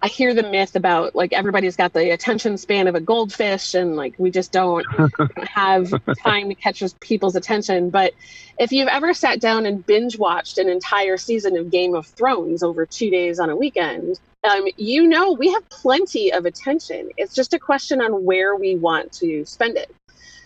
I 0.00 0.06
hear 0.06 0.32
the 0.32 0.44
myth 0.44 0.76
about 0.76 1.16
like 1.16 1.32
everybody's 1.32 1.76
got 1.76 1.92
the 1.92 2.10
attention 2.10 2.56
span 2.56 2.86
of 2.86 2.94
a 2.94 3.00
goldfish 3.00 3.74
and 3.74 3.96
like 3.96 4.14
we 4.18 4.30
just 4.30 4.52
don't 4.52 4.86
have 5.48 5.92
time 6.18 6.48
to 6.48 6.54
catch 6.54 6.82
people's 7.00 7.34
attention. 7.34 7.90
But 7.90 8.14
if 8.58 8.70
you've 8.70 8.88
ever 8.88 9.12
sat 9.12 9.40
down 9.40 9.66
and 9.66 9.84
binge 9.84 10.16
watched 10.16 10.58
an 10.58 10.68
entire 10.68 11.16
season 11.16 11.56
of 11.56 11.70
Game 11.70 11.94
of 11.94 12.06
Thrones 12.06 12.62
over 12.62 12.86
two 12.86 13.10
days 13.10 13.40
on 13.40 13.50
a 13.50 13.56
weekend, 13.56 14.20
um, 14.44 14.66
you 14.76 15.06
know 15.06 15.32
we 15.32 15.52
have 15.52 15.68
plenty 15.68 16.32
of 16.32 16.44
attention. 16.44 17.10
It's 17.16 17.34
just 17.34 17.52
a 17.52 17.58
question 17.58 18.00
on 18.00 18.24
where 18.24 18.54
we 18.54 18.76
want 18.76 19.10
to 19.14 19.44
spend 19.46 19.76
it. 19.76 19.92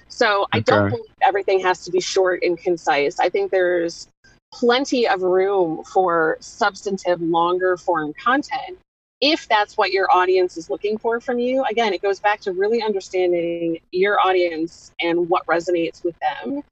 So 0.09 0.47
I 0.53 0.61
don't 0.61 0.91
believe 0.91 1.05
everything 1.23 1.61
has 1.61 1.85
to 1.85 1.91
be 1.91 2.01
short 2.01 2.43
and 2.43 2.57
concise. 2.57 3.19
I 3.19 3.29
think 3.29 3.51
there's 3.51 4.09
plenty 4.53 5.09
of 5.09 5.23
room 5.23 5.83
for 5.85 6.37
substantive, 6.41 7.21
longer 7.21 7.77
form 7.77 8.13
content 8.13 8.79
if 9.23 9.47
that's 9.49 9.77
what 9.79 9.93
your 9.93 10.09
audience 10.13 10.57
is 10.57 10.69
looking 10.69 10.99
for 10.99 11.21
from 11.21 11.39
you, 11.39 11.65
again, 11.71 11.95
it 11.95 12.03
goes 12.03 12.19
back 12.19 12.41
to 12.41 12.53
really 12.53 12.83
understanding 12.83 13.79
your 13.93 14.19
audience 14.19 14.93
and 15.01 15.29
what 15.29 15.47
resonates 15.47 16.03
with 16.05 16.17
them 16.19 16.63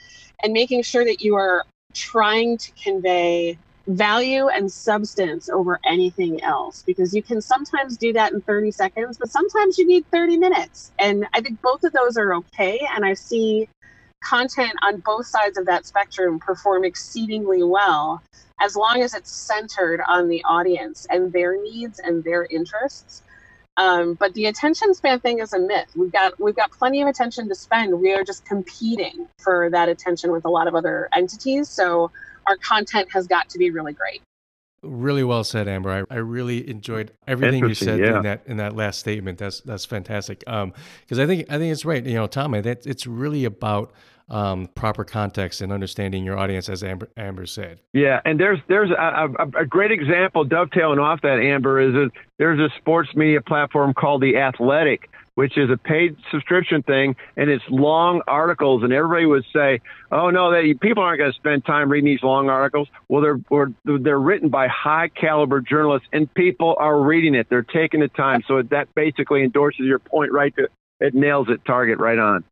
and 0.43 0.53
making 0.53 0.83
sure 0.83 1.05
that 1.05 1.23
you 1.23 1.37
are 1.37 1.64
trying 1.95 2.59
to 2.59 2.73
convey 2.73 3.57
value 3.87 4.49
and 4.49 4.71
substance 4.71 5.49
over 5.49 5.79
anything 5.87 6.43
else 6.43 6.83
because 6.83 7.14
you 7.14 7.23
can 7.23 7.40
sometimes 7.40 7.97
do 7.97 8.12
that 8.12 8.33
in 8.33 8.40
30 8.40 8.73
seconds, 8.73 9.16
but 9.16 9.31
sometimes 9.31 9.79
you 9.79 9.87
need 9.87 10.05
30 10.11 10.37
minutes. 10.37 10.90
And 10.99 11.29
I 11.33 11.40
think 11.40 11.62
both 11.62 11.85
of 11.85 11.93
those 11.93 12.16
are 12.16 12.35
okay. 12.35 12.81
And 12.97 13.05
I 13.05 13.14
see 13.14 13.69
content 14.23 14.73
on 14.83 15.01
both 15.01 15.27
sides 15.27 15.59
of 15.59 15.67
that 15.67 15.87
spectrum 15.87 16.39
perform 16.39 16.85
exceedingly 16.85 17.63
well 17.63 18.23
as 18.61 18.77
long 18.77 19.03
as 19.03 19.15
it's 19.15 19.31
centered 19.31 20.01
on 20.07 20.29
the 20.29 20.43
audience 20.45 21.07
and 21.11 21.33
their 21.33 21.61
needs 21.63 21.99
and 21.99 22.23
their 22.23 22.45
interests. 22.47 23.23
Um, 23.77 24.15
but 24.15 24.35
the 24.35 24.47
attention 24.47 24.93
span 24.93 25.21
thing 25.21 25.39
is 25.39 25.55
a 25.55 25.59
myth. 25.59 25.91
We've 25.97 26.13
got 26.13 26.39
we've 26.39 26.57
got 26.57 26.71
plenty 26.71 27.01
of 27.01 27.09
attention 27.09 27.49
to 27.49 27.55
spend. 27.55 27.99
We 27.99 28.13
are 28.13 28.25
just 28.25 28.45
competing 28.45 29.27
for 29.39 29.71
that 29.71 29.89
attention 29.89 30.33
with 30.33 30.45
a 30.45 30.51
lot 30.51 30.69
of 30.69 30.75
other 30.75 31.09
entities. 31.15 31.69
So 31.69 32.11
our 32.47 32.57
content 32.59 33.09
has 33.13 33.27
got 33.27 33.49
to 33.51 33.59
be 33.59 33.71
really 33.71 33.95
great. 33.95 34.21
Really 34.83 35.25
well 35.25 35.45
said, 35.45 35.69
Amber. 35.69 36.07
I, 36.11 36.15
I 36.15 36.19
really 36.19 36.69
enjoyed 36.69 37.13
everything 37.27 37.69
you 37.69 37.75
said 37.75 38.01
yeah. 38.01 38.17
in 38.17 38.23
that 38.25 38.43
in 38.47 38.57
that 38.59 38.77
last 38.77 38.99
statement. 38.99 39.39
That's 39.39 39.61
that's 39.61 39.85
fantastic. 39.85 40.43
Um, 40.47 40.73
because 41.03 41.19
I 41.19 41.27
think 41.27 41.51
I 41.51 41.59
think 41.59 41.73
it's 41.73 41.85
right. 41.85 42.05
You 42.05 42.15
know, 42.15 42.27
Tommy, 42.27 42.61
that 42.63 42.87
it's 42.87 43.07
really 43.07 43.45
about 43.45 43.93
um, 44.31 44.69
proper 44.75 45.05
context 45.05 45.61
and 45.61 45.73
understanding 45.73 46.25
your 46.25 46.38
audience, 46.38 46.69
as 46.69 46.83
Amber, 46.85 47.09
Amber 47.16 47.47
said. 47.47 47.81
Yeah, 47.93 48.21
and 48.25 48.38
there's 48.38 48.61
there's 48.69 48.90
a, 48.90 49.29
a, 49.38 49.62
a 49.62 49.66
great 49.66 49.90
example 49.90 50.45
dovetailing 50.45 51.01
off 51.01 51.21
that 51.23 51.40
Amber 51.40 51.81
is 51.81 51.93
that 51.95 52.11
there's 52.38 52.61
a 52.61 52.75
sports 52.79 53.11
media 53.14 53.40
platform 53.40 53.93
called 53.93 54.23
the 54.23 54.37
Athletic, 54.37 55.11
which 55.35 55.59
is 55.59 55.69
a 55.69 55.77
paid 55.77 56.16
subscription 56.31 56.83
thing, 56.83 57.16
and 57.37 57.51
it's 57.51 57.64
long 57.69 58.23
articles. 58.29 58.85
And 58.85 58.93
everybody 58.93 59.27
would 59.27 59.45
say, 59.53 59.81
"Oh 60.12 60.31
no, 60.31 60.53
people 60.81 61.03
aren't 61.03 61.19
going 61.19 61.33
to 61.33 61.38
spend 61.38 61.64
time 61.64 61.90
reading 61.90 62.07
these 62.07 62.23
long 62.23 62.49
articles." 62.49 62.88
Well, 63.09 63.23
they're 63.23 63.99
they're 63.99 64.21
written 64.21 64.49
by 64.49 64.69
high 64.69 65.09
caliber 65.09 65.61
journalists, 65.61 66.09
and 66.12 66.33
people 66.35 66.77
are 66.79 67.01
reading 67.01 67.35
it. 67.35 67.49
They're 67.51 67.62
taking 67.62 68.01
the 68.01 68.09
time. 68.09 68.43
So 68.47 68.62
that 68.62 68.95
basically 68.95 69.43
endorses 69.43 69.87
your 69.87 69.99
point 69.99 70.33
right 70.33 70.55
to 70.57 70.69
it 71.01 71.14
nails 71.14 71.49
it 71.49 71.64
target 71.64 71.99
right 71.99 72.19
on. 72.19 72.45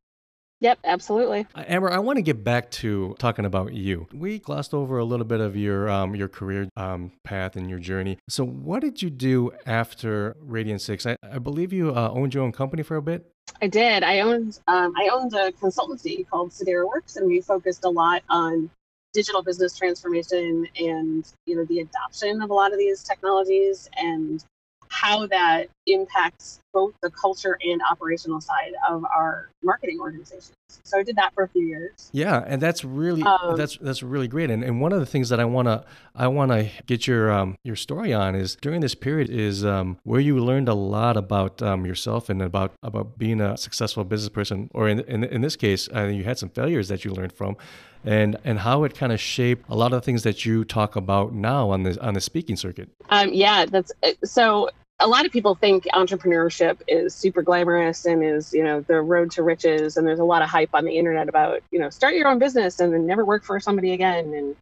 Yep, 0.60 0.80
absolutely. 0.84 1.46
Uh, 1.54 1.64
Amber, 1.68 1.90
I 1.90 1.98
want 1.98 2.16
to 2.16 2.22
get 2.22 2.42
back 2.42 2.70
to 2.72 3.14
talking 3.18 3.44
about 3.44 3.74
you. 3.74 4.08
We 4.12 4.40
glossed 4.40 4.74
over 4.74 4.98
a 4.98 5.04
little 5.04 5.24
bit 5.24 5.40
of 5.40 5.56
your 5.56 5.88
um, 5.88 6.16
your 6.16 6.28
career 6.28 6.68
um, 6.76 7.12
path 7.22 7.54
and 7.54 7.70
your 7.70 7.78
journey. 7.78 8.18
So, 8.28 8.44
what 8.44 8.80
did 8.80 9.00
you 9.00 9.08
do 9.08 9.52
after 9.66 10.36
Radian6? 10.44 11.06
I, 11.06 11.34
I 11.34 11.38
believe 11.38 11.72
you 11.72 11.94
uh, 11.94 12.10
owned 12.12 12.34
your 12.34 12.42
own 12.42 12.52
company 12.52 12.82
for 12.82 12.96
a 12.96 13.02
bit. 13.02 13.30
I 13.62 13.68
did. 13.68 14.02
I 14.02 14.20
owned 14.20 14.58
um, 14.66 14.92
I 14.96 15.08
owned 15.12 15.32
a 15.34 15.52
consultancy 15.52 16.28
called 16.28 16.50
SideraWorks, 16.50 17.16
and 17.16 17.28
we 17.28 17.40
focused 17.40 17.84
a 17.84 17.90
lot 17.90 18.22
on 18.28 18.68
digital 19.12 19.42
business 19.42 19.76
transformation 19.76 20.66
and 20.78 21.32
you 21.46 21.56
know 21.56 21.64
the 21.66 21.80
adoption 21.80 22.42
of 22.42 22.50
a 22.50 22.54
lot 22.54 22.72
of 22.72 22.78
these 22.78 23.02
technologies 23.02 23.88
and 23.96 24.44
how 24.90 25.26
that 25.26 25.68
impacts 25.86 26.60
both 26.78 26.94
the 27.02 27.10
culture 27.10 27.58
and 27.60 27.80
operational 27.90 28.40
side 28.40 28.72
of 28.88 29.04
our 29.04 29.50
marketing 29.64 29.98
organizations. 30.00 30.54
So 30.84 30.98
I 30.98 31.02
did 31.02 31.16
that 31.16 31.34
for 31.34 31.42
a 31.42 31.48
few 31.48 31.64
years. 31.66 32.08
Yeah, 32.12 32.44
and 32.46 32.62
that's 32.62 32.84
really 32.84 33.22
um, 33.22 33.56
that's 33.56 33.76
that's 33.78 34.02
really 34.02 34.28
great. 34.28 34.48
And 34.50 34.62
and 34.62 34.80
one 34.80 34.92
of 34.92 35.00
the 35.00 35.06
things 35.06 35.28
that 35.30 35.40
I 35.40 35.44
wanna 35.44 35.84
I 36.14 36.28
wanna 36.28 36.70
get 36.86 37.08
your 37.08 37.32
um, 37.32 37.56
your 37.64 37.74
story 37.74 38.12
on 38.12 38.36
is 38.36 38.56
during 38.60 38.80
this 38.80 38.94
period 38.94 39.28
is 39.28 39.64
um, 39.64 39.98
where 40.04 40.20
you 40.20 40.38
learned 40.38 40.68
a 40.68 40.74
lot 40.74 41.16
about 41.16 41.60
um, 41.62 41.84
yourself 41.84 42.28
and 42.28 42.40
about 42.40 42.74
about 42.82 43.18
being 43.18 43.40
a 43.40 43.56
successful 43.56 44.04
business 44.04 44.28
person, 44.28 44.70
or 44.72 44.88
in 44.88 45.00
in, 45.00 45.24
in 45.24 45.40
this 45.40 45.56
case, 45.56 45.88
uh, 45.94 46.04
you 46.04 46.22
had 46.22 46.38
some 46.38 46.50
failures 46.50 46.86
that 46.88 47.04
you 47.04 47.12
learned 47.12 47.32
from. 47.32 47.56
And, 48.04 48.36
and 48.44 48.60
how 48.60 48.84
it 48.84 48.94
kind 48.94 49.12
of 49.12 49.20
shaped 49.20 49.68
a 49.68 49.74
lot 49.74 49.92
of 49.92 50.00
the 50.00 50.04
things 50.04 50.22
that 50.22 50.46
you 50.46 50.64
talk 50.64 50.94
about 50.94 51.34
now 51.34 51.70
on 51.70 51.82
the 51.82 52.00
on 52.00 52.14
the 52.14 52.20
speaking 52.20 52.56
circuit. 52.56 52.88
Um, 53.10 53.32
yeah, 53.32 53.66
that's 53.66 53.90
so 54.24 54.70
a 55.00 55.06
lot 55.06 55.24
of 55.24 55.32
people 55.32 55.54
think 55.54 55.84
entrepreneurship 55.94 56.80
is 56.88 57.14
super 57.14 57.42
glamorous 57.42 58.04
and 58.04 58.22
is 58.24 58.52
you 58.52 58.64
know 58.64 58.80
the 58.82 59.00
road 59.00 59.30
to 59.30 59.42
riches 59.42 59.96
and 59.96 60.06
there's 60.06 60.18
a 60.18 60.24
lot 60.24 60.42
of 60.42 60.48
hype 60.48 60.70
on 60.74 60.84
the 60.84 60.96
internet 60.96 61.28
about 61.28 61.62
you 61.70 61.78
know 61.78 61.90
start 61.90 62.14
your 62.14 62.28
own 62.28 62.38
business 62.38 62.80
and 62.80 62.92
then 62.92 63.06
never 63.06 63.24
work 63.24 63.44
for 63.44 63.60
somebody 63.60 63.92
again 63.92 64.34
and 64.34 64.56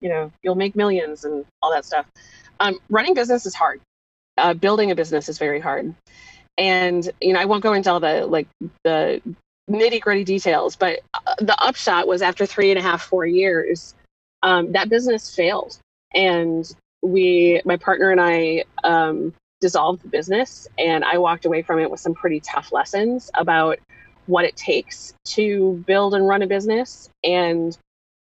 you 0.00 0.08
know 0.08 0.32
you'll 0.42 0.54
make 0.54 0.74
millions 0.74 1.24
and 1.24 1.44
all 1.60 1.70
that 1.70 1.84
stuff. 1.84 2.06
Um, 2.60 2.78
running 2.88 3.14
business 3.14 3.46
is 3.46 3.54
hard. 3.54 3.80
Uh, 4.38 4.54
building 4.54 4.90
a 4.90 4.94
business 4.94 5.28
is 5.28 5.38
very 5.38 5.60
hard. 5.60 5.94
And 6.58 7.10
you 7.20 7.32
know 7.32 7.40
i 7.40 7.44
won't 7.44 7.62
go 7.62 7.72
into 7.72 7.90
all 7.90 8.00
the 8.00 8.26
like 8.26 8.48
the 8.84 9.20
nitty 9.70 10.00
gritty 10.00 10.24
details 10.24 10.74
but 10.74 11.00
uh, 11.14 11.34
the 11.38 11.56
upshot 11.62 12.06
was 12.06 12.20
after 12.20 12.44
three 12.44 12.70
and 12.70 12.78
a 12.78 12.82
half 12.82 13.00
four 13.02 13.24
years 13.24 13.94
um, 14.42 14.72
that 14.72 14.88
business 14.88 15.34
failed. 15.34 15.78
And 16.14 16.70
we 17.02 17.60
my 17.64 17.76
partner 17.76 18.10
and 18.10 18.20
i 18.20 18.64
um, 18.84 19.34
dissolved 19.62 20.02
the 20.02 20.08
business 20.08 20.68
and 20.78 21.04
I 21.04 21.16
walked 21.16 21.46
away 21.46 21.62
from 21.62 21.78
it 21.78 21.90
with 21.90 22.00
some 22.00 22.12
pretty 22.12 22.40
tough 22.40 22.72
lessons 22.72 23.30
about 23.32 23.78
what 24.26 24.44
it 24.44 24.56
takes 24.56 25.14
to 25.24 25.82
build 25.86 26.14
and 26.14 26.28
run 26.28 26.42
a 26.42 26.46
business 26.46 27.08
and 27.24 27.76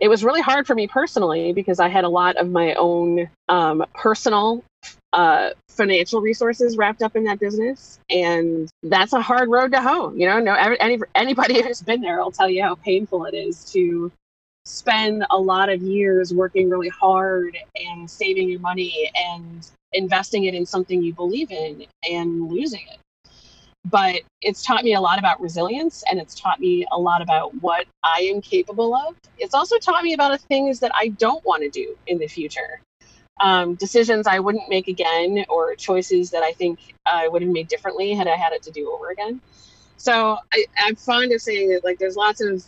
it 0.03 0.09
was 0.09 0.25
really 0.25 0.41
hard 0.41 0.67
for 0.67 0.75
me 0.75 0.89
personally 0.89 1.53
because 1.53 1.81
I 1.81 1.89
had 1.89 2.05
a 2.05 2.09
lot 2.09 2.37
of 2.37 2.51
my 2.51 2.75
own 2.75 3.31
um, 3.49 3.85
personal 3.95 4.65
uh, 5.13 5.51
financial 5.69 6.21
resources 6.21 6.77
wrapped 6.77 7.03
up 7.03 7.15
in 7.15 7.25
that 7.25 7.39
business, 7.39 8.01
and 8.11 8.69
that's 8.83 9.13
a 9.13 9.21
hard 9.21 9.49
road 9.49 9.71
to 9.73 9.81
hoe. 9.81 10.13
You 10.13 10.27
know, 10.27 10.41
no 10.41 10.55
any, 10.55 10.99
anybody 11.15 11.63
who's 11.67 11.83
been 11.83 12.01
there 12.01 12.19
will 12.19 12.33
tell 12.33 12.49
you 12.51 12.63
how 12.63 12.75
painful 12.75 13.27
it 13.27 13.35
is 13.35 13.65
to 13.73 14.11
spend 14.65 15.25
a 15.31 15.39
lot 15.39 15.69
of 15.69 15.83
years 15.83 16.33
working 16.33 16.71
really 16.71 16.89
hard 16.89 17.57
and 17.77 18.09
saving 18.09 18.49
your 18.49 18.61
money 18.61 19.11
and 19.15 19.69
investing 19.93 20.45
it 20.45 20.55
in 20.55 20.65
something 20.65 21.03
you 21.03 21.13
believe 21.13 21.51
in 21.51 21.85
and 22.09 22.49
losing 22.51 22.83
it. 22.91 22.99
But 23.85 24.21
it's 24.41 24.65
taught 24.65 24.85
me 24.85 24.95
a 24.95 25.01
lot 25.01 25.19
about 25.19 25.41
resilience 25.41 26.05
and 26.09 26.21
it's 26.21 26.39
taught 26.39 26.61
me 26.61 26.87
a 26.93 26.99
lot 26.99 27.21
about 27.21 27.53
what 27.61 27.87
I 28.05 28.21
am 28.33 28.41
capable 28.41 28.95
of. 28.95 29.17
It's 29.39 29.55
also 29.55 29.77
taught 29.79 30.05
me 30.05 30.15
about 30.15 30.41
things 30.43 30.79
that 30.81 30.93
I 30.95 31.09
don't 31.09 31.45
want 31.45 31.63
to 31.65 31.69
do 31.69 31.99
in 32.07 32.19
the 32.19 32.29
future. 32.29 32.81
Um, 33.41 33.75
decisions 33.75 34.29
I 34.29 34.39
wouldn't 34.39 34.69
make 34.69 34.87
again, 34.87 35.45
or 35.49 35.75
choices 35.75 36.31
that 36.31 36.45
I 36.45 36.53
think 36.53 36.79
I 37.07 37.27
would 37.27 37.43
have 37.43 37.51
made 37.51 37.67
differently 37.67 38.15
had 38.15 38.29
I 38.29 38.37
had 38.37 38.53
it 38.53 38.63
to 38.65 38.71
do 38.71 38.93
over 38.93 39.11
again. 39.11 39.41
So 39.97 40.39
I, 40.53 40.65
I'm 40.79 40.95
fond 40.95 41.33
of 41.33 41.41
saying 41.41 41.71
that 41.71 41.83
like 41.83 41.99
there's 41.99 42.15
lots 42.15 42.41
of 42.41 42.65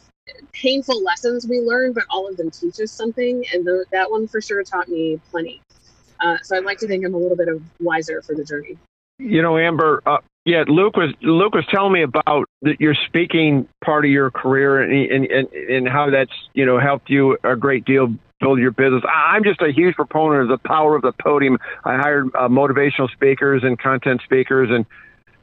painful 0.52 1.02
lessons 1.02 1.46
we 1.46 1.60
learn, 1.60 1.92
but 1.92 2.04
all 2.10 2.28
of 2.28 2.36
them 2.36 2.50
teach 2.50 2.80
us 2.80 2.90
something. 2.90 3.44
And 3.52 3.64
the, 3.64 3.84
that 3.92 4.10
one 4.10 4.26
for 4.26 4.40
sure 4.40 4.62
taught 4.62 4.88
me 4.88 5.20
plenty. 5.30 5.60
Uh, 6.20 6.38
so 6.42 6.56
I'd 6.56 6.64
like 6.64 6.78
to 6.78 6.86
think 6.86 7.04
I'm 7.04 7.14
a 7.14 7.18
little 7.18 7.36
bit 7.36 7.48
of 7.48 7.62
wiser 7.80 8.22
for 8.22 8.34
the 8.34 8.44
journey. 8.44 8.78
You 9.18 9.42
know, 9.42 9.58
Amber. 9.58 10.02
Uh, 10.06 10.18
yeah, 10.44 10.64
Luke 10.66 10.96
was 10.96 11.14
Luke 11.22 11.54
was 11.54 11.64
telling 11.70 11.92
me 11.92 12.02
about 12.02 12.48
the, 12.60 12.76
your 12.78 12.94
speaking 13.06 13.66
part 13.82 14.04
of 14.04 14.10
your 14.10 14.30
career 14.30 14.82
and, 14.82 15.24
and 15.26 15.52
and 15.52 15.88
how 15.88 16.10
that's 16.10 16.32
you 16.52 16.66
know 16.66 16.78
helped 16.78 17.08
you 17.08 17.38
a 17.44 17.56
great 17.56 17.84
deal 17.84 18.14
build 18.40 18.58
your 18.58 18.72
business. 18.72 19.02
I'm 19.08 19.42
just 19.42 19.62
a 19.62 19.72
huge 19.72 19.94
proponent 19.94 20.42
of 20.42 20.48
the 20.48 20.68
power 20.68 20.96
of 20.96 21.02
the 21.02 21.12
podium. 21.12 21.58
I 21.84 21.96
hired 21.96 22.26
uh, 22.34 22.48
motivational 22.48 23.10
speakers 23.10 23.62
and 23.64 23.78
content 23.78 24.20
speakers 24.24 24.68
and 24.70 24.84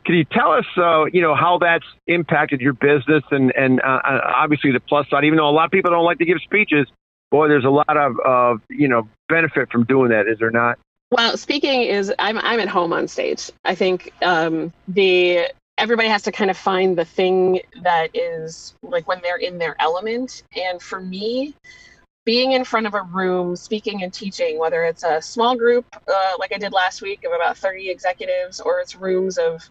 can 0.05 0.15
you 0.15 0.25
tell 0.25 0.51
us, 0.51 0.65
uh, 0.77 1.05
you 1.05 1.21
know, 1.21 1.35
how 1.35 1.57
that's 1.59 1.85
impacted 2.07 2.61
your 2.61 2.73
business 2.73 3.23
and 3.31 3.53
and 3.55 3.81
uh, 3.81 4.01
uh, 4.03 4.31
obviously 4.35 4.71
the 4.71 4.79
plus 4.79 5.09
side? 5.09 5.23
Even 5.23 5.37
though 5.37 5.49
a 5.49 5.51
lot 5.51 5.65
of 5.65 5.71
people 5.71 5.91
don't 5.91 6.05
like 6.05 6.17
to 6.19 6.25
give 6.25 6.37
speeches, 6.43 6.87
boy, 7.29 7.47
there's 7.47 7.65
a 7.65 7.69
lot 7.69 7.95
of 7.95 8.15
uh, 8.25 8.57
you 8.69 8.87
know 8.87 9.07
benefit 9.29 9.71
from 9.71 9.83
doing 9.85 10.09
that. 10.09 10.27
Is 10.27 10.39
there 10.39 10.51
not? 10.51 10.79
Well, 11.11 11.37
speaking 11.37 11.81
is 11.81 12.13
I'm 12.19 12.37
I'm 12.39 12.59
at 12.59 12.67
home 12.67 12.93
on 12.93 13.07
stage. 13.07 13.51
I 13.65 13.75
think 13.75 14.13
um, 14.21 14.73
the 14.87 15.51
everybody 15.77 16.07
has 16.09 16.23
to 16.23 16.31
kind 16.31 16.49
of 16.49 16.57
find 16.57 16.97
the 16.97 17.05
thing 17.05 17.61
that 17.83 18.09
is 18.13 18.75
like 18.81 19.07
when 19.07 19.19
they're 19.21 19.37
in 19.37 19.57
their 19.57 19.75
element. 19.79 20.43
And 20.55 20.81
for 20.81 21.01
me, 21.01 21.53
being 22.26 22.51
in 22.51 22.63
front 22.63 22.88
of 22.88 22.93
a 22.93 23.01
room 23.01 23.55
speaking 23.55 24.03
and 24.03 24.13
teaching, 24.13 24.59
whether 24.59 24.84
it's 24.84 25.03
a 25.03 25.22
small 25.22 25.55
group 25.55 25.86
uh, 26.07 26.34
like 26.39 26.53
I 26.53 26.57
did 26.57 26.72
last 26.72 27.01
week 27.01 27.24
of 27.24 27.32
about 27.32 27.57
30 27.57 27.89
executives 27.89 28.59
or 28.59 28.80
it's 28.80 28.95
rooms 28.95 29.38
of 29.38 29.67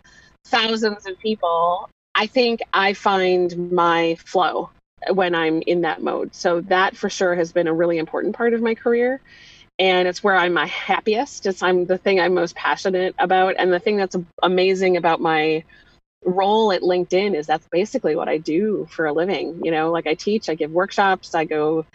thousands 0.46 1.06
of 1.06 1.18
people, 1.18 1.88
I 2.14 2.26
think 2.26 2.60
I 2.72 2.92
find 2.94 3.72
my 3.72 4.16
flow 4.16 4.70
when 5.12 5.34
I'm 5.34 5.62
in 5.62 5.82
that 5.82 6.02
mode. 6.02 6.34
So 6.34 6.60
that 6.62 6.96
for 6.96 7.08
sure 7.08 7.34
has 7.34 7.52
been 7.52 7.68
a 7.68 7.72
really 7.72 7.98
important 7.98 8.36
part 8.36 8.52
of 8.52 8.60
my 8.60 8.74
career. 8.74 9.20
And 9.78 10.06
it's 10.06 10.22
where 10.22 10.36
I'm 10.36 10.52
my 10.52 10.66
happiest. 10.66 11.46
It's 11.46 11.62
I'm 11.62 11.86
the 11.86 11.96
thing 11.96 12.20
I'm 12.20 12.34
most 12.34 12.54
passionate 12.54 13.14
about. 13.18 13.54
And 13.58 13.72
the 13.72 13.78
thing 13.78 13.96
that's 13.96 14.16
amazing 14.42 14.98
about 14.98 15.20
my 15.20 15.64
role 16.22 16.70
at 16.70 16.82
LinkedIn 16.82 17.34
is 17.34 17.46
that's 17.46 17.66
basically 17.68 18.14
what 18.14 18.28
I 18.28 18.36
do 18.36 18.86
for 18.90 19.06
a 19.06 19.12
living. 19.12 19.64
You 19.64 19.70
know, 19.70 19.90
like 19.90 20.06
I 20.06 20.14
teach, 20.14 20.50
I 20.50 20.54
give 20.54 20.70
workshops, 20.70 21.34
I 21.34 21.44
go 21.46 21.86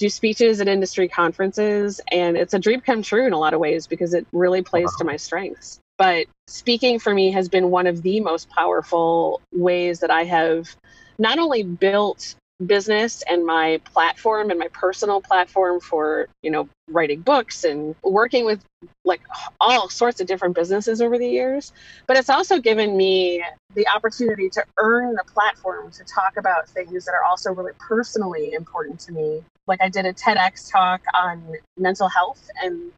do 0.00 0.08
speeches 0.08 0.62
at 0.62 0.66
industry 0.66 1.06
conferences 1.06 2.00
and 2.10 2.34
it's 2.36 2.54
a 2.54 2.58
dream 2.58 2.80
come 2.80 3.02
true 3.02 3.26
in 3.26 3.34
a 3.34 3.38
lot 3.38 3.52
of 3.52 3.60
ways 3.60 3.86
because 3.86 4.14
it 4.14 4.26
really 4.32 4.62
plays 4.62 4.86
wow. 4.86 4.98
to 4.98 5.04
my 5.04 5.16
strengths 5.16 5.78
but 5.98 6.26
speaking 6.46 6.98
for 6.98 7.12
me 7.12 7.30
has 7.30 7.50
been 7.50 7.70
one 7.70 7.86
of 7.86 8.00
the 8.00 8.18
most 8.20 8.48
powerful 8.48 9.42
ways 9.52 10.00
that 10.00 10.10
i 10.10 10.24
have 10.24 10.74
not 11.18 11.38
only 11.38 11.62
built 11.62 12.34
business 12.66 13.22
and 13.28 13.44
my 13.44 13.80
platform 13.84 14.50
and 14.50 14.58
my 14.58 14.68
personal 14.68 15.20
platform 15.20 15.80
for 15.80 16.28
you 16.42 16.50
know 16.50 16.68
writing 16.88 17.20
books 17.20 17.64
and 17.64 17.94
working 18.02 18.44
with 18.44 18.62
like 19.04 19.20
all 19.60 19.88
sorts 19.88 20.20
of 20.20 20.26
different 20.26 20.54
businesses 20.54 21.00
over 21.00 21.18
the 21.18 21.28
years. 21.28 21.72
But 22.06 22.16
it's 22.16 22.30
also 22.30 22.58
given 22.58 22.96
me 22.96 23.42
the 23.74 23.86
opportunity 23.88 24.48
to 24.50 24.64
earn 24.78 25.14
the 25.14 25.24
platform 25.32 25.90
to 25.92 26.04
talk 26.04 26.36
about 26.36 26.68
things 26.68 27.04
that 27.04 27.12
are 27.12 27.24
also 27.24 27.52
really 27.52 27.72
personally 27.78 28.52
important 28.52 29.00
to 29.00 29.12
me. 29.12 29.42
Like 29.66 29.80
i 29.80 29.88
did 29.88 30.04
a 30.04 30.12
tedx 30.12 30.70
talk 30.70 31.00
on 31.14 31.54
mental 31.78 32.08
health 32.08 32.48
and 32.62 32.92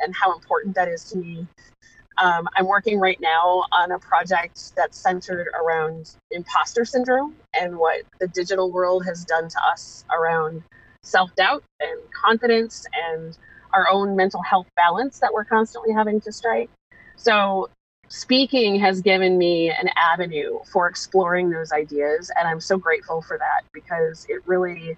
and 0.00 0.14
how 0.14 0.34
important 0.34 0.74
that 0.74 0.88
is 0.88 1.04
to 1.04 1.16
me 1.16 1.46
um, 2.18 2.48
I'm 2.56 2.66
working 2.66 2.98
right 2.98 3.18
now 3.20 3.64
on 3.72 3.92
a 3.92 3.98
project 3.98 4.74
that's 4.76 4.98
centered 4.98 5.48
around 5.58 6.14
imposter 6.30 6.84
syndrome 6.84 7.36
and 7.58 7.78
what 7.78 8.02
the 8.18 8.28
digital 8.28 8.70
world 8.70 9.04
has 9.06 9.24
done 9.24 9.48
to 9.48 9.58
us 9.64 10.04
around 10.14 10.62
self 11.02 11.34
doubt 11.34 11.64
and 11.80 11.98
confidence 12.12 12.84
and 13.10 13.38
our 13.72 13.88
own 13.90 14.16
mental 14.16 14.42
health 14.42 14.66
balance 14.76 15.20
that 15.20 15.32
we're 15.32 15.44
constantly 15.44 15.92
having 15.92 16.20
to 16.22 16.32
strike. 16.32 16.70
So, 17.16 17.70
speaking 18.08 18.78
has 18.80 19.00
given 19.00 19.38
me 19.38 19.70
an 19.70 19.88
avenue 19.96 20.58
for 20.70 20.88
exploring 20.88 21.50
those 21.50 21.72
ideas. 21.72 22.30
And 22.36 22.48
I'm 22.48 22.60
so 22.60 22.76
grateful 22.76 23.22
for 23.22 23.38
that 23.38 23.62
because 23.72 24.26
it 24.28 24.42
really 24.46 24.96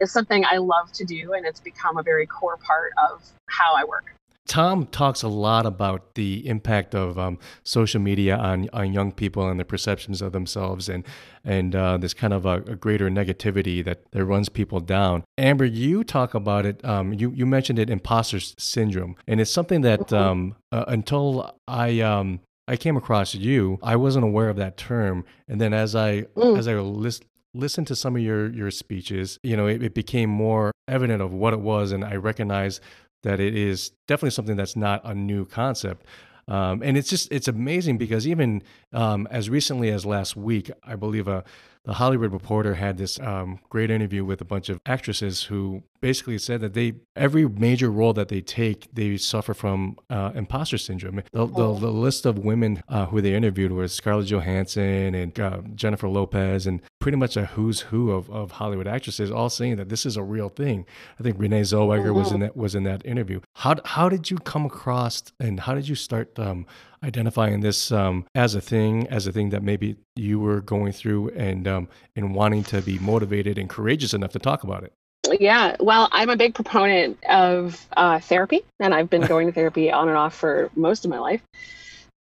is 0.00 0.12
something 0.12 0.44
I 0.44 0.56
love 0.56 0.90
to 0.92 1.04
do. 1.04 1.34
And 1.34 1.46
it's 1.46 1.60
become 1.60 1.96
a 1.96 2.02
very 2.02 2.26
core 2.26 2.56
part 2.56 2.92
of 3.10 3.22
how 3.46 3.74
I 3.76 3.84
work. 3.84 4.14
Tom 4.50 4.86
talks 4.86 5.22
a 5.22 5.28
lot 5.28 5.64
about 5.64 6.16
the 6.16 6.44
impact 6.48 6.92
of 6.92 7.16
um, 7.16 7.38
social 7.62 8.00
media 8.00 8.36
on, 8.36 8.68
on 8.72 8.92
young 8.92 9.12
people 9.12 9.48
and 9.48 9.60
their 9.60 9.64
perceptions 9.64 10.20
of 10.20 10.32
themselves 10.32 10.88
and 10.88 11.04
and 11.44 11.76
uh, 11.76 11.96
this 11.98 12.12
kind 12.12 12.32
of 12.32 12.44
a, 12.44 12.56
a, 12.56 12.74
greater 12.74 13.08
negativity 13.08 13.82
that, 13.84 14.10
that 14.10 14.24
runs 14.24 14.48
people 14.48 14.80
down. 14.80 15.22
Amber, 15.38 15.64
you 15.64 16.02
talk 16.02 16.34
about 16.34 16.66
it. 16.66 16.84
Um, 16.84 17.12
you 17.12 17.30
you 17.30 17.46
mentioned 17.46 17.78
it, 17.78 17.90
imposter 17.90 18.40
syndrome, 18.40 19.14
and 19.28 19.40
it's 19.40 19.52
something 19.52 19.82
that 19.82 20.00
mm-hmm. 20.08 20.16
um, 20.16 20.56
uh, 20.72 20.84
until 20.88 21.54
I 21.68 22.00
um, 22.00 22.40
I 22.66 22.76
came 22.76 22.96
across 22.96 23.36
you, 23.36 23.78
I 23.84 23.94
wasn't 23.94 24.24
aware 24.24 24.48
of 24.48 24.56
that 24.56 24.76
term. 24.76 25.24
And 25.46 25.60
then 25.60 25.72
as 25.72 25.94
I 25.94 26.22
mm. 26.22 26.58
as 26.58 26.66
I 26.66 26.74
list, 26.74 27.24
listened 27.54 27.86
to 27.86 27.94
some 27.94 28.16
of 28.16 28.22
your 28.22 28.50
your 28.50 28.72
speeches, 28.72 29.38
you 29.44 29.56
know, 29.56 29.68
it, 29.68 29.80
it 29.80 29.94
became 29.94 30.28
more 30.28 30.72
evident 30.88 31.22
of 31.22 31.32
what 31.32 31.52
it 31.52 31.60
was, 31.60 31.92
and 31.92 32.04
I 32.04 32.16
recognized 32.16 32.80
that 33.22 33.40
it 33.40 33.54
is 33.56 33.90
definitely 34.06 34.30
something 34.30 34.56
that's 34.56 34.76
not 34.76 35.02
a 35.04 35.14
new 35.14 35.44
concept. 35.44 36.06
Um, 36.48 36.82
and 36.82 36.96
it's 36.96 37.08
just 37.08 37.30
it's 37.30 37.48
amazing 37.48 37.96
because 37.96 38.26
even 38.26 38.62
um, 38.92 39.28
as 39.30 39.48
recently 39.48 39.90
as 39.90 40.04
last 40.04 40.36
week, 40.36 40.70
I 40.82 40.96
believe 40.96 41.28
a 41.28 41.44
the 41.84 41.94
Hollywood 41.94 42.32
Reporter 42.32 42.74
had 42.74 42.98
this 42.98 43.18
um, 43.20 43.58
great 43.70 43.90
interview 43.90 44.24
with 44.24 44.40
a 44.40 44.44
bunch 44.44 44.68
of 44.68 44.80
actresses 44.84 45.44
who 45.44 45.82
basically 46.00 46.38
said 46.38 46.60
that 46.60 46.74
they 46.74 46.94
every 47.16 47.48
major 47.48 47.90
role 47.90 48.12
that 48.12 48.28
they 48.28 48.40
take, 48.40 48.88
they 48.92 49.16
suffer 49.16 49.54
from 49.54 49.96
uh, 50.10 50.30
imposter 50.34 50.76
syndrome. 50.78 51.22
The, 51.32 51.46
the, 51.46 51.52
oh. 51.56 51.78
the 51.78 51.90
list 51.90 52.26
of 52.26 52.38
women 52.38 52.82
uh, 52.88 53.06
who 53.06 53.20
they 53.20 53.34
interviewed 53.34 53.72
was 53.72 53.92
Scarlett 53.92 54.26
Johansson 54.26 55.14
and 55.14 55.38
uh, 55.40 55.62
Jennifer 55.74 56.08
Lopez, 56.08 56.66
and 56.66 56.82
pretty 56.98 57.16
much 57.16 57.36
a 57.36 57.46
who's 57.46 57.80
who 57.80 58.10
of, 58.10 58.30
of 58.30 58.52
Hollywood 58.52 58.86
actresses, 58.86 59.30
all 59.30 59.48
saying 59.48 59.76
that 59.76 59.88
this 59.88 60.04
is 60.04 60.16
a 60.16 60.22
real 60.22 60.50
thing. 60.50 60.84
I 61.18 61.22
think 61.22 61.36
Renee 61.38 61.62
Zellweger 61.62 62.14
was 62.14 62.30
in 62.32 62.40
that 62.40 62.56
was 62.56 62.74
in 62.74 62.84
that 62.84 63.04
interview. 63.06 63.40
How 63.54 63.76
how 63.84 64.08
did 64.08 64.30
you 64.30 64.36
come 64.38 64.66
across 64.66 65.22
and 65.40 65.60
how 65.60 65.74
did 65.74 65.88
you 65.88 65.94
start 65.94 66.38
um, 66.38 66.66
identifying 67.02 67.60
this 67.60 67.90
um, 67.92 68.26
as 68.34 68.54
a 68.54 68.60
thing, 68.60 69.06
as 69.08 69.26
a 69.26 69.32
thing 69.32 69.50
that 69.50 69.62
maybe 69.62 69.96
you 70.16 70.38
were 70.38 70.60
going 70.60 70.92
through 70.92 71.30
and 71.30 71.66
um, 71.66 71.88
and 72.16 72.34
wanting 72.34 72.64
to 72.64 72.82
be 72.82 72.98
motivated 72.98 73.58
and 73.58 73.68
courageous 73.68 74.14
enough 74.14 74.32
to 74.32 74.38
talk 74.38 74.64
about 74.64 74.84
it? 74.84 74.92
Yeah, 75.38 75.76
well, 75.80 76.08
I'm 76.12 76.30
a 76.30 76.36
big 76.36 76.54
proponent 76.54 77.22
of 77.28 77.86
uh, 77.96 78.20
therapy, 78.20 78.62
and 78.80 78.94
I've 78.94 79.10
been 79.10 79.22
going 79.22 79.46
to 79.46 79.52
therapy 79.52 79.92
on 79.92 80.08
and 80.08 80.16
off 80.16 80.34
for 80.34 80.70
most 80.74 81.04
of 81.04 81.10
my 81.10 81.18
life. 81.18 81.42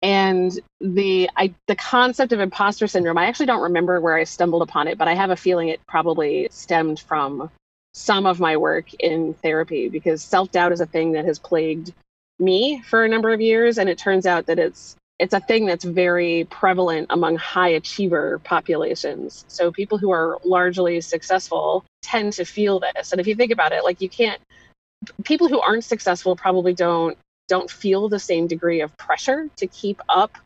And 0.02 0.58
the 0.80 1.30
I, 1.36 1.54
the 1.68 1.76
concept 1.76 2.32
of 2.32 2.40
imposter 2.40 2.88
syndrome, 2.88 3.18
I 3.18 3.26
actually 3.26 3.48
don't 3.48 3.62
remember 3.62 4.00
where 4.00 4.16
I 4.16 4.24
stumbled 4.24 4.62
upon 4.62 4.88
it, 4.88 4.98
but 4.98 5.08
I 5.08 5.16
have 5.16 5.30
a 5.30 5.36
feeling 5.36 5.70
it 5.70 5.82
probably 5.88 6.48
stemmed 6.52 7.00
from 7.00 7.50
some 7.94 8.26
of 8.26 8.40
my 8.40 8.56
work 8.56 8.94
in 8.94 9.34
therapy 9.34 9.90
because 9.90 10.22
self 10.22 10.52
doubt 10.52 10.72
is 10.72 10.80
a 10.80 10.86
thing 10.86 11.14
that 11.14 11.26
has 11.26 11.40
plagued 11.40 11.92
me 12.40 12.82
for 12.82 13.04
a 13.04 13.10
number 13.10 13.32
of 13.32 13.42
years, 13.42 13.78
and 13.78 13.90
it 13.90 13.98
turns 13.98 14.26
out 14.26 14.46
that 14.48 14.60
it's 14.60 14.96
it's 15.20 15.34
a 15.34 15.40
thing 15.42 15.66
that's 15.66 15.84
very 15.84 16.48
prevalent 16.50 17.08
among 17.10 17.36
high 17.36 17.68
achiever 17.68 18.40
populations. 18.46 19.44
So 19.50 19.70
people 19.70 19.98
who 19.98 20.12
are 20.12 20.40
largely 20.46 21.02
successful 21.02 21.84
tend 22.02 22.32
to 22.34 22.46
feel 22.46 22.80
this. 22.80 23.12
And 23.12 23.20
if 23.20 23.28
you 23.28 23.36
think 23.36 23.52
about 23.52 23.74
it, 23.74 23.84
like 23.84 24.00
you 24.00 24.08
can't 24.08 24.40
people 25.24 25.48
who 25.48 25.60
aren't 25.60 25.84
successful 25.84 26.36
probably 26.36 26.74
don't 26.74 27.18
don't 27.48 27.70
feel 27.70 28.10
the 28.10 28.20
same 28.20 28.48
degree 28.48 28.82
of 28.82 28.96
pressure 28.98 29.50
to 29.58 29.68
keep 29.68 30.02
up 30.08 30.38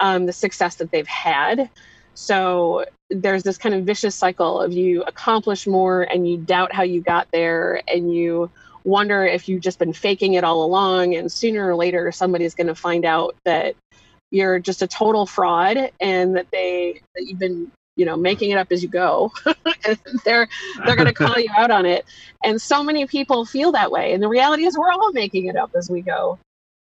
um, 0.00 0.26
the 0.26 0.32
success 0.32 0.76
that 0.76 0.90
they've 0.90 1.06
had. 1.06 1.70
So 2.14 2.86
there's 3.10 3.42
this 3.42 3.58
kind 3.58 3.74
of 3.74 3.84
vicious 3.84 4.14
cycle 4.14 4.60
of 4.60 4.72
you 4.72 5.02
accomplish 5.02 5.66
more 5.66 6.02
and 6.02 6.28
you 6.28 6.38
doubt 6.38 6.74
how 6.74 6.82
you 6.82 7.02
got 7.02 7.28
there 7.32 7.82
and 7.86 8.12
you 8.12 8.50
wonder 8.84 9.24
if 9.24 9.48
you've 9.48 9.62
just 9.62 9.78
been 9.78 9.92
faking 9.92 10.34
it 10.34 10.44
all 10.44 10.64
along 10.64 11.14
and 11.14 11.30
sooner 11.30 11.68
or 11.68 11.76
later 11.76 12.10
somebody's 12.12 12.54
going 12.54 12.66
to 12.66 12.74
find 12.74 13.04
out 13.04 13.36
that 13.44 13.74
you're 14.30 14.58
just 14.58 14.82
a 14.82 14.86
total 14.86 15.26
fraud 15.26 15.90
and 16.00 16.36
that 16.36 16.46
they 16.50 17.00
that 17.14 17.24
you've 17.26 17.38
been 17.38 17.70
you 17.96 18.06
know 18.06 18.16
making 18.16 18.50
it 18.50 18.56
up 18.56 18.72
as 18.72 18.82
you 18.82 18.88
go. 18.88 19.30
They're 20.24 20.48
they're 20.86 20.96
going 20.96 21.06
to 21.06 21.12
call 21.12 21.38
you 21.38 21.50
out 21.56 21.70
on 21.70 21.86
it. 21.86 22.04
And 22.42 22.60
so 22.60 22.82
many 22.82 23.06
people 23.06 23.44
feel 23.44 23.72
that 23.72 23.90
way. 23.90 24.12
And 24.12 24.22
the 24.22 24.28
reality 24.28 24.64
is 24.64 24.78
we're 24.78 24.90
all 24.90 25.12
making 25.12 25.46
it 25.46 25.56
up 25.56 25.72
as 25.76 25.90
we 25.90 26.00
go. 26.00 26.38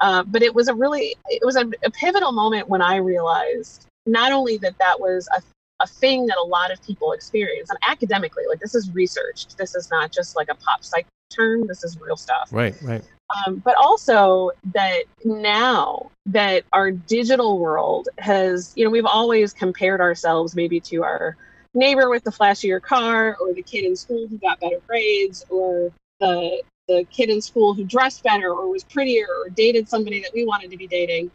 Uh, 0.01 0.25
but 0.25 0.43
it 0.43 0.55
was 0.55 0.69
a 0.69 0.75
really 0.75 1.15
it 1.29 1.45
was 1.45 1.57
a, 1.57 1.71
a 1.85 1.91
pivotal 1.91 2.33
moment 2.33 2.69
when 2.69 2.83
i 2.83 2.97
realized 2.97 3.87
not 4.05 4.33
only 4.33 4.57
that 4.57 4.77
that 4.79 4.99
was 4.99 5.29
a, 5.37 5.41
a 5.83 5.87
thing 5.87 6.27
that 6.27 6.37
a 6.39 6.47
lot 6.47 6.73
of 6.73 6.83
people 6.83 7.13
experience 7.13 7.69
and 7.71 7.79
academically 7.89 8.45
like 8.49 8.61
this 8.61 8.75
is 8.75 8.91
researched 8.93 9.57
this 9.59 9.75
is 9.75 9.91
not 9.91 10.13
just 10.13 10.37
like 10.37 10.49
a 10.51 10.55
pop 10.55 10.85
psych 10.85 11.07
term. 11.33 11.67
This 11.67 11.83
is 11.85 11.99
real 12.01 12.17
stuff. 12.17 12.49
Right 12.53 12.75
right. 12.83 13.03
Um, 13.47 13.57
but 13.57 13.75
also 13.77 14.51
that 14.75 15.05
now 15.25 16.11
that 16.27 16.65
our 16.73 16.91
digital 16.91 17.59
world 17.59 18.09
has 18.19 18.73
you 18.77 18.85
know 18.85 18.91
we've 18.91 19.07
always 19.07 19.53
compared 19.53 20.01
ourselves 20.01 20.55
maybe 20.55 20.81
to 20.81 21.03
our 21.03 21.37
neighbor 21.75 22.11
with 22.11 22.25
the 22.25 22.31
flashier 22.31 22.81
car 22.81 23.37
or 23.41 23.55
the 23.55 23.63
kid 23.63 23.85
in 23.85 23.97
school 23.97 24.27
who 24.29 24.37
got 24.39 24.61
better 24.61 24.81
grades 24.87 25.45
or 25.49 25.91
the 26.21 26.63
the 26.89 27.07
kid 27.11 27.31
in 27.31 27.41
school 27.41 27.73
who 27.73 27.85
dressed 27.85 28.23
better 28.23 28.51
or 28.51 28.71
was 28.71 28.85
prettier 28.85 29.27
or 29.27 29.49
dated 29.49 29.89
somebody 29.89 30.21
that 30.21 30.31
we 30.35 30.45
wanted 30.45 30.71
to 30.71 30.77
be 30.77 30.87
dating 30.87 31.31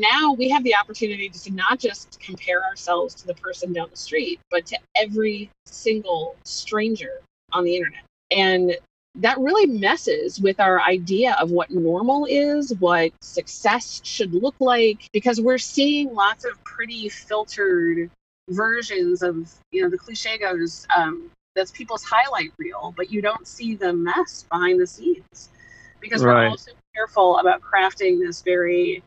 now 0.00 0.32
we 0.32 0.48
have 0.50 0.64
the 0.64 0.74
opportunity 0.74 1.28
to 1.28 1.52
not 1.52 1.78
just 1.78 2.18
compare 2.20 2.64
ourselves 2.64 3.14
to 3.16 3.26
the 3.26 3.34
person 3.34 3.72
down 3.72 3.88
the 3.90 3.96
street, 3.96 4.40
but 4.50 4.66
to 4.66 4.78
every 4.96 5.50
single 5.64 6.36
stranger 6.44 7.20
on 7.52 7.64
the 7.64 7.76
internet. 7.76 8.02
And 8.30 8.76
that 9.16 9.38
really 9.38 9.66
messes 9.66 10.40
with 10.40 10.60
our 10.60 10.80
idea 10.82 11.36
of 11.40 11.50
what 11.50 11.70
normal 11.70 12.26
is, 12.28 12.74
what 12.78 13.12
success 13.20 14.00
should 14.04 14.34
look 14.34 14.54
like, 14.60 15.08
because 15.12 15.40
we're 15.40 15.58
seeing 15.58 16.14
lots 16.14 16.44
of 16.44 16.62
pretty 16.64 17.08
filtered 17.08 18.10
versions 18.50 19.22
of, 19.22 19.50
you 19.70 19.82
know, 19.82 19.88
the 19.88 19.98
cliche 19.98 20.38
goes, 20.38 20.86
um, 20.94 21.30
that's 21.54 21.70
people's 21.70 22.04
highlight 22.04 22.52
reel, 22.58 22.92
but 22.96 23.10
you 23.10 23.22
don't 23.22 23.46
see 23.46 23.74
the 23.74 23.92
mess 23.92 24.44
behind 24.50 24.78
the 24.80 24.86
scenes 24.86 25.48
because 26.00 26.22
right. 26.22 26.34
we're 26.34 26.48
also 26.48 26.72
careful 26.94 27.38
about 27.38 27.62
crafting 27.62 28.20
this 28.20 28.42
very 28.42 29.02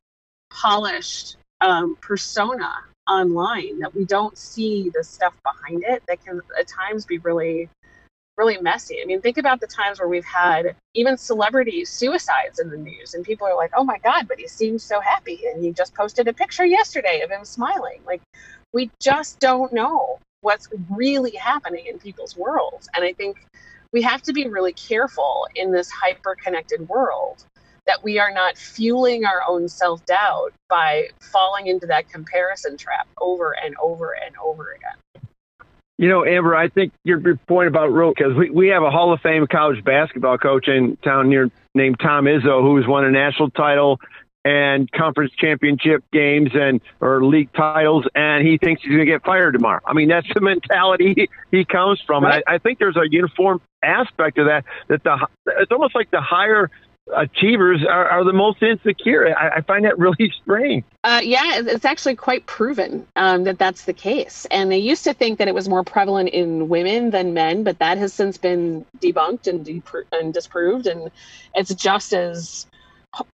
polished 0.50 1.38
um, 1.62 1.97
persona 2.02 2.72
online 3.08 3.80
that 3.80 3.93
we 3.95 4.06
don't 4.06 4.38
see 4.38 4.91
the 4.93 5.04
stuff 5.04 5.34
behind 5.43 5.84
it 5.88 6.04
that 6.08 6.24
can 6.24 6.41
at 6.60 6.68
times 6.68 7.06
be 7.06 7.18
really 7.20 7.70
really 8.39 8.58
messy. 8.58 9.00
I 9.02 9.06
mean, 9.06 9.20
think 9.20 9.38
about 9.38 9.60
the 9.60 9.68
times 9.68 10.00
where 10.00 10.08
we've 10.08 10.24
had 10.24 10.74
even 10.93 11.18
celebrity 11.18 11.84
suicides 11.84 12.60
in 12.60 12.70
the 12.70 12.78
news, 12.78 13.14
and 13.14 13.24
people 13.24 13.45
are 13.45 13.56
like, 13.56 13.72
"Oh 13.76 13.84
my 13.84 13.97
God!" 14.00 14.28
But 14.30 14.39
he 14.39 14.47
seems 14.47 14.82
so 14.82 15.02
happy, 15.02 15.41
and 15.45 15.62
he 15.64 15.72
just 15.74 15.93
posted 15.93 16.28
a 16.30 16.34
picture 16.34 16.66
yesterday 16.66 17.22
of 17.22 17.30
him 17.30 17.43
smiling. 17.43 18.02
Like, 18.08 18.22
we 18.74 18.89
just 19.02 19.39
don't 19.39 19.74
know 19.74 20.20
what's 20.41 20.70
really 20.89 21.36
happening 21.36 21.88
in 21.88 22.00
people's 22.00 22.38
worlds, 22.38 22.88
and 22.95 23.04
I 23.04 23.12
think 23.12 23.45
we 23.91 24.02
have 24.04 24.22
to 24.24 24.34
be 24.34 24.47
really 24.47 24.74
careful 24.74 25.47
in 25.56 25.72
this 25.72 25.89
hyper 25.91 26.36
connected 26.36 26.88
world 26.88 27.43
that 27.86 28.03
we 28.03 28.19
are 28.19 28.32
not 28.32 28.57
fueling 28.57 29.25
our 29.25 29.41
own 29.47 29.67
self 29.67 30.05
doubt 30.05 30.53
by 30.69 31.09
falling 31.19 31.67
into 31.67 31.86
that 31.88 32.09
comparison 32.09 32.77
trap 32.77 33.07
over 33.19 33.55
and 33.63 33.75
over 33.82 34.15
and 34.25 34.36
over 34.38 34.71
again. 34.71 35.23
You 35.97 36.07
know, 36.07 36.25
Amber, 36.25 36.55
I 36.55 36.69
think 36.69 36.93
your, 37.03 37.19
your 37.19 37.36
point 37.36 37.67
about 37.67 37.88
real 37.91 38.13
because 38.15 38.34
we, 38.34 38.49
we 38.49 38.67
have 38.69 38.84
a 38.84 38.89
Hall 38.89 39.11
of 39.11 39.19
Fame 39.19 39.45
college 39.47 39.84
basketball 39.84 40.38
coach 40.38 40.69
in 40.69 40.95
town 41.03 41.27
near 41.27 41.51
named 41.75 41.99
Tom 41.99 42.23
Izzo, 42.23 42.61
who's 42.61 42.88
won 42.88 43.03
a 43.03 43.11
national 43.11 43.49
title 43.49 43.99
and 44.45 44.89
conference 44.91 45.34
championship 45.38 46.03
games 46.13 46.51
and 46.53 46.80
or 47.01 47.25
league 47.25 47.51
titles, 47.53 48.05
and 48.15 48.47
he 48.47 48.57
thinks 48.57 48.82
he's 48.82 48.91
going 48.91 48.99
to 48.99 49.05
get 49.05 49.23
fired 49.23 49.51
tomorrow. 49.51 49.82
I 49.86 49.93
mean, 49.93 50.07
that's 50.07 50.27
the 50.34 50.41
mentality 50.41 51.13
he, 51.15 51.30
he 51.51 51.65
comes 51.65 52.01
from, 52.05 52.23
right. 52.23 52.36
and 52.36 52.43
I, 52.47 52.55
I 52.55 52.57
think 52.59 52.80
there's 52.80 52.95
a 52.95 53.09
uniform 53.09 53.61
aspect 53.84 54.38
of 54.38 54.47
that. 54.47 54.63
That 54.88 55.03
the 55.03 55.27
it's 55.59 55.71
almost 55.71 55.95
like 55.95 56.11
the 56.11 56.21
higher 56.21 56.71
achievers 57.16 57.84
are, 57.88 58.07
are 58.07 58.24
the 58.24 58.34
most 58.34 58.62
insecure. 58.62 59.36
I, 59.38 59.57
I 59.57 59.62
find 59.62 59.86
that 59.86 59.97
really 59.97 60.32
strange. 60.41 60.84
Uh, 61.03 61.22
yeah, 61.24 61.62
it's 61.66 61.86
actually 61.86 62.16
quite 62.16 62.45
proven 62.45 63.07
um, 63.16 63.43
that 63.45 63.57
that's 63.57 63.86
the 63.86 63.93
case. 63.93 64.45
And 64.51 64.72
they 64.72 64.78
used 64.78 65.03
to 65.05 65.14
think 65.14 65.39
that 65.39 65.47
it 65.47 65.55
was 65.55 65.70
more 65.70 65.84
prevalent 65.84 66.30
in 66.30 66.70
women 66.70 67.12
than 67.12 67.34
men, 67.34 67.64
but 67.64 67.80
that 67.80 67.97
has 67.97 68.14
since 68.14 68.38
been 68.38 68.86
debunked 68.99 69.47
and, 69.47 69.66
de- 69.66 69.82
and 70.12 70.34
disproved. 70.34 70.88
And 70.88 71.12
it's 71.55 71.74
just 71.74 72.14
as 72.14 72.68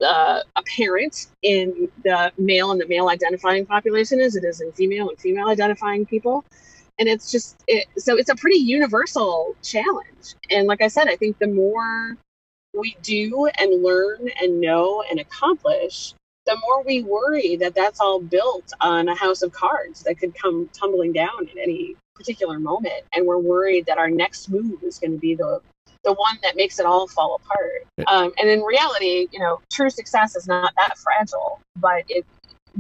uh, 0.01 0.41
apparent 0.57 1.27
in 1.43 1.89
the 2.05 2.33
male 2.39 2.71
and 2.71 2.81
the 2.81 2.87
male 2.87 3.09
identifying 3.09 3.67
population 3.67 4.21
as 4.21 4.37
it 4.37 4.45
is 4.45 4.61
in 4.61 4.73
female 4.73 5.09
and 5.09 5.19
female 5.19 5.49
identifying 5.49 6.07
people. 6.07 6.45
And 6.99 7.09
it's 7.09 7.33
just 7.33 7.57
it, 7.67 7.87
so 7.99 8.17
it's 8.17 8.31
a 8.31 8.37
pretty 8.37 8.59
universal 8.59 9.57
challenge. 9.63 10.35
And 10.51 10.69
like 10.69 10.81
I 10.81 10.89
said, 10.89 11.09
I 11.09 11.17
think 11.17 11.39
the 11.39 11.49
more 11.49 12.17
we 12.77 12.97
do 13.03 13.49
and 13.59 13.83
learn 13.83 14.29
and 14.41 14.61
know 14.61 15.03
and 15.11 15.21
accomplish, 15.21 16.15
the 16.47 16.57
more 16.67 16.83
we 16.83 17.03
worry 17.03 17.57
that 17.57 17.75
that's 17.75 18.01
all 18.01 18.21
built 18.21 18.73
on 18.81 19.09
a 19.09 19.15
house 19.15 19.43
of 19.43 19.53
cards 19.53 20.03
that 20.03 20.19
could 20.19 20.35
come 20.35 20.69
tumbling 20.73 21.13
down 21.13 21.49
at 21.51 21.57
any 21.57 21.97
particular 22.15 22.59
moment. 22.59 23.03
And 23.15 23.27
we're 23.27 23.39
worried 23.39 23.87
that 23.87 23.99
our 23.99 24.11
next 24.11 24.51
move 24.51 24.83
is 24.83 24.99
going 24.99 25.13
to 25.13 25.19
be 25.19 25.35
the 25.35 25.61
the 26.05 26.13
one 26.13 26.39
that 26.43 26.55
makes 26.55 26.79
it 26.79 26.85
all 26.85 27.09
fall 27.09 27.37
apart. 27.37 27.87
Um, 28.09 28.31
and 28.39 28.51
in 28.51 28.61
reality, 28.61 29.27
you 29.33 29.39
know, 29.39 29.63
true 29.73 29.89
success 29.89 30.37
is 30.37 30.47
not 30.47 30.71
that 30.77 30.99
fragile, 30.99 31.61
but 31.77 32.05
it 32.09 32.27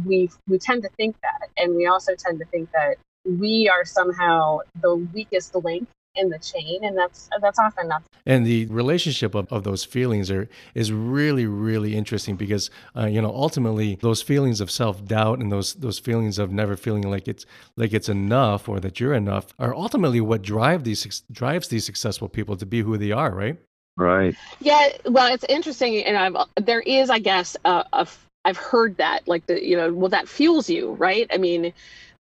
we 0.04 0.28
we 0.48 0.58
tend 0.58 0.82
to 0.82 0.88
think 0.90 1.16
that, 1.22 1.48
and 1.56 1.74
we 1.74 1.86
also 1.86 2.14
tend 2.14 2.38
to 2.40 2.44
think 2.46 2.70
that 2.72 2.96
we 3.24 3.68
are 3.68 3.84
somehow 3.84 4.58
the 4.82 4.96
weakest 5.14 5.54
link 5.54 5.88
in 6.16 6.28
the 6.28 6.38
chain 6.38 6.84
and 6.84 6.96
that's 6.96 7.28
that's 7.40 7.58
often 7.58 7.88
not 7.88 8.02
and 8.26 8.46
the 8.46 8.66
relationship 8.66 9.34
of, 9.34 9.50
of 9.52 9.64
those 9.64 9.84
feelings 9.84 10.30
are 10.30 10.48
is 10.74 10.92
really 10.92 11.46
really 11.46 11.96
interesting 11.96 12.36
because 12.36 12.70
uh, 12.96 13.06
you 13.06 13.20
know 13.20 13.34
ultimately 13.34 13.96
those 14.00 14.22
feelings 14.22 14.60
of 14.60 14.70
self-doubt 14.70 15.38
and 15.40 15.50
those 15.50 15.74
those 15.74 15.98
feelings 15.98 16.38
of 16.38 16.52
never 16.52 16.76
feeling 16.76 17.02
like 17.02 17.26
it's 17.26 17.46
like 17.76 17.92
it's 17.92 18.08
enough 18.08 18.68
or 18.68 18.80
that 18.80 19.00
you're 19.00 19.14
enough 19.14 19.46
are 19.58 19.74
ultimately 19.74 20.20
what 20.20 20.42
drive 20.42 20.84
these 20.84 21.22
drives 21.30 21.68
these 21.68 21.84
successful 21.84 22.28
people 22.28 22.56
to 22.56 22.66
be 22.66 22.80
who 22.80 22.96
they 22.96 23.10
are 23.10 23.34
right 23.34 23.56
right 23.96 24.34
yeah 24.60 24.88
well 25.06 25.32
it's 25.32 25.44
interesting 25.48 26.04
and 26.04 26.16
i've 26.16 26.36
there 26.64 26.80
is 26.80 27.10
i 27.10 27.18
guess 27.18 27.56
a, 27.64 27.84
a 27.92 28.06
I've 28.44 28.58
heard 28.58 28.98
that, 28.98 29.26
like 29.26 29.46
the, 29.46 29.64
you 29.64 29.76
know, 29.76 29.92
well, 29.92 30.10
that 30.10 30.28
fuels 30.28 30.68
you, 30.68 30.92
right? 30.92 31.26
I 31.32 31.38
mean, 31.38 31.72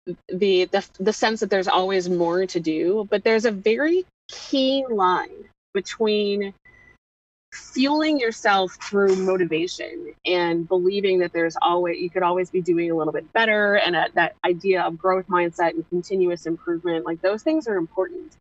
the, 0.06 0.64
the 0.66 0.88
the 0.98 1.12
sense 1.12 1.40
that 1.40 1.50
there's 1.50 1.68
always 1.68 2.08
more 2.08 2.46
to 2.46 2.60
do, 2.60 3.06
but 3.10 3.24
there's 3.24 3.44
a 3.44 3.50
very 3.50 4.04
key 4.28 4.84
line 4.90 5.44
between 5.74 6.54
fueling 7.52 8.18
yourself 8.18 8.76
through 8.80 9.16
motivation 9.16 10.14
and 10.24 10.68
believing 10.68 11.18
that 11.18 11.32
there's 11.32 11.56
always 11.62 11.98
you 11.98 12.08
could 12.08 12.22
always 12.22 12.50
be 12.50 12.60
doing 12.60 12.90
a 12.90 12.94
little 12.94 13.12
bit 13.12 13.30
better 13.32 13.74
and 13.74 13.96
a, 13.96 14.06
that 14.14 14.36
idea 14.44 14.82
of 14.82 14.96
growth 14.96 15.26
mindset 15.26 15.70
and 15.70 15.88
continuous 15.88 16.46
improvement 16.46 17.04
like 17.04 17.20
those 17.22 17.42
things 17.42 17.66
are 17.66 17.76
important. 17.76 18.36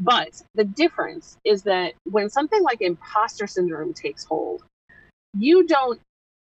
But 0.00 0.42
the 0.54 0.64
difference 0.64 1.38
is 1.44 1.62
that 1.64 1.92
when 2.04 2.28
something 2.28 2.62
like 2.62 2.80
imposter 2.80 3.46
syndrome 3.46 3.94
takes 3.94 4.24
hold 4.24 4.64
you 5.36 5.66
don't 5.66 6.00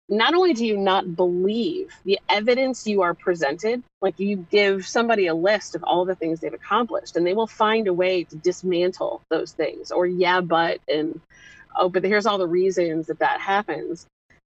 not 0.07 0.35
only 0.35 0.53
do 0.53 0.65
you 0.65 0.77
not 0.77 1.15
believe 1.15 1.91
the 2.03 2.19
evidence 2.29 2.85
you 2.85 3.01
are 3.01 3.13
presented, 3.13 3.81
like 4.01 4.19
you 4.19 4.45
give 4.51 4.87
somebody 4.87 5.27
a 5.27 5.33
list 5.33 5.75
of 5.75 5.83
all 5.83 6.05
the 6.05 6.15
things 6.15 6.39
they've 6.39 6.53
accomplished, 6.53 7.15
and 7.15 7.25
they 7.25 7.33
will 7.33 7.47
find 7.47 7.87
a 7.87 7.93
way 7.93 8.23
to 8.25 8.35
dismantle 8.35 9.21
those 9.29 9.51
things, 9.51 9.91
or 9.91 10.05
yeah, 10.05 10.41
but, 10.41 10.79
and 10.87 11.19
oh, 11.75 11.89
but 11.89 12.03
here's 12.03 12.25
all 12.25 12.37
the 12.37 12.47
reasons 12.47 13.07
that 13.07 13.19
that 13.19 13.41
happens. 13.41 14.05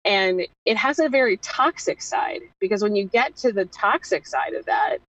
And 0.05 0.41
it 0.65 0.77
has 0.77 0.99
a 0.99 1.09
very 1.09 1.37
toxic 1.37 2.01
side 2.01 2.41
because 2.59 2.81
when 2.81 2.95
you 2.95 3.05
get 3.05 3.35
to 3.37 3.51
the 3.51 3.65
toxic 3.65 4.27
side 4.27 4.53
of 4.53 4.65
that, 4.65 4.99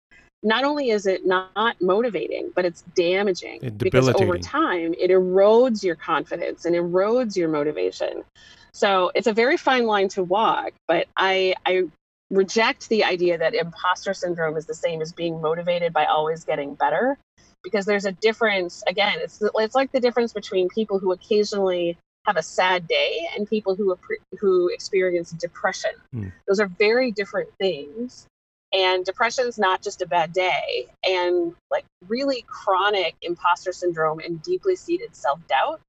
not 0.43 0.64
only 0.64 0.91
is 0.91 1.07
it 1.07 1.26
not 1.26 1.76
motivating, 1.80 2.51
but 2.55 2.64
it's 2.64 2.82
damaging 2.95 3.74
because 3.76 4.09
over 4.09 4.38
time 4.38 4.95
it 4.99 5.11
erodes 5.11 5.84
your 5.84 5.97
confidence 5.97 6.64
and 6.64 6.74
erodes 6.74 7.36
your 7.36 7.49
motivation. 7.49 8.24
So 8.73 9.11
it's 9.14 9.27
a 9.27 9.33
very 9.33 9.57
fine 9.57 9.87
line 9.87 10.09
to 10.11 10.23
walk, 10.23 10.73
but 10.89 11.09
I, 11.16 11.55
I 11.66 11.85
reject 12.31 12.89
the 12.89 13.05
idea 13.05 13.39
that 13.39 13.55
imposter 13.55 14.14
syndrome 14.14 14.57
is 14.57 14.66
the 14.66 14.75
same 14.75 15.01
as 15.03 15.12
being 15.12 15.41
motivated 15.41 15.93
by 15.93 16.05
always 16.05 16.45
getting 16.45 16.75
better 16.75 17.18
because 17.62 17.85
there's 17.85 18.07
a 18.07 18.12
difference 18.12 18.83
again 18.87 19.18
it's 19.21 19.43
it's 19.57 19.75
like 19.75 19.93
the 19.93 20.01
difference 20.01 20.33
between 20.33 20.68
people 20.68 20.99
who 20.99 21.12
occasionally 21.12 21.99
have 22.27 22.37
a 22.37 22.43
sad 22.43 22.87
day 22.87 23.29
and 23.37 23.49
people 23.49 23.75
who 23.75 23.99
who 24.39 24.68
experience 24.68 25.33
depression 25.33 25.91
mm. 26.14 26.33
those 26.47 26.61
are 26.61 26.68
very 26.68 27.11
different 27.11 27.49
things 27.59 28.27
And 28.73 29.05
depression 29.05 29.47
is 29.49 29.59
not 29.59 29.83
just 29.83 30.03
a 30.03 30.07
bad 30.07 30.33
day. 30.33 30.87
And 31.05 31.55
like 31.71 31.85
really 32.09 32.45
chronic 32.47 33.16
imposter 33.23 33.73
syndrome 33.73 34.21
and 34.21 34.43
deeply 34.43 34.77
seated 34.77 35.16
self 35.16 35.41
doubt 35.49 35.81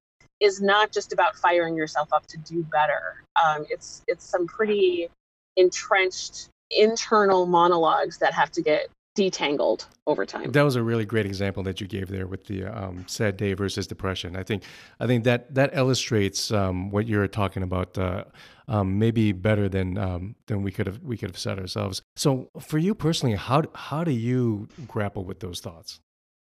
is 0.42 0.62
not 0.62 0.92
just 0.92 1.14
about 1.14 1.36
firing 1.36 1.76
yourself 1.76 2.12
up 2.12 2.26
to 2.28 2.38
do 2.38 2.64
better. 2.64 3.24
Um, 3.42 3.66
it's 3.70 4.04
it's 4.08 4.26
some 4.26 4.48
pretty 4.48 5.10
entrenched 5.56 6.50
internal 6.72 7.46
monologues 7.46 8.18
that 8.18 8.34
have 8.34 8.52
to 8.52 8.62
get 8.62 8.88
detangled 9.18 9.86
over 10.08 10.26
time. 10.26 10.52
That 10.52 10.64
was 10.64 10.78
a 10.78 10.84
really 10.84 11.06
great 11.06 11.26
example 11.26 11.64
that 11.64 11.82
you 11.82 11.88
gave 11.88 12.08
there 12.08 12.28
with 12.28 12.46
the 12.46 12.66
um, 12.66 13.04
sad 13.08 13.36
day 13.38 13.54
versus 13.54 13.86
depression. 13.86 14.36
I 14.36 14.44
think 14.44 14.64
I 15.00 15.08
think 15.08 15.26
that 15.26 15.54
that 15.54 15.72
illustrates 15.76 16.52
um, 16.52 16.90
what 16.92 17.08
you're 17.08 17.28
talking 17.28 17.64
about. 17.64 17.98
Uh, 17.98 18.26
um, 18.68 19.00
maybe 19.00 19.34
better 19.34 19.68
than 19.68 19.98
um, 19.98 20.36
than 20.48 20.64
we 20.64 20.72
could 20.72 20.88
have 20.88 21.00
we 21.04 21.18
could 21.18 21.30
have 21.30 21.38
said 21.38 21.60
ourselves. 21.60 22.02
So, 22.16 22.50
for 22.62 22.78
you 22.78 22.96
personally, 22.96 23.36
how 23.36 23.64
how 23.76 24.06
do 24.06 24.12
you 24.12 24.70
grapple 24.88 25.26
with 25.26 25.42
those 25.42 25.60
thoughts? 25.60 26.00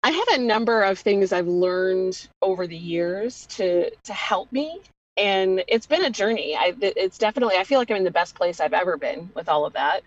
I 0.05 0.11
have 0.11 0.28
a 0.32 0.38
number 0.38 0.82
of 0.82 0.98
things 0.98 1.32
I've 1.32 1.46
learned 1.46 2.26
over 2.40 2.66
the 2.66 2.76
years 2.76 3.46
to 3.50 3.90
to 3.90 4.12
help 4.12 4.50
me, 4.50 4.80
and 5.16 5.62
it's 5.68 5.86
been 5.86 6.05
a 6.05 6.11
journey. 6.11 6.57
I, 6.57 6.74
it's 6.80 7.18
definitely 7.18 7.57
I 7.57 7.62
feel 7.62 7.78
like 7.78 7.90
I'm 7.90 7.98
in 7.98 8.05
the 8.05 8.11
best 8.11 8.34
place 8.34 8.59
I've 8.59 8.72
ever 8.72 8.96
been 8.96 9.30
with 9.36 9.48
all 9.48 9.64
of 9.64 9.74
that, 9.74 10.00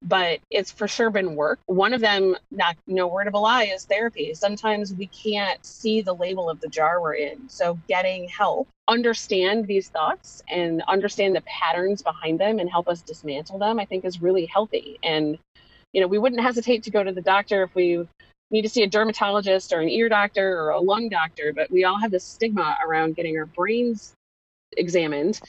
but 0.00 0.40
it's 0.50 0.72
for 0.72 0.88
sure 0.88 1.10
been 1.10 1.34
work. 1.34 1.60
One 1.66 1.92
of 1.92 2.00
them, 2.00 2.34
not 2.50 2.76
no 2.86 3.06
word 3.08 3.26
of 3.26 3.34
a 3.34 3.38
lie, 3.38 3.64
is 3.64 3.84
therapy. 3.84 4.32
Sometimes 4.32 4.94
we 4.94 5.06
can't 5.08 5.64
see 5.66 6.00
the 6.00 6.14
label 6.14 6.48
of 6.48 6.60
the 6.60 6.68
jar 6.68 7.02
we're 7.02 7.14
in, 7.14 7.46
so 7.50 7.78
getting 7.88 8.28
help, 8.28 8.68
understand 8.88 9.66
these 9.66 9.88
thoughts, 9.88 10.42
and 10.48 10.82
understand 10.88 11.36
the 11.36 11.42
patterns 11.42 12.00
behind 12.00 12.40
them, 12.40 12.58
and 12.58 12.70
help 12.70 12.88
us 12.88 13.02
dismantle 13.02 13.58
them, 13.58 13.78
I 13.78 13.84
think 13.84 14.06
is 14.06 14.22
really 14.22 14.46
healthy. 14.46 14.98
And 15.02 15.38
you 15.92 16.00
know, 16.00 16.06
we 16.06 16.16
wouldn't 16.16 16.40
hesitate 16.40 16.84
to 16.84 16.90
go 16.90 17.04
to 17.04 17.12
the 17.12 17.20
doctor 17.20 17.64
if 17.64 17.74
we 17.74 18.08
need 18.52 18.62
to 18.62 18.68
see 18.68 18.82
a 18.82 18.86
dermatologist 18.86 19.72
or 19.72 19.80
an 19.80 19.88
ear 19.88 20.08
doctor 20.08 20.60
or 20.60 20.70
a 20.70 20.80
lung 20.80 21.08
doctor, 21.08 21.52
but 21.54 21.70
we 21.70 21.84
all 21.84 21.98
have 21.98 22.10
this 22.10 22.24
stigma 22.24 22.76
around 22.86 23.16
getting 23.16 23.36
our 23.38 23.46
brains 23.46 24.12
examined. 24.76 25.40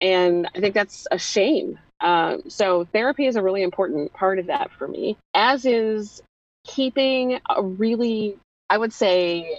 And 0.00 0.48
I 0.54 0.60
think 0.60 0.74
that's 0.74 1.06
a 1.10 1.18
shame. 1.18 1.78
Um, 2.00 2.42
so, 2.48 2.84
therapy 2.84 3.26
is 3.26 3.36
a 3.36 3.42
really 3.42 3.62
important 3.62 4.12
part 4.12 4.38
of 4.38 4.46
that 4.46 4.70
for 4.72 4.86
me, 4.86 5.16
as 5.32 5.64
is 5.64 6.22
keeping 6.66 7.40
a 7.48 7.62
really, 7.62 8.36
I 8.68 8.78
would 8.78 8.92
say, 8.92 9.56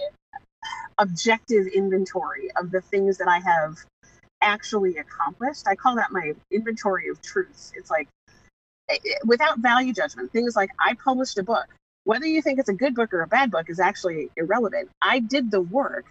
objective 0.98 1.66
inventory 1.66 2.50
of 2.56 2.70
the 2.70 2.80
things 2.80 3.18
that 3.18 3.28
I 3.28 3.40
have 3.40 3.78
actually 4.42 4.96
accomplished. 4.98 5.66
I 5.66 5.74
call 5.74 5.96
that 5.96 6.12
my 6.12 6.32
inventory 6.50 7.08
of 7.08 7.20
truths. 7.20 7.72
It's 7.74 7.90
like, 7.90 8.08
eh, 8.88 8.96
eh, 9.04 9.14
without 9.24 9.58
value 9.58 9.92
judgment, 9.92 10.30
things 10.30 10.54
like 10.54 10.70
I 10.78 10.94
published 10.94 11.38
a 11.38 11.42
book 11.42 11.66
whether 12.06 12.24
you 12.24 12.40
think 12.40 12.60
it's 12.60 12.68
a 12.68 12.74
good 12.74 12.94
book 12.94 13.12
or 13.12 13.22
a 13.22 13.26
bad 13.26 13.50
book 13.50 13.68
is 13.68 13.80
actually 13.80 14.30
irrelevant. 14.36 14.88
I 15.02 15.18
did 15.18 15.50
the 15.50 15.60
work 15.60 16.06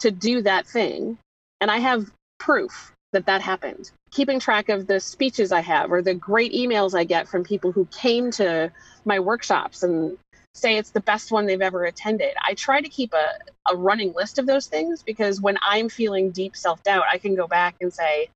to 0.00 0.10
do 0.10 0.42
that 0.42 0.66
thing, 0.66 1.16
and 1.62 1.70
I 1.70 1.78
have 1.78 2.12
proof 2.38 2.92
that 3.12 3.24
that 3.26 3.40
happened. 3.40 3.90
Keeping 4.10 4.40
track 4.40 4.68
of 4.68 4.86
the 4.86 5.00
speeches 5.00 5.50
I 5.50 5.60
have 5.60 5.90
or 5.90 6.02
the 6.02 6.12
great 6.12 6.52
emails 6.52 6.94
I 6.94 7.04
get 7.04 7.28
from 7.28 7.44
people 7.44 7.72
who 7.72 7.86
came 7.86 8.30
to 8.32 8.70
my 9.06 9.20
workshops 9.20 9.82
and 9.82 10.18
say 10.52 10.76
it's 10.76 10.90
the 10.90 11.00
best 11.00 11.32
one 11.32 11.46
they've 11.46 11.62
ever 11.62 11.84
attended. 11.84 12.34
I 12.46 12.52
try 12.52 12.82
to 12.82 12.88
keep 12.88 13.14
a, 13.14 13.72
a 13.72 13.74
running 13.74 14.12
list 14.12 14.38
of 14.38 14.46
those 14.46 14.66
things 14.66 15.02
because 15.02 15.40
when 15.40 15.56
I'm 15.66 15.88
feeling 15.88 16.30
deep 16.30 16.56
self 16.56 16.82
doubt, 16.82 17.04
I 17.10 17.16
can 17.16 17.34
go 17.34 17.46
back 17.46 17.76
and 17.80 17.90
say, 17.90 18.28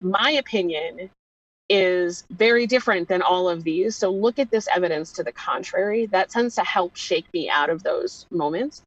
my 0.00 0.30
opinion 0.30 1.10
is 1.68 2.24
very 2.30 2.66
different 2.66 3.08
than 3.08 3.22
all 3.22 3.48
of 3.48 3.64
these. 3.64 3.96
So 3.96 4.10
look 4.10 4.38
at 4.38 4.50
this 4.50 4.68
evidence 4.74 5.12
to 5.12 5.22
the 5.22 5.32
contrary. 5.32 6.06
That 6.06 6.28
tends 6.28 6.54
to 6.56 6.62
help 6.62 6.96
shake 6.96 7.26
me 7.32 7.48
out 7.48 7.70
of 7.70 7.82
those 7.82 8.26
moments. 8.30 8.82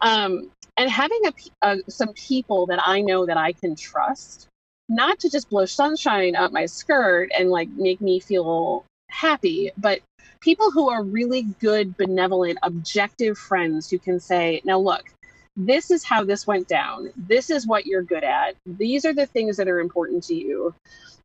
Um, 0.00 0.50
and 0.76 0.90
having 0.90 1.20
a, 1.26 1.32
a, 1.68 1.90
some 1.90 2.12
people 2.14 2.66
that 2.66 2.80
I 2.84 3.00
know 3.00 3.26
that 3.26 3.36
I 3.36 3.52
can 3.52 3.76
trust, 3.76 4.48
not 4.88 5.18
to 5.20 5.30
just 5.30 5.48
blow 5.48 5.64
sunshine 5.64 6.36
up 6.36 6.52
my 6.52 6.66
skirt 6.66 7.30
and 7.36 7.50
like 7.50 7.68
make 7.70 8.00
me 8.00 8.20
feel 8.20 8.84
happy, 9.08 9.70
but 9.78 10.00
people 10.40 10.70
who 10.70 10.90
are 10.90 11.02
really 11.02 11.42
good, 11.60 11.96
benevolent, 11.96 12.58
objective 12.62 13.38
friends 13.38 13.88
who 13.88 13.98
can 13.98 14.20
say, 14.20 14.60
now 14.64 14.78
look, 14.78 15.14
this 15.56 15.90
is 15.90 16.04
how 16.04 16.24
this 16.24 16.46
went 16.46 16.68
down. 16.68 17.10
This 17.16 17.50
is 17.50 17.66
what 17.66 17.86
you're 17.86 18.02
good 18.02 18.24
at. 18.24 18.56
These 18.66 19.04
are 19.04 19.12
the 19.12 19.26
things 19.26 19.56
that 19.56 19.68
are 19.68 19.80
important 19.80 20.24
to 20.24 20.34
you 20.34 20.74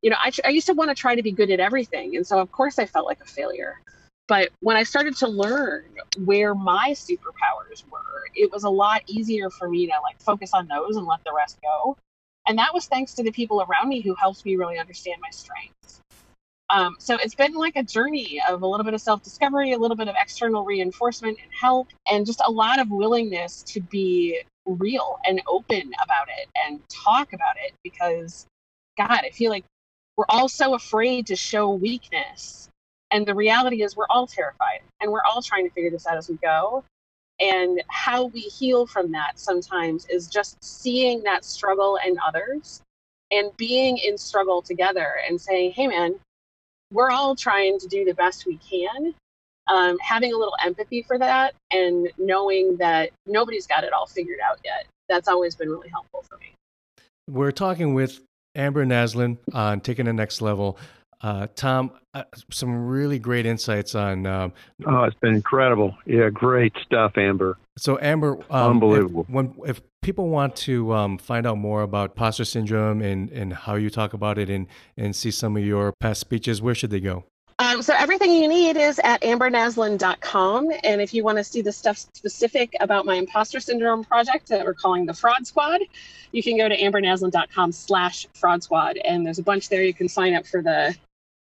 you 0.01 0.09
know, 0.09 0.17
I, 0.19 0.31
I 0.45 0.49
used 0.49 0.67
to 0.67 0.73
want 0.73 0.89
to 0.89 0.95
try 0.95 1.15
to 1.15 1.23
be 1.23 1.31
good 1.31 1.49
at 1.49 1.59
everything. 1.59 2.15
And 2.15 2.25
so, 2.25 2.39
of 2.39 2.51
course, 2.51 2.79
I 2.79 2.85
felt 2.85 3.05
like 3.05 3.21
a 3.21 3.25
failure. 3.25 3.81
But 4.27 4.49
when 4.59 4.77
I 4.77 4.83
started 4.83 5.15
to 5.17 5.27
learn 5.27 5.85
where 6.23 6.53
my 6.53 6.91
superpowers 6.91 7.83
were, 7.91 8.27
it 8.35 8.51
was 8.51 8.63
a 8.63 8.69
lot 8.69 9.01
easier 9.07 9.49
for 9.49 9.67
me 9.67 9.87
to 9.87 9.93
like 10.03 10.21
focus 10.21 10.51
on 10.53 10.67
those 10.67 10.95
and 10.95 11.05
let 11.05 11.23
the 11.23 11.33
rest 11.35 11.57
go. 11.61 11.97
And 12.47 12.57
that 12.59 12.73
was 12.73 12.85
thanks 12.85 13.15
to 13.15 13.23
the 13.23 13.31
people 13.31 13.61
around 13.61 13.89
me 13.89 14.01
who 14.01 14.15
helped 14.15 14.45
me 14.45 14.55
really 14.55 14.77
understand 14.77 15.17
my 15.21 15.29
strengths. 15.31 15.99
Um, 16.69 16.95
so 16.99 17.15
it's 17.15 17.35
been 17.35 17.53
like 17.53 17.75
a 17.75 17.83
journey 17.83 18.39
of 18.47 18.61
a 18.61 18.67
little 18.67 18.83
bit 18.83 18.93
of 18.93 19.01
self 19.01 19.23
discovery, 19.23 19.73
a 19.73 19.77
little 19.77 19.97
bit 19.97 20.07
of 20.07 20.15
external 20.19 20.63
reinforcement 20.63 21.37
and 21.41 21.51
help, 21.51 21.87
and 22.09 22.25
just 22.25 22.41
a 22.45 22.51
lot 22.51 22.79
of 22.79 22.89
willingness 22.91 23.63
to 23.63 23.81
be 23.81 24.41
real 24.65 25.17
and 25.25 25.41
open 25.47 25.91
about 26.03 26.27
it 26.29 26.47
and 26.65 26.79
talk 26.89 27.33
about 27.33 27.55
it 27.63 27.73
because, 27.83 28.45
God, 28.97 29.21
I 29.23 29.31
feel 29.31 29.49
like 29.49 29.65
we're 30.15 30.25
all 30.29 30.47
so 30.47 30.75
afraid 30.75 31.27
to 31.27 31.35
show 31.35 31.69
weakness. 31.69 32.69
And 33.11 33.25
the 33.25 33.33
reality 33.33 33.81
is, 33.81 33.95
we're 33.95 34.05
all 34.09 34.27
terrified 34.27 34.81
and 35.01 35.11
we're 35.11 35.23
all 35.23 35.41
trying 35.41 35.67
to 35.67 35.73
figure 35.73 35.89
this 35.89 36.05
out 36.05 36.17
as 36.17 36.29
we 36.29 36.35
go. 36.35 36.83
And 37.39 37.81
how 37.87 38.25
we 38.25 38.41
heal 38.41 38.85
from 38.85 39.11
that 39.13 39.39
sometimes 39.39 40.05
is 40.07 40.27
just 40.27 40.63
seeing 40.63 41.23
that 41.23 41.45
struggle 41.45 41.97
in 42.05 42.17
others 42.19 42.81
and 43.31 43.55
being 43.57 43.97
in 43.97 44.17
struggle 44.17 44.61
together 44.61 45.13
and 45.27 45.39
saying, 45.39 45.71
hey, 45.71 45.87
man, 45.87 46.19
we're 46.91 47.11
all 47.11 47.35
trying 47.35 47.79
to 47.79 47.87
do 47.87 48.05
the 48.05 48.13
best 48.13 48.45
we 48.45 48.57
can. 48.57 49.13
Um, 49.67 49.97
having 50.01 50.33
a 50.33 50.37
little 50.37 50.55
empathy 50.65 51.03
for 51.03 51.19
that 51.19 51.53
and 51.71 52.09
knowing 52.17 52.75
that 52.77 53.11
nobody's 53.27 53.67
got 53.67 53.83
it 53.83 53.93
all 53.93 54.07
figured 54.07 54.39
out 54.43 54.59
yet. 54.65 54.87
That's 55.07 55.27
always 55.27 55.55
been 55.55 55.69
really 55.69 55.89
helpful 55.89 56.23
for 56.27 56.37
me. 56.37 56.53
We're 57.29 57.51
talking 57.51 57.93
with 57.93 58.19
Amber 58.55 58.83
Naslund 58.85 59.37
on 59.53 59.81
taking 59.81 60.05
the 60.05 60.13
next 60.13 60.41
level. 60.41 60.79
Uh, 61.21 61.47
Tom, 61.55 61.91
uh, 62.13 62.23
some 62.49 62.87
really 62.87 63.19
great 63.19 63.45
insights 63.45 63.93
on. 63.93 64.25
Um, 64.25 64.53
oh, 64.87 65.03
it's 65.03 65.17
been 65.19 65.35
incredible. 65.35 65.95
Yeah, 66.05 66.29
great 66.29 66.73
stuff, 66.81 67.17
Amber. 67.17 67.57
So, 67.77 67.99
Amber, 68.01 68.37
um, 68.49 68.71
unbelievable. 68.71 69.25
If, 69.27 69.29
when 69.29 69.53
if 69.65 69.81
people 70.01 70.29
want 70.29 70.55
to 70.55 70.93
um, 70.93 71.17
find 71.17 71.45
out 71.45 71.57
more 71.57 71.81
about 71.81 72.11
imposter 72.11 72.45
syndrome 72.45 73.01
and 73.01 73.29
and 73.31 73.53
how 73.53 73.75
you 73.75 73.89
talk 73.89 74.13
about 74.13 74.37
it 74.37 74.49
and 74.49 74.67
and 74.97 75.15
see 75.15 75.31
some 75.31 75.57
of 75.57 75.63
your 75.63 75.93
past 75.99 76.21
speeches, 76.21 76.61
where 76.61 76.75
should 76.75 76.89
they 76.89 76.99
go? 76.99 77.25
Um, 77.59 77.81
so 77.81 77.93
everything 77.93 78.31
you 78.31 78.47
need 78.47 78.77
is 78.77 79.01
at 79.03 79.21
ambernaslund.com. 79.21 80.71
And 80.85 81.01
if 81.01 81.13
you 81.13 81.25
want 81.25 81.39
to 81.39 81.43
see 81.43 81.61
the 81.61 81.73
stuff 81.73 81.97
specific 82.13 82.73
about 82.79 83.05
my 83.05 83.15
imposter 83.15 83.59
syndrome 83.59 84.05
project 84.05 84.47
that 84.47 84.65
we're 84.65 84.73
calling 84.73 85.05
the 85.05 85.13
Fraud 85.13 85.45
Squad, 85.45 85.81
you 86.31 86.41
can 86.41 86.55
go 86.55 86.69
to 86.69 86.77
ambernaslund.com 86.77 87.73
slash 87.73 88.25
fraud 88.33 88.63
squad. 88.63 88.95
And 89.03 89.25
there's 89.25 89.39
a 89.39 89.43
bunch 89.43 89.67
there. 89.67 89.83
You 89.83 89.93
can 89.93 90.07
sign 90.07 90.35
up 90.35 90.47
for 90.47 90.61
the, 90.61 90.95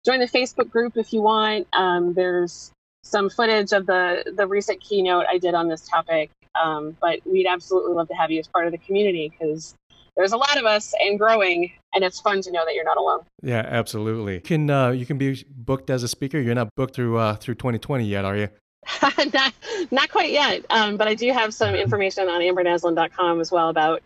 join 0.06 0.20
the 0.20 0.28
Facebook 0.28 0.70
group 0.70 0.95
if 0.95 1.12
you 1.12 1.22
want. 1.22 1.68
Um, 1.74 2.14
there's 2.14 2.72
some 3.03 3.30
footage 3.30 3.74
of 3.74 3.86
the, 3.86 4.32
the 4.38 4.47
recent 4.47 4.80
keynote 4.80 5.26
I 5.30 5.38
did 5.38 5.53
on 5.53 5.68
this 5.68 5.86
topic. 5.86 6.32
Um, 6.62 6.95
but 7.01 7.20
we'd 7.26 7.47
absolutely 7.47 7.93
love 7.93 8.08
to 8.10 8.14
have 8.14 8.32
you 8.32 8.39
as 8.39 8.47
part 8.47 8.66
of 8.66 8.72
the 8.72 8.78
community 8.78 9.30
because 9.30 9.76
there's 10.16 10.32
a 10.32 10.38
lot 10.38 10.58
of 10.58 10.66
us 10.66 10.93
and 10.99 11.20
growing 11.20 11.72
and 11.93 12.03
it's 12.03 12.20
fun 12.20 12.41
to 12.41 12.51
know 12.51 12.64
that 12.66 12.74
you're 12.74 12.86
not 12.86 12.97
alone. 12.97 13.22
Yeah 13.41 13.66
absolutely. 13.66 14.39
Can 14.39 14.70
uh, 14.70 14.91
you 14.91 15.06
can 15.06 15.18
be 15.18 15.45
booked 15.49 15.89
as 15.89 16.03
a 16.03 16.08
speaker. 16.08 16.39
You're 16.39 16.56
not 16.56 16.70
booked 16.76 16.95
through 16.95 17.18
uh, 17.18 17.36
through 17.36 17.56
2020 17.56 18.06
yet 18.06 18.26
are 18.26 18.38
you? 18.38 18.49
Not, 19.34 19.53
not 19.89 20.12
quite 20.12 20.32
yet. 20.32 20.64
Um, 20.70 20.95
but 20.95 21.08
i 21.08 21.16
do 21.16 21.32
have 21.32 21.56
some 21.56 21.74
information 21.74 22.30
on 22.30 22.41
ambernaslund.com 22.41 23.41
as 23.41 23.51
well 23.51 23.70
about 23.70 24.03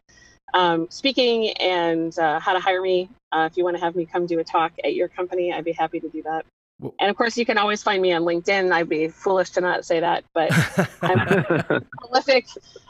um, 0.53 0.87
speaking 0.89 1.49
and 1.59 2.17
uh, 2.17 2.39
how 2.39 2.53
to 2.53 2.61
hire 2.61 2.81
me. 2.81 3.09
Uh, 3.33 3.49
if 3.51 3.57
you 3.57 3.65
want 3.65 3.75
to 3.75 3.83
have 3.83 3.93
me 3.93 4.05
come 4.05 4.25
do 4.25 4.39
a 4.39 4.43
talk 4.43 4.71
at 4.83 4.95
your 4.95 5.07
company 5.07 5.53
i'd 5.53 5.63
be 5.63 5.71
happy 5.71 5.99
to 5.99 6.09
do 6.09 6.23
that 6.23 6.45
and 6.81 7.09
of 7.09 7.15
course, 7.15 7.37
you 7.37 7.45
can 7.45 7.57
always 7.57 7.83
find 7.83 8.01
me 8.01 8.13
on 8.13 8.23
LinkedIn. 8.23 8.71
I'd 8.71 8.89
be 8.89 9.09
foolish 9.09 9.51
to 9.51 9.61
not 9.61 9.85
say 9.85 9.99
that, 9.99 10.23
but 10.33 10.51
I'm 11.01 11.83
prolific 11.97 12.47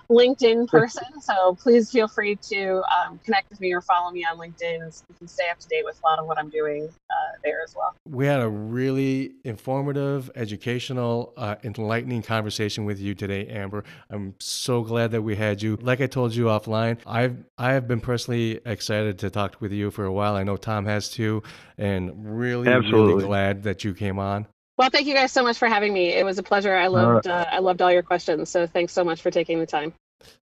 LinkedIn 0.09 0.67
person. 0.67 1.21
So 1.21 1.55
please 1.55 1.91
feel 1.91 2.07
free 2.07 2.35
to 2.35 2.81
um, 2.95 3.19
connect 3.23 3.49
with 3.49 3.61
me 3.61 3.73
or 3.73 3.81
follow 3.81 4.11
me 4.11 4.25
on 4.29 4.37
LinkedIn. 4.37 4.91
So 4.93 5.03
you 5.09 5.15
can 5.17 5.27
stay 5.27 5.49
up 5.51 5.59
to 5.59 5.67
date 5.67 5.85
with 5.85 5.99
a 6.03 6.05
lot 6.05 6.19
of 6.19 6.25
what 6.25 6.39
I'm 6.39 6.49
doing 6.49 6.89
uh, 7.09 7.37
there 7.43 7.61
as 7.63 7.75
well. 7.75 7.95
We 8.07 8.25
had 8.25 8.41
a 8.41 8.49
really 8.49 9.33
informative, 9.43 10.31
educational, 10.35 11.33
uh, 11.37 11.55
enlightening 11.63 12.23
conversation 12.23 12.85
with 12.85 12.99
you 12.99 13.13
today, 13.13 13.47
Amber. 13.47 13.83
I'm 14.09 14.33
so 14.39 14.81
glad 14.81 15.11
that 15.11 15.21
we 15.21 15.35
had 15.35 15.61
you. 15.61 15.77
Like 15.79 16.01
I 16.01 16.07
told 16.07 16.33
you 16.33 16.45
offline, 16.45 16.99
I've 17.05 17.37
I 17.57 17.73
have 17.73 17.87
been 17.87 18.01
personally 18.01 18.59
excited 18.65 19.19
to 19.19 19.29
talk 19.29 19.61
with 19.61 19.71
you 19.71 19.91
for 19.91 20.05
a 20.05 20.11
while. 20.11 20.35
I 20.35 20.43
know 20.43 20.57
Tom 20.57 20.85
has 20.85 21.09
too, 21.09 21.43
and 21.77 22.39
really, 22.39 22.67
Absolutely. 22.67 23.13
really 23.13 23.27
glad 23.27 23.63
that 23.63 23.83
you 23.83 23.93
came 23.93 24.17
on. 24.17 24.47
Well, 24.79 24.89
thank 24.89 25.07
you 25.07 25.13
guys 25.13 25.33
so 25.33 25.43
much 25.43 25.57
for 25.57 25.67
having 25.67 25.91
me. 25.91 26.13
It 26.13 26.23
was 26.23 26.37
a 26.37 26.43
pleasure. 26.43 26.73
I 26.73 26.87
loved 26.87 27.27
uh, 27.27 27.45
I 27.51 27.59
loved 27.59 27.81
all 27.81 27.91
your 27.91 28.01
questions. 28.01 28.49
So 28.49 28.65
thanks 28.65 28.93
so 28.93 29.03
much 29.03 29.21
for 29.21 29.29
taking 29.29 29.59
the 29.59 29.65
time. 29.65 29.93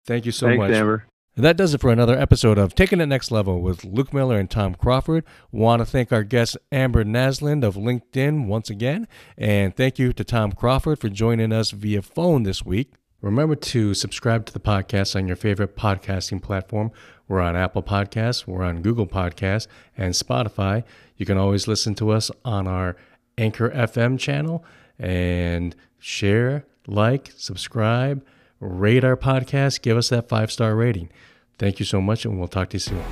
Thank 0.08 0.26
you 0.26 0.32
so 0.32 0.48
Thanks, 0.48 0.58
much. 0.58 0.72
Amber. 0.72 1.06
And 1.36 1.46
that 1.46 1.56
does 1.56 1.76
it 1.76 1.82
for 1.82 1.92
another 1.92 2.18
episode 2.18 2.58
of 2.58 2.74
Taking 2.74 3.00
It 3.00 3.06
Next 3.06 3.30
Level 3.30 3.62
with 3.62 3.86
Luke 3.86 4.12
Miller 4.12 4.40
and 4.40 4.50
Tom 4.50 4.74
Crawford. 4.74 5.24
Want 5.52 5.82
to 5.82 5.86
thank 5.86 6.12
our 6.12 6.24
guest 6.24 6.58
Amber 6.72 7.04
Naslund 7.04 7.64
of 7.64 7.76
LinkedIn 7.76 8.48
once 8.48 8.72
again, 8.72 9.08
and 9.38 9.76
thank 9.76 10.00
you 10.00 10.12
to 10.14 10.24
Tom 10.24 10.52
Crawford 10.52 10.98
for 10.98 11.10
joining 11.10 11.52
us 11.52 11.70
via 11.70 12.02
phone 12.02 12.42
this 12.42 12.66
week. 12.66 12.94
Remember 13.22 13.56
to 13.56 13.94
subscribe 13.94 14.48
to 14.48 14.54
the 14.54 14.60
podcast 14.60 15.16
on 15.16 15.28
your 15.28 15.36
favorite 15.36 15.78
podcasting 15.78 16.42
platform. 16.42 16.92
We're 17.28 17.40
on 17.40 17.56
Apple 17.56 17.84
Podcasts, 17.84 18.48
we're 18.48 18.64
on 18.64 18.82
Google 18.82 19.08
Podcasts, 19.08 19.68
and 19.96 20.14
Spotify. 20.14 20.84
You 21.18 21.26
can 21.28 21.38
always 21.38 21.68
listen 21.68 21.94
to 21.96 22.10
us 22.10 22.30
on 22.44 22.68
our 22.68 22.96
Anchor 23.38 23.70
FM 23.70 24.20
channel 24.20 24.64
and 25.00 25.76
share, 26.00 26.66
like, 26.88 27.32
subscribe, 27.36 28.24
rate 28.60 29.04
our 29.04 29.18
podcast, 29.18 29.82
give 29.82 29.98
us 29.98 30.10
that 30.10 30.30
five 30.30 30.52
star 30.52 30.76
rating. 30.76 31.10
Thank 31.58 31.80
you 31.80 31.86
so 31.86 32.02
much, 32.02 32.26
and 32.26 32.40
we'll 32.40 32.48
talk 32.48 32.70
to 32.70 32.76
you 32.76 32.80
soon. 32.80 33.04